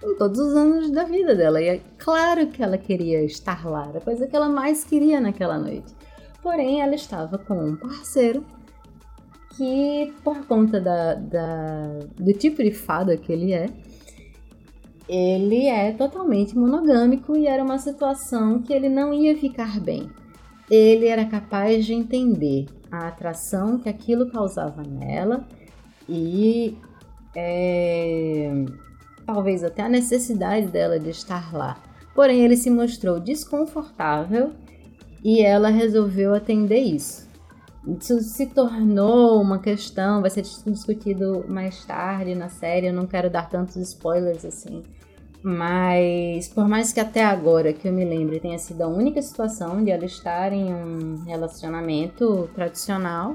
em 0.02 0.14
todos 0.16 0.38
os 0.38 0.54
anos 0.54 0.90
da 0.90 1.04
vida 1.04 1.34
dela. 1.34 1.60
E 1.60 1.68
é 1.68 1.80
claro 1.98 2.46
que 2.48 2.62
ela 2.62 2.78
queria 2.78 3.24
estar 3.24 3.66
lá, 3.66 3.86
era 3.88 3.98
a 3.98 4.02
coisa 4.02 4.26
que 4.26 4.36
ela 4.36 4.48
mais 4.48 4.84
queria 4.84 5.20
naquela 5.20 5.58
noite. 5.58 5.94
Porém, 6.42 6.82
ela 6.82 6.94
estava 6.94 7.38
com 7.38 7.54
um 7.54 7.76
parceiro 7.76 8.44
que, 9.56 10.12
por 10.22 10.46
conta 10.46 10.80
da, 10.80 11.14
da, 11.14 11.98
do 12.16 12.32
tipo 12.32 12.62
de 12.62 12.72
fada 12.72 13.16
que 13.16 13.32
ele 13.32 13.52
é, 13.52 13.68
ele 15.08 15.66
é 15.66 15.92
totalmente 15.92 16.56
monogâmico 16.56 17.36
e 17.36 17.46
era 17.46 17.62
uma 17.62 17.78
situação 17.78 18.62
que 18.62 18.72
ele 18.72 18.88
não 18.88 19.12
ia 19.12 19.36
ficar 19.36 19.80
bem 19.80 20.10
ele 20.70 21.06
era 21.06 21.24
capaz 21.24 21.84
de 21.84 21.94
entender 21.94 22.66
a 22.90 23.08
atração 23.08 23.78
que 23.78 23.88
aquilo 23.88 24.30
causava 24.30 24.82
nela 24.82 25.46
e 26.08 26.76
é, 27.34 28.52
talvez 29.26 29.64
até 29.64 29.82
a 29.82 29.88
necessidade 29.88 30.68
dela 30.68 30.98
de 30.98 31.10
estar 31.10 31.52
lá. 31.52 31.82
Porém, 32.14 32.44
ele 32.44 32.56
se 32.56 32.70
mostrou 32.70 33.18
desconfortável 33.18 34.52
e 35.22 35.40
ela 35.40 35.68
resolveu 35.68 36.34
atender 36.34 36.80
isso. 36.80 37.28
Isso 37.86 38.20
se 38.20 38.46
tornou 38.46 39.42
uma 39.42 39.58
questão, 39.58 40.22
vai 40.22 40.30
ser 40.30 40.42
discutido 40.42 41.44
mais 41.48 41.84
tarde 41.84 42.34
na 42.34 42.48
série, 42.48 42.86
eu 42.86 42.94
não 42.94 43.06
quero 43.06 43.28
dar 43.28 43.50
tantos 43.50 43.76
spoilers 43.76 44.44
assim, 44.44 44.82
mas 45.44 46.48
por 46.48 46.66
mais 46.66 46.90
que 46.90 46.98
até 46.98 47.22
agora, 47.22 47.74
que 47.74 47.86
eu 47.86 47.92
me 47.92 48.02
lembre, 48.02 48.40
tenha 48.40 48.58
sido 48.58 48.80
a 48.80 48.88
única 48.88 49.20
situação 49.20 49.84
de 49.84 49.90
ela 49.90 50.06
estar 50.06 50.54
em 50.54 50.72
um 50.72 51.22
relacionamento 51.26 52.48
tradicional 52.54 53.34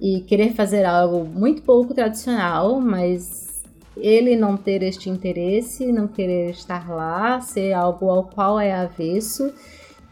e 0.00 0.20
querer 0.20 0.52
fazer 0.54 0.84
algo 0.84 1.24
muito 1.24 1.62
pouco 1.62 1.92
tradicional, 1.92 2.80
mas 2.80 3.64
ele 3.96 4.36
não 4.36 4.56
ter 4.56 4.84
este 4.84 5.10
interesse, 5.10 5.90
não 5.90 6.06
querer 6.06 6.50
estar 6.50 6.88
lá, 6.88 7.40
ser 7.40 7.72
algo 7.72 8.08
ao 8.08 8.22
qual 8.22 8.60
é 8.60 8.72
avesso 8.72 9.52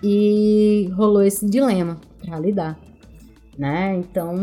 e 0.02 0.90
rolou 0.96 1.22
esse 1.22 1.48
dilema 1.48 2.00
para 2.20 2.40
lidar, 2.40 2.76
né? 3.56 3.94
Então, 3.94 4.36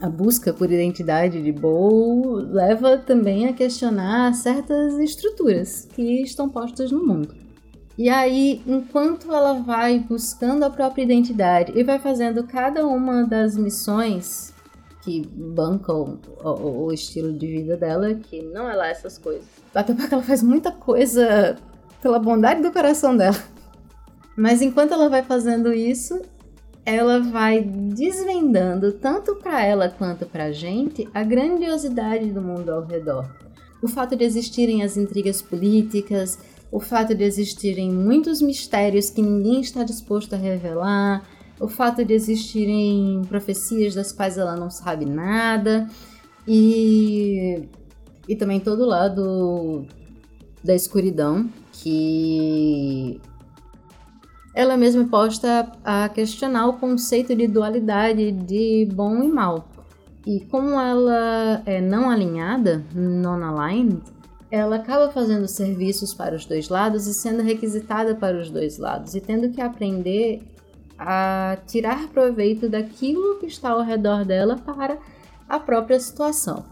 a 0.00 0.08
busca 0.08 0.52
por 0.52 0.70
identidade 0.70 1.42
de 1.42 1.52
Bo 1.52 2.36
leva 2.36 2.96
também 2.98 3.46
a 3.46 3.52
questionar 3.52 4.32
certas 4.34 4.98
estruturas 4.98 5.86
que 5.94 6.22
estão 6.22 6.48
postas 6.48 6.90
no 6.90 7.06
mundo. 7.06 7.34
E 7.98 8.08
aí, 8.08 8.62
enquanto 8.66 9.30
ela 9.30 9.52
vai 9.54 9.98
buscando 9.98 10.64
a 10.64 10.70
própria 10.70 11.02
identidade 11.02 11.72
e 11.78 11.84
vai 11.84 11.98
fazendo 11.98 12.44
cada 12.44 12.86
uma 12.86 13.24
das 13.24 13.58
missões 13.58 14.54
que 15.02 15.26
bancam 15.26 16.18
o, 16.42 16.86
o 16.86 16.92
estilo 16.92 17.32
de 17.32 17.46
vida 17.46 17.76
dela, 17.76 18.14
que 18.14 18.42
não 18.42 18.68
é 18.68 18.74
lá 18.74 18.88
essas 18.88 19.18
coisas. 19.18 19.44
Até 19.74 19.92
porque 19.92 20.14
ela 20.14 20.22
faz 20.22 20.42
muita 20.42 20.72
coisa 20.72 21.56
pela 22.00 22.18
bondade 22.18 22.62
do 22.62 22.72
coração 22.72 23.14
dela. 23.14 23.36
Mas 24.34 24.62
enquanto 24.62 24.94
ela 24.94 25.10
vai 25.10 25.22
fazendo 25.22 25.70
isso, 25.70 26.22
ela 26.84 27.20
vai 27.20 27.62
desvendando 27.62 28.92
tanto 28.92 29.36
para 29.36 29.64
ela 29.64 29.88
quanto 29.88 30.26
para 30.26 30.44
a 30.44 30.52
gente 30.52 31.08
a 31.12 31.22
grandiosidade 31.22 32.30
do 32.30 32.40
mundo 32.40 32.70
ao 32.70 32.84
redor. 32.84 33.28
O 33.82 33.88
fato 33.88 34.16
de 34.16 34.24
existirem 34.24 34.82
as 34.82 34.96
intrigas 34.96 35.40
políticas, 35.40 36.38
o 36.70 36.80
fato 36.80 37.14
de 37.14 37.24
existirem 37.24 37.90
muitos 37.90 38.40
mistérios 38.40 39.10
que 39.10 39.22
ninguém 39.22 39.60
está 39.60 39.82
disposto 39.84 40.34
a 40.34 40.38
revelar, 40.38 41.24
o 41.58 41.68
fato 41.68 42.04
de 42.04 42.14
existirem 42.14 43.22
profecias 43.28 43.94
das 43.94 44.12
quais 44.12 44.38
ela 44.38 44.56
não 44.56 44.70
sabe 44.70 45.04
nada 45.04 45.88
e 46.46 47.68
e 48.28 48.36
também 48.36 48.60
todo 48.60 48.84
lado 48.84 49.84
da 50.62 50.74
escuridão 50.74 51.50
que 51.72 53.20
ela 54.60 54.76
mesma 54.76 55.06
posta 55.06 55.72
a 55.82 56.06
questionar 56.10 56.66
o 56.66 56.74
conceito 56.74 57.34
de 57.34 57.46
dualidade 57.46 58.30
de 58.30 58.86
bom 58.92 59.22
e 59.22 59.28
mal. 59.28 59.66
E 60.26 60.40
como 60.50 60.78
ela 60.78 61.62
é 61.64 61.80
não 61.80 62.10
alinhada, 62.10 62.84
non-aligned, 62.94 64.02
ela 64.50 64.76
acaba 64.76 65.10
fazendo 65.10 65.48
serviços 65.48 66.12
para 66.12 66.36
os 66.36 66.44
dois 66.44 66.68
lados 66.68 67.06
e 67.06 67.14
sendo 67.14 67.42
requisitada 67.42 68.14
para 68.14 68.38
os 68.38 68.50
dois 68.50 68.76
lados 68.76 69.14
e 69.14 69.20
tendo 69.22 69.48
que 69.48 69.62
aprender 69.62 70.42
a 70.98 71.56
tirar 71.66 72.08
proveito 72.08 72.68
daquilo 72.68 73.38
que 73.38 73.46
está 73.46 73.70
ao 73.70 73.82
redor 73.82 74.26
dela 74.26 74.56
para 74.56 74.98
a 75.48 75.58
própria 75.58 75.98
situação. 75.98 76.66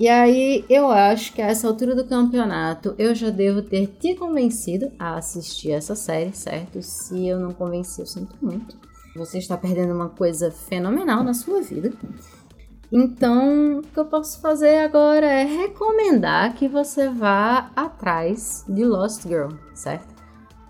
E 0.00 0.08
aí 0.08 0.64
eu 0.70 0.90
acho 0.90 1.34
que 1.34 1.42
a 1.42 1.48
essa 1.48 1.68
altura 1.68 1.94
do 1.94 2.06
campeonato 2.06 2.94
eu 2.96 3.14
já 3.14 3.28
devo 3.28 3.60
ter 3.60 3.86
te 3.86 4.14
convencido 4.14 4.90
a 4.98 5.16
assistir 5.16 5.72
essa 5.72 5.94
série, 5.94 6.32
certo? 6.32 6.80
Se 6.82 7.28
eu 7.28 7.38
não 7.38 7.52
convenci, 7.52 8.00
eu 8.00 8.06
sinto 8.06 8.34
muito. 8.40 8.78
Você 9.14 9.36
está 9.36 9.58
perdendo 9.58 9.92
uma 9.92 10.08
coisa 10.08 10.50
fenomenal 10.50 11.22
na 11.22 11.34
sua 11.34 11.60
vida. 11.60 11.92
Então, 12.90 13.80
o 13.80 13.82
que 13.82 14.00
eu 14.00 14.06
posso 14.06 14.40
fazer 14.40 14.78
agora 14.78 15.26
é 15.26 15.44
recomendar 15.44 16.54
que 16.54 16.66
você 16.66 17.10
vá 17.10 17.70
atrás 17.76 18.64
de 18.66 18.82
Lost 18.86 19.24
Girl, 19.24 19.50
certo? 19.74 20.14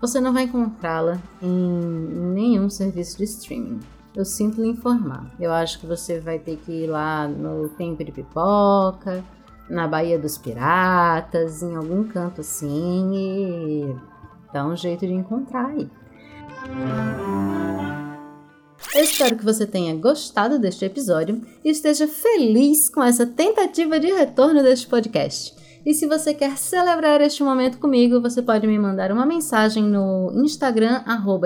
Você 0.01 0.19
não 0.19 0.33
vai 0.33 0.43
encontrá-la 0.43 1.17
em 1.41 2.33
nenhum 2.33 2.69
serviço 2.69 3.17
de 3.17 3.23
streaming 3.23 3.79
eu 4.15 4.25
sinto 4.25 4.61
lhe 4.61 4.69
informar. 4.69 5.33
Eu 5.39 5.51
acho 5.51 5.79
que 5.79 5.85
você 5.85 6.19
vai 6.19 6.39
ter 6.39 6.57
que 6.57 6.71
ir 6.71 6.87
lá 6.87 7.27
no 7.27 7.69
Tempo 7.69 8.03
de 8.03 8.11
Pipoca, 8.11 9.23
na 9.69 9.87
Baía 9.87 10.19
dos 10.19 10.37
Piratas, 10.37 11.63
em 11.63 11.75
algum 11.75 12.03
canto 12.03 12.41
assim, 12.41 13.11
e 13.13 13.95
dá 14.53 14.65
um 14.65 14.75
jeito 14.75 15.07
de 15.07 15.13
encontrar 15.13 15.67
aí. 15.67 15.89
Eu 18.93 19.03
espero 19.03 19.37
que 19.37 19.45
você 19.45 19.65
tenha 19.65 19.95
gostado 19.95 20.59
deste 20.59 20.83
episódio 20.83 21.41
e 21.63 21.69
esteja 21.69 22.07
feliz 22.07 22.89
com 22.89 23.01
essa 23.01 23.25
tentativa 23.25 23.97
de 23.97 24.07
retorno 24.11 24.61
deste 24.61 24.87
podcast. 24.87 25.60
E 25.83 25.95
se 25.95 26.05
você 26.05 26.31
quer 26.31 26.57
celebrar 26.57 27.21
este 27.21 27.43
momento 27.43 27.79
comigo, 27.79 28.21
você 28.21 28.39
pode 28.39 28.67
me 28.67 28.77
mandar 28.77 29.11
uma 29.11 29.25
mensagem 29.25 29.83
no 29.83 30.31
Instagram, 30.35 31.01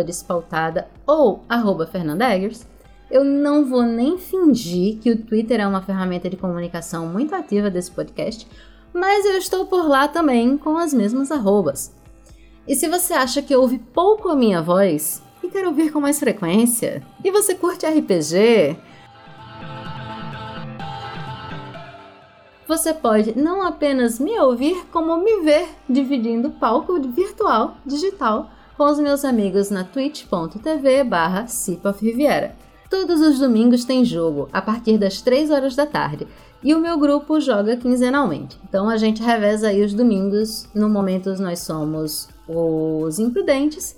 despautada 0.05 0.89
ou 1.07 1.43
arroba 1.47 1.87
fernandeggers. 1.87 2.67
Eu 3.09 3.23
não 3.23 3.63
vou 3.63 3.83
nem 3.83 4.17
fingir 4.17 4.97
que 4.97 5.09
o 5.09 5.17
Twitter 5.17 5.61
é 5.61 5.67
uma 5.67 5.81
ferramenta 5.81 6.29
de 6.29 6.35
comunicação 6.35 7.07
muito 7.07 7.33
ativa 7.33 7.69
desse 7.69 7.91
podcast, 7.91 8.45
mas 8.93 9.25
eu 9.25 9.37
estou 9.37 9.67
por 9.67 9.87
lá 9.87 10.07
também 10.07 10.57
com 10.57 10.77
as 10.77 10.93
mesmas 10.93 11.31
arrobas. 11.31 11.93
E 12.67 12.75
se 12.75 12.89
você 12.89 13.13
acha 13.13 13.41
que 13.41 13.55
ouve 13.55 13.77
pouco 13.77 14.27
a 14.27 14.35
minha 14.35 14.61
voz 14.61 15.21
e 15.41 15.47
quer 15.47 15.65
ouvir 15.65 15.91
com 15.91 16.01
mais 16.01 16.19
frequência, 16.19 17.01
e 17.23 17.31
você 17.31 17.55
curte 17.55 17.85
RPG, 17.85 18.75
você 22.67 22.93
pode 22.93 23.37
não 23.37 23.61
apenas 23.61 24.19
me 24.19 24.39
ouvir, 24.39 24.85
como 24.91 25.17
me 25.17 25.41
ver 25.41 25.67
dividindo 25.87 26.49
palco 26.49 26.99
virtual 26.99 27.77
digital 27.85 28.49
com 28.77 28.85
os 28.85 28.99
meus 28.99 29.23
amigos 29.23 29.69
na 29.69 29.83
twitch.tv 29.83 31.03
barra 31.03 31.45
Riviera. 32.01 32.55
Todos 32.89 33.21
os 33.21 33.39
domingos 33.39 33.85
tem 33.85 34.03
jogo, 34.03 34.49
a 34.51 34.61
partir 34.61 34.97
das 34.97 35.21
3 35.21 35.49
horas 35.49 35.75
da 35.75 35.85
tarde, 35.85 36.27
e 36.63 36.73
o 36.73 36.79
meu 36.79 36.97
grupo 36.97 37.39
joga 37.39 37.77
quinzenalmente. 37.77 38.59
Então 38.67 38.89
a 38.89 38.97
gente 38.97 39.21
reveza 39.21 39.67
aí 39.67 39.83
os 39.83 39.93
domingos, 39.93 40.67
no 40.73 40.89
momento 40.89 41.33
nós 41.39 41.59
somos 41.59 42.27
os 42.47 43.19
imprudentes. 43.19 43.95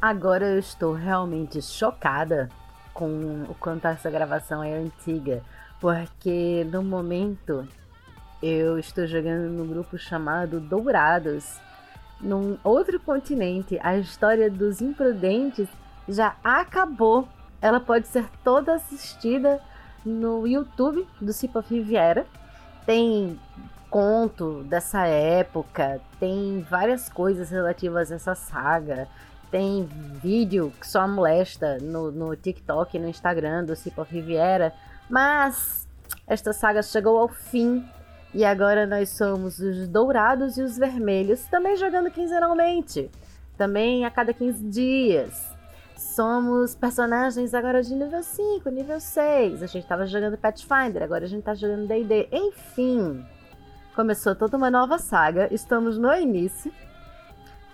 Agora 0.00 0.46
eu 0.46 0.58
estou 0.58 0.92
realmente 0.92 1.60
chocada 1.60 2.48
com 2.94 3.44
o 3.48 3.54
quanto 3.58 3.86
essa 3.86 4.10
gravação 4.10 4.62
é 4.62 4.76
antiga, 4.76 5.42
porque 5.80 6.66
no 6.70 6.82
momento 6.82 7.66
eu 8.42 8.78
estou 8.78 9.06
jogando 9.06 9.50
num 9.50 9.66
grupo 9.66 9.98
chamado 9.98 10.60
Dourados. 10.60 11.58
Num 12.20 12.58
outro 12.64 12.98
continente, 13.00 13.78
a 13.82 13.98
história 13.98 14.50
dos 14.50 14.80
imprudentes 14.80 15.68
já 16.08 16.36
acabou. 16.42 17.28
Ela 17.60 17.80
pode 17.80 18.08
ser 18.08 18.24
toda 18.42 18.74
assistida 18.74 19.60
no 20.04 20.46
YouTube 20.46 21.06
do 21.20 21.32
Cipa 21.32 21.60
Riviera. 21.60 22.26
Tem 22.86 23.38
conto 23.90 24.62
dessa 24.64 25.06
época, 25.06 26.00
tem 26.18 26.64
várias 26.70 27.08
coisas 27.08 27.50
relativas 27.50 28.10
a 28.10 28.14
essa 28.14 28.34
saga. 28.34 29.08
Tem 29.50 29.84
vídeo 30.22 30.72
que 30.80 30.86
só 30.86 31.06
molesta 31.08 31.78
no, 31.78 32.10
no 32.10 32.36
TikTok 32.36 32.96
e 32.96 33.00
no 33.00 33.08
Instagram 33.08 33.64
do 33.64 33.76
Cipa 33.76 34.06
Riviera. 34.08 34.72
Mas 35.08 35.86
esta 36.26 36.52
saga 36.52 36.82
chegou 36.82 37.18
ao 37.18 37.28
fim 37.28 37.84
e 38.32 38.44
agora 38.44 38.86
nós 38.86 39.10
somos 39.10 39.58
os 39.58 39.88
dourados 39.88 40.56
e 40.56 40.62
os 40.62 40.78
vermelhos, 40.78 41.44
também 41.46 41.76
jogando 41.76 42.10
quinzenalmente, 42.10 43.10
também 43.56 44.04
a 44.04 44.10
cada 44.10 44.32
15 44.32 44.64
dias. 44.64 45.50
Somos 45.96 46.74
personagens 46.74 47.52
agora 47.52 47.82
de 47.82 47.94
nível 47.94 48.22
5, 48.22 48.70
nível 48.70 49.00
6. 49.00 49.62
A 49.62 49.66
gente 49.66 49.82
estava 49.82 50.06
jogando 50.06 50.38
Pathfinder, 50.38 51.02
agora 51.02 51.24
a 51.24 51.28
gente 51.28 51.40
está 51.40 51.54
jogando 51.54 51.86
D&D. 51.86 52.28
Enfim, 52.32 53.24
começou 53.94 54.34
toda 54.34 54.56
uma 54.56 54.70
nova 54.70 54.98
saga, 54.98 55.52
estamos 55.52 55.98
no 55.98 56.12
início. 56.14 56.72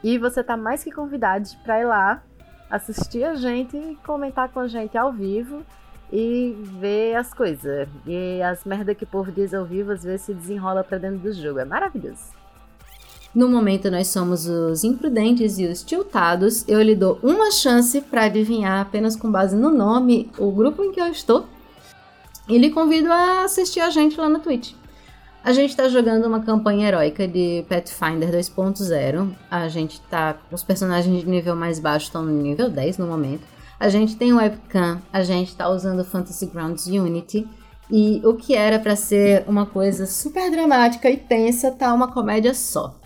E 0.03 0.19
você 0.19 0.43
tá 0.43 0.57
mais 0.57 0.83
que 0.83 0.91
convidado 0.91 1.49
para 1.63 1.81
ir 1.81 1.85
lá 1.85 2.23
assistir 2.71 3.25
a 3.25 3.35
gente 3.35 3.77
e 3.77 3.97
comentar 4.05 4.49
com 4.49 4.61
a 4.61 4.67
gente 4.67 4.97
ao 4.97 5.13
vivo 5.13 5.65
e 6.13 6.57
ver 6.81 7.17
as 7.17 7.33
coisas. 7.33 7.89
E 8.07 8.41
as 8.43 8.65
merda 8.65 8.95
que 8.95 9.05
o 9.05 9.07
povo 9.07 9.31
diz 9.33 9.53
ao 9.53 9.65
vivo 9.65 9.93
às 9.93 10.03
vezes 10.03 10.23
se 10.23 10.35
desenrola 10.35 10.85
pra 10.85 10.99
dentro 10.99 11.19
do 11.19 11.33
jogo. 11.33 11.59
É 11.59 11.65
maravilhoso. 11.65 12.37
No 13.35 13.51
momento 13.51 13.91
nós 13.91 14.09
somos 14.09 14.47
os 14.47 14.83
imprudentes 14.83 15.59
e 15.59 15.67
os 15.67 15.83
tiltados. 15.83 16.67
Eu 16.67 16.81
lhe 16.81 16.95
dou 16.95 17.19
uma 17.23 17.51
chance 17.51 18.01
para 18.01 18.25
adivinhar 18.25 18.81
apenas 18.81 19.15
com 19.15 19.31
base 19.31 19.55
no 19.55 19.71
nome 19.71 20.31
o 20.39 20.51
grupo 20.51 20.83
em 20.83 20.93
que 20.93 21.01
eu 21.01 21.09
estou. 21.09 21.47
E 22.49 22.57
lhe 22.57 22.71
convido 22.71 23.13
a 23.13 23.45
assistir 23.45 23.81
a 23.81 23.91
gente 23.91 24.19
lá 24.19 24.29
no 24.29 24.39
Twitch. 24.39 24.73
A 25.47 25.53
gente 25.53 25.71
está 25.71 25.89
jogando 25.89 26.27
uma 26.27 26.41
campanha 26.41 26.89
heróica 26.89 27.29
de 27.29 27.65
Pathfinder 27.69 28.31
2.0. 28.31 29.31
A 29.51 29.69
gente 29.69 30.01
tá. 30.03 30.37
Os 30.51 30.65
personagens 30.65 31.21
de 31.21 31.29
nível 31.29 31.55
mais 31.55 31.79
baixo 31.79 32.07
estão 32.07 32.25
no 32.25 32.33
nível 32.33 32.69
10 32.69 32.99
no 32.99 33.07
momento. 33.07 33.43
A 33.79 33.89
gente 33.89 34.17
tem 34.17 34.33
webcam, 34.33 35.01
a 35.13 35.23
gente 35.23 35.49
está 35.49 35.69
usando 35.69 36.05
Fantasy 36.05 36.47
Grounds 36.47 36.87
Unity. 36.87 37.47
E 37.91 38.21
o 38.25 38.35
que 38.35 38.55
era 38.55 38.79
para 38.79 38.97
ser 38.97 39.45
uma 39.47 39.65
coisa 39.65 40.07
super 40.07 40.51
dramática 40.51 41.09
e 41.09 41.17
tensa 41.17 41.71
tá 41.71 41.93
uma 41.93 42.11
comédia 42.11 42.53
só. 42.53 42.99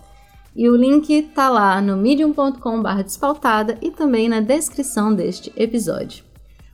E 0.55 0.67
o 0.69 0.75
link 0.75 1.21
tá 1.35 1.49
lá 1.49 1.79
no 1.79 1.95
medium.com.br 1.95 3.03
despautada 3.03 3.77
e 3.81 3.91
também 3.91 4.27
na 4.27 4.41
descrição 4.41 5.13
deste 5.13 5.51
episódio. 5.55 6.30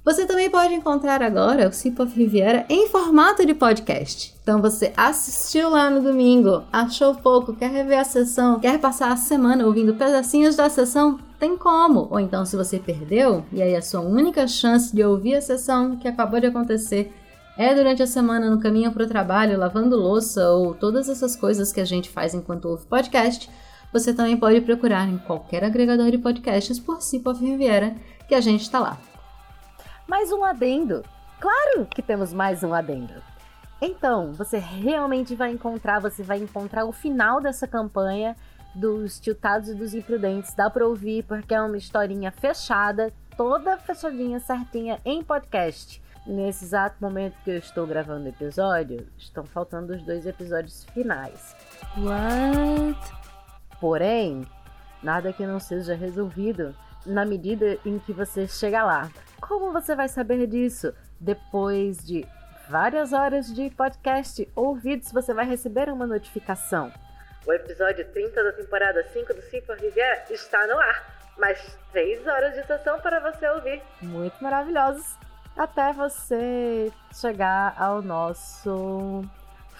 Você 0.07 0.25
também 0.25 0.49
pode 0.49 0.73
encontrar 0.73 1.21
agora 1.21 1.67
o 1.67 1.73
Sip 1.73 2.01
of 2.01 2.17
Riviera 2.17 2.65
em 2.69 2.87
formato 2.87 3.45
de 3.45 3.53
podcast. 3.53 4.33
Então 4.41 4.61
você 4.61 4.93
assistiu 4.95 5.69
lá 5.69 5.89
no 5.89 6.01
domingo, 6.01 6.63
achou 6.71 7.13
pouco, 7.13 7.53
quer 7.53 7.69
rever 7.69 7.99
a 7.99 8.05
sessão, 8.05 8.57
quer 8.57 8.79
passar 8.79 9.11
a 9.11 9.17
semana 9.17 9.65
ouvindo 9.65 9.95
pedacinhos 9.95 10.55
da 10.55 10.69
sessão, 10.69 11.19
tem 11.37 11.57
como. 11.57 12.07
Ou 12.09 12.21
então 12.21 12.45
se 12.45 12.55
você 12.55 12.79
perdeu, 12.79 13.43
e 13.51 13.61
aí 13.61 13.75
a 13.75 13.81
sua 13.81 13.99
única 13.99 14.47
chance 14.47 14.95
de 14.95 15.03
ouvir 15.03 15.35
a 15.35 15.41
sessão 15.41 15.97
que 15.97 16.07
acabou 16.07 16.39
de 16.39 16.47
acontecer 16.47 17.13
é 17.57 17.75
durante 17.75 18.01
a 18.01 18.07
semana 18.07 18.49
no 18.49 18.61
caminho 18.61 18.93
para 18.93 19.03
o 19.03 19.07
trabalho, 19.07 19.59
lavando 19.59 19.97
louça 19.97 20.49
ou 20.51 20.73
todas 20.73 21.09
essas 21.09 21.35
coisas 21.35 21.73
que 21.73 21.81
a 21.81 21.85
gente 21.85 22.09
faz 22.09 22.33
enquanto 22.33 22.69
ouve 22.69 22.85
podcast, 22.85 23.49
você 23.91 24.13
também 24.13 24.37
pode 24.37 24.61
procurar 24.61 25.05
em 25.09 25.17
qualquer 25.17 25.65
agregador 25.65 26.09
de 26.09 26.17
podcasts 26.17 26.79
por 26.79 27.01
Sip 27.01 27.27
of 27.27 27.43
Riviera, 27.43 27.93
que 28.25 28.35
a 28.35 28.39
gente 28.39 28.61
está 28.61 28.79
lá 28.79 28.97
mais 30.07 30.31
um 30.31 30.43
adendo. 30.43 31.03
Claro 31.39 31.85
que 31.85 32.01
temos 32.01 32.33
mais 32.33 32.63
um 32.63 32.73
adendo. 32.73 33.13
Então, 33.81 34.33
você 34.33 34.57
realmente 34.57 35.35
vai 35.35 35.51
encontrar, 35.51 35.99
você 35.99 36.23
vai 36.23 36.39
encontrar 36.39 36.85
o 36.85 36.91
final 36.91 37.39
dessa 37.41 37.67
campanha 37.67 38.35
dos 38.73 39.19
tiltados 39.19 39.69
e 39.69 39.75
dos 39.75 39.93
imprudentes. 39.93 40.53
Dá 40.55 40.69
para 40.69 40.87
ouvir 40.87 41.23
porque 41.23 41.53
é 41.53 41.61
uma 41.61 41.77
historinha 41.77 42.31
fechada, 42.31 43.13
toda 43.35 43.77
fechadinha, 43.77 44.39
certinha 44.39 44.99
em 45.05 45.23
podcast. 45.23 46.01
Nesse 46.25 46.65
exato 46.65 46.97
momento 46.99 47.37
que 47.43 47.51
eu 47.51 47.57
estou 47.57 47.85
gravando 47.85 48.25
o 48.25 48.29
episódio, 48.29 49.07
estão 49.17 49.45
faltando 49.45 49.93
os 49.93 50.01
dois 50.03 50.25
episódios 50.25 50.85
finais. 50.93 51.55
What? 51.97 52.99
Porém, 53.79 54.45
nada 55.03 55.31
que 55.31 55.45
não 55.45 55.59
seja 55.59 55.95
resolvido 55.95 56.75
na 57.05 57.25
medida 57.25 57.77
em 57.85 57.99
que 57.99 58.11
você 58.11 58.47
chega 58.47 58.83
lá. 58.83 59.09
Como 59.41 59.71
você 59.71 59.95
vai 59.95 60.07
saber 60.07 60.47
disso? 60.47 60.93
Depois 61.19 62.05
de 62.05 62.25
várias 62.69 63.13
horas 63.13 63.53
de 63.53 63.69
podcast 63.69 64.47
ouvidos, 64.55 65.11
você 65.11 65.33
vai 65.33 65.45
receber 65.45 65.89
uma 65.89 66.07
notificação. 66.07 66.91
O 67.45 67.53
episódio 67.53 68.05
30 68.11 68.43
da 68.43 68.51
temporada 68.51 69.03
5 69.13 69.33
do 69.33 69.41
Sim 69.43 69.61
Viver 69.79 70.25
está 70.29 70.65
no 70.67 70.77
ar. 70.77 71.17
Mais 71.37 71.77
3 71.91 72.25
horas 72.27 72.55
de 72.55 72.65
sessão 72.65 72.99
para 72.99 73.19
você 73.19 73.47
ouvir. 73.49 73.81
Muito 74.01 74.43
maravilhosos. 74.43 75.15
Até 75.55 75.93
você 75.93 76.91
chegar 77.13 77.75
ao 77.77 78.01
nosso 78.01 79.23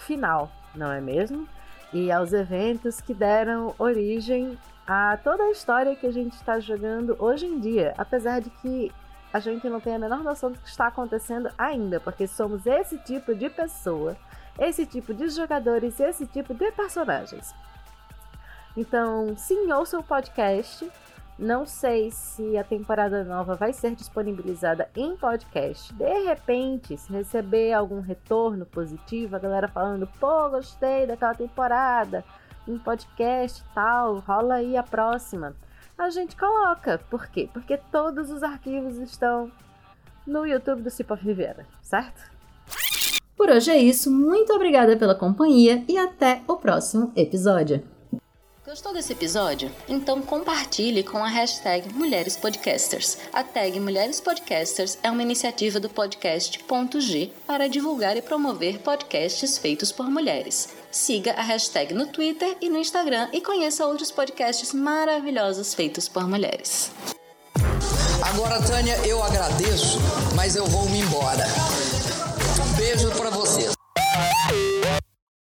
final, 0.06 0.50
não 0.74 0.90
é 0.90 1.00
mesmo? 1.00 1.48
E 1.92 2.10
aos 2.10 2.32
eventos 2.32 3.00
que 3.00 3.12
deram 3.12 3.74
origem 3.78 4.58
a 4.86 5.18
toda 5.22 5.42
a 5.42 5.50
história 5.50 5.94
que 5.94 6.06
a 6.06 6.12
gente 6.12 6.32
está 6.34 6.58
jogando 6.58 7.16
hoje 7.18 7.46
em 7.46 7.60
dia, 7.60 7.92
apesar 7.98 8.40
de 8.40 8.50
que 8.50 8.90
a 9.32 9.38
gente 9.40 9.68
não 9.68 9.80
tem 9.80 9.94
a 9.94 9.98
menor 9.98 10.22
noção 10.22 10.50
do 10.50 10.58
que 10.58 10.68
está 10.68 10.86
acontecendo 10.86 11.50
ainda, 11.58 12.00
porque 12.00 12.26
somos 12.26 12.66
esse 12.66 12.98
tipo 12.98 13.34
de 13.34 13.50
pessoa, 13.50 14.16
esse 14.58 14.86
tipo 14.86 15.12
de 15.12 15.28
jogadores, 15.28 16.00
esse 16.00 16.26
tipo 16.26 16.54
de 16.54 16.70
personagens. 16.72 17.54
Então, 18.76 19.36
sim, 19.36 19.70
ouça 19.72 19.98
o 19.98 20.02
podcast. 20.02 20.90
Não 21.38 21.64
sei 21.66 22.10
se 22.10 22.58
a 22.58 22.64
temporada 22.64 23.22
nova 23.22 23.54
vai 23.54 23.72
ser 23.72 23.94
disponibilizada 23.94 24.90
em 24.96 25.16
podcast. 25.16 25.94
De 25.94 26.24
repente, 26.24 26.96
se 26.96 27.12
receber 27.12 27.72
algum 27.72 28.00
retorno 28.00 28.66
positivo, 28.66 29.36
a 29.36 29.38
galera 29.38 29.68
falando, 29.68 30.08
pô, 30.18 30.48
gostei 30.50 31.06
daquela 31.06 31.34
temporada, 31.34 32.24
em 32.66 32.76
podcast 32.76 33.62
tal, 33.72 34.18
rola 34.18 34.54
aí 34.54 34.76
a 34.76 34.82
próxima 34.82 35.54
a 35.98 36.08
gente 36.10 36.36
coloca. 36.36 36.98
Por 37.10 37.26
quê? 37.26 37.50
Porque 37.52 37.76
todos 37.76 38.30
os 38.30 38.42
arquivos 38.42 38.96
estão 38.98 39.50
no 40.24 40.46
YouTube 40.46 40.82
do 40.82 40.90
Cipa 40.90 41.16
Rivera, 41.16 41.66
certo? 41.82 42.22
Por 43.36 43.50
hoje 43.50 43.70
é 43.70 43.78
isso, 43.78 44.10
muito 44.10 44.52
obrigada 44.52 44.96
pela 44.96 45.14
companhia 45.14 45.84
e 45.88 45.98
até 45.98 46.42
o 46.46 46.56
próximo 46.56 47.12
episódio. 47.16 47.82
Gostou 48.66 48.92
desse 48.92 49.14
episódio? 49.14 49.70
Então 49.88 50.20
compartilhe 50.20 51.02
com 51.02 51.18
a 51.18 51.28
hashtag 51.28 51.90
Mulheres 51.94 52.36
Podcasters. 52.36 53.16
A 53.32 53.42
tag 53.42 53.80
Mulheres 53.80 54.20
Podcasters 54.20 54.98
é 55.02 55.10
uma 55.10 55.22
iniciativa 55.22 55.80
do 55.80 55.88
podcast 55.88 56.62
Ponto 56.64 57.00
G 57.00 57.32
para 57.46 57.66
divulgar 57.66 58.16
e 58.18 58.22
promover 58.22 58.80
podcasts 58.80 59.56
feitos 59.56 59.90
por 59.90 60.10
mulheres. 60.10 60.77
Siga 60.98 61.32
a 61.34 61.42
hashtag 61.42 61.94
no 61.94 62.06
Twitter 62.06 62.56
e 62.60 62.68
no 62.68 62.76
Instagram 62.76 63.28
e 63.32 63.40
conheça 63.40 63.86
outros 63.86 64.10
podcasts 64.10 64.72
maravilhosos 64.72 65.72
feitos 65.72 66.08
por 66.08 66.26
mulheres. 66.26 66.90
Agora, 68.20 68.60
Tânia, 68.60 68.96
eu 69.06 69.22
agradeço, 69.22 70.00
mas 70.34 70.56
eu 70.56 70.66
vou 70.66 70.88
me 70.90 70.98
embora. 70.98 71.46
Beijo 72.76 73.12
pra 73.12 73.30
vocês. 73.30 73.72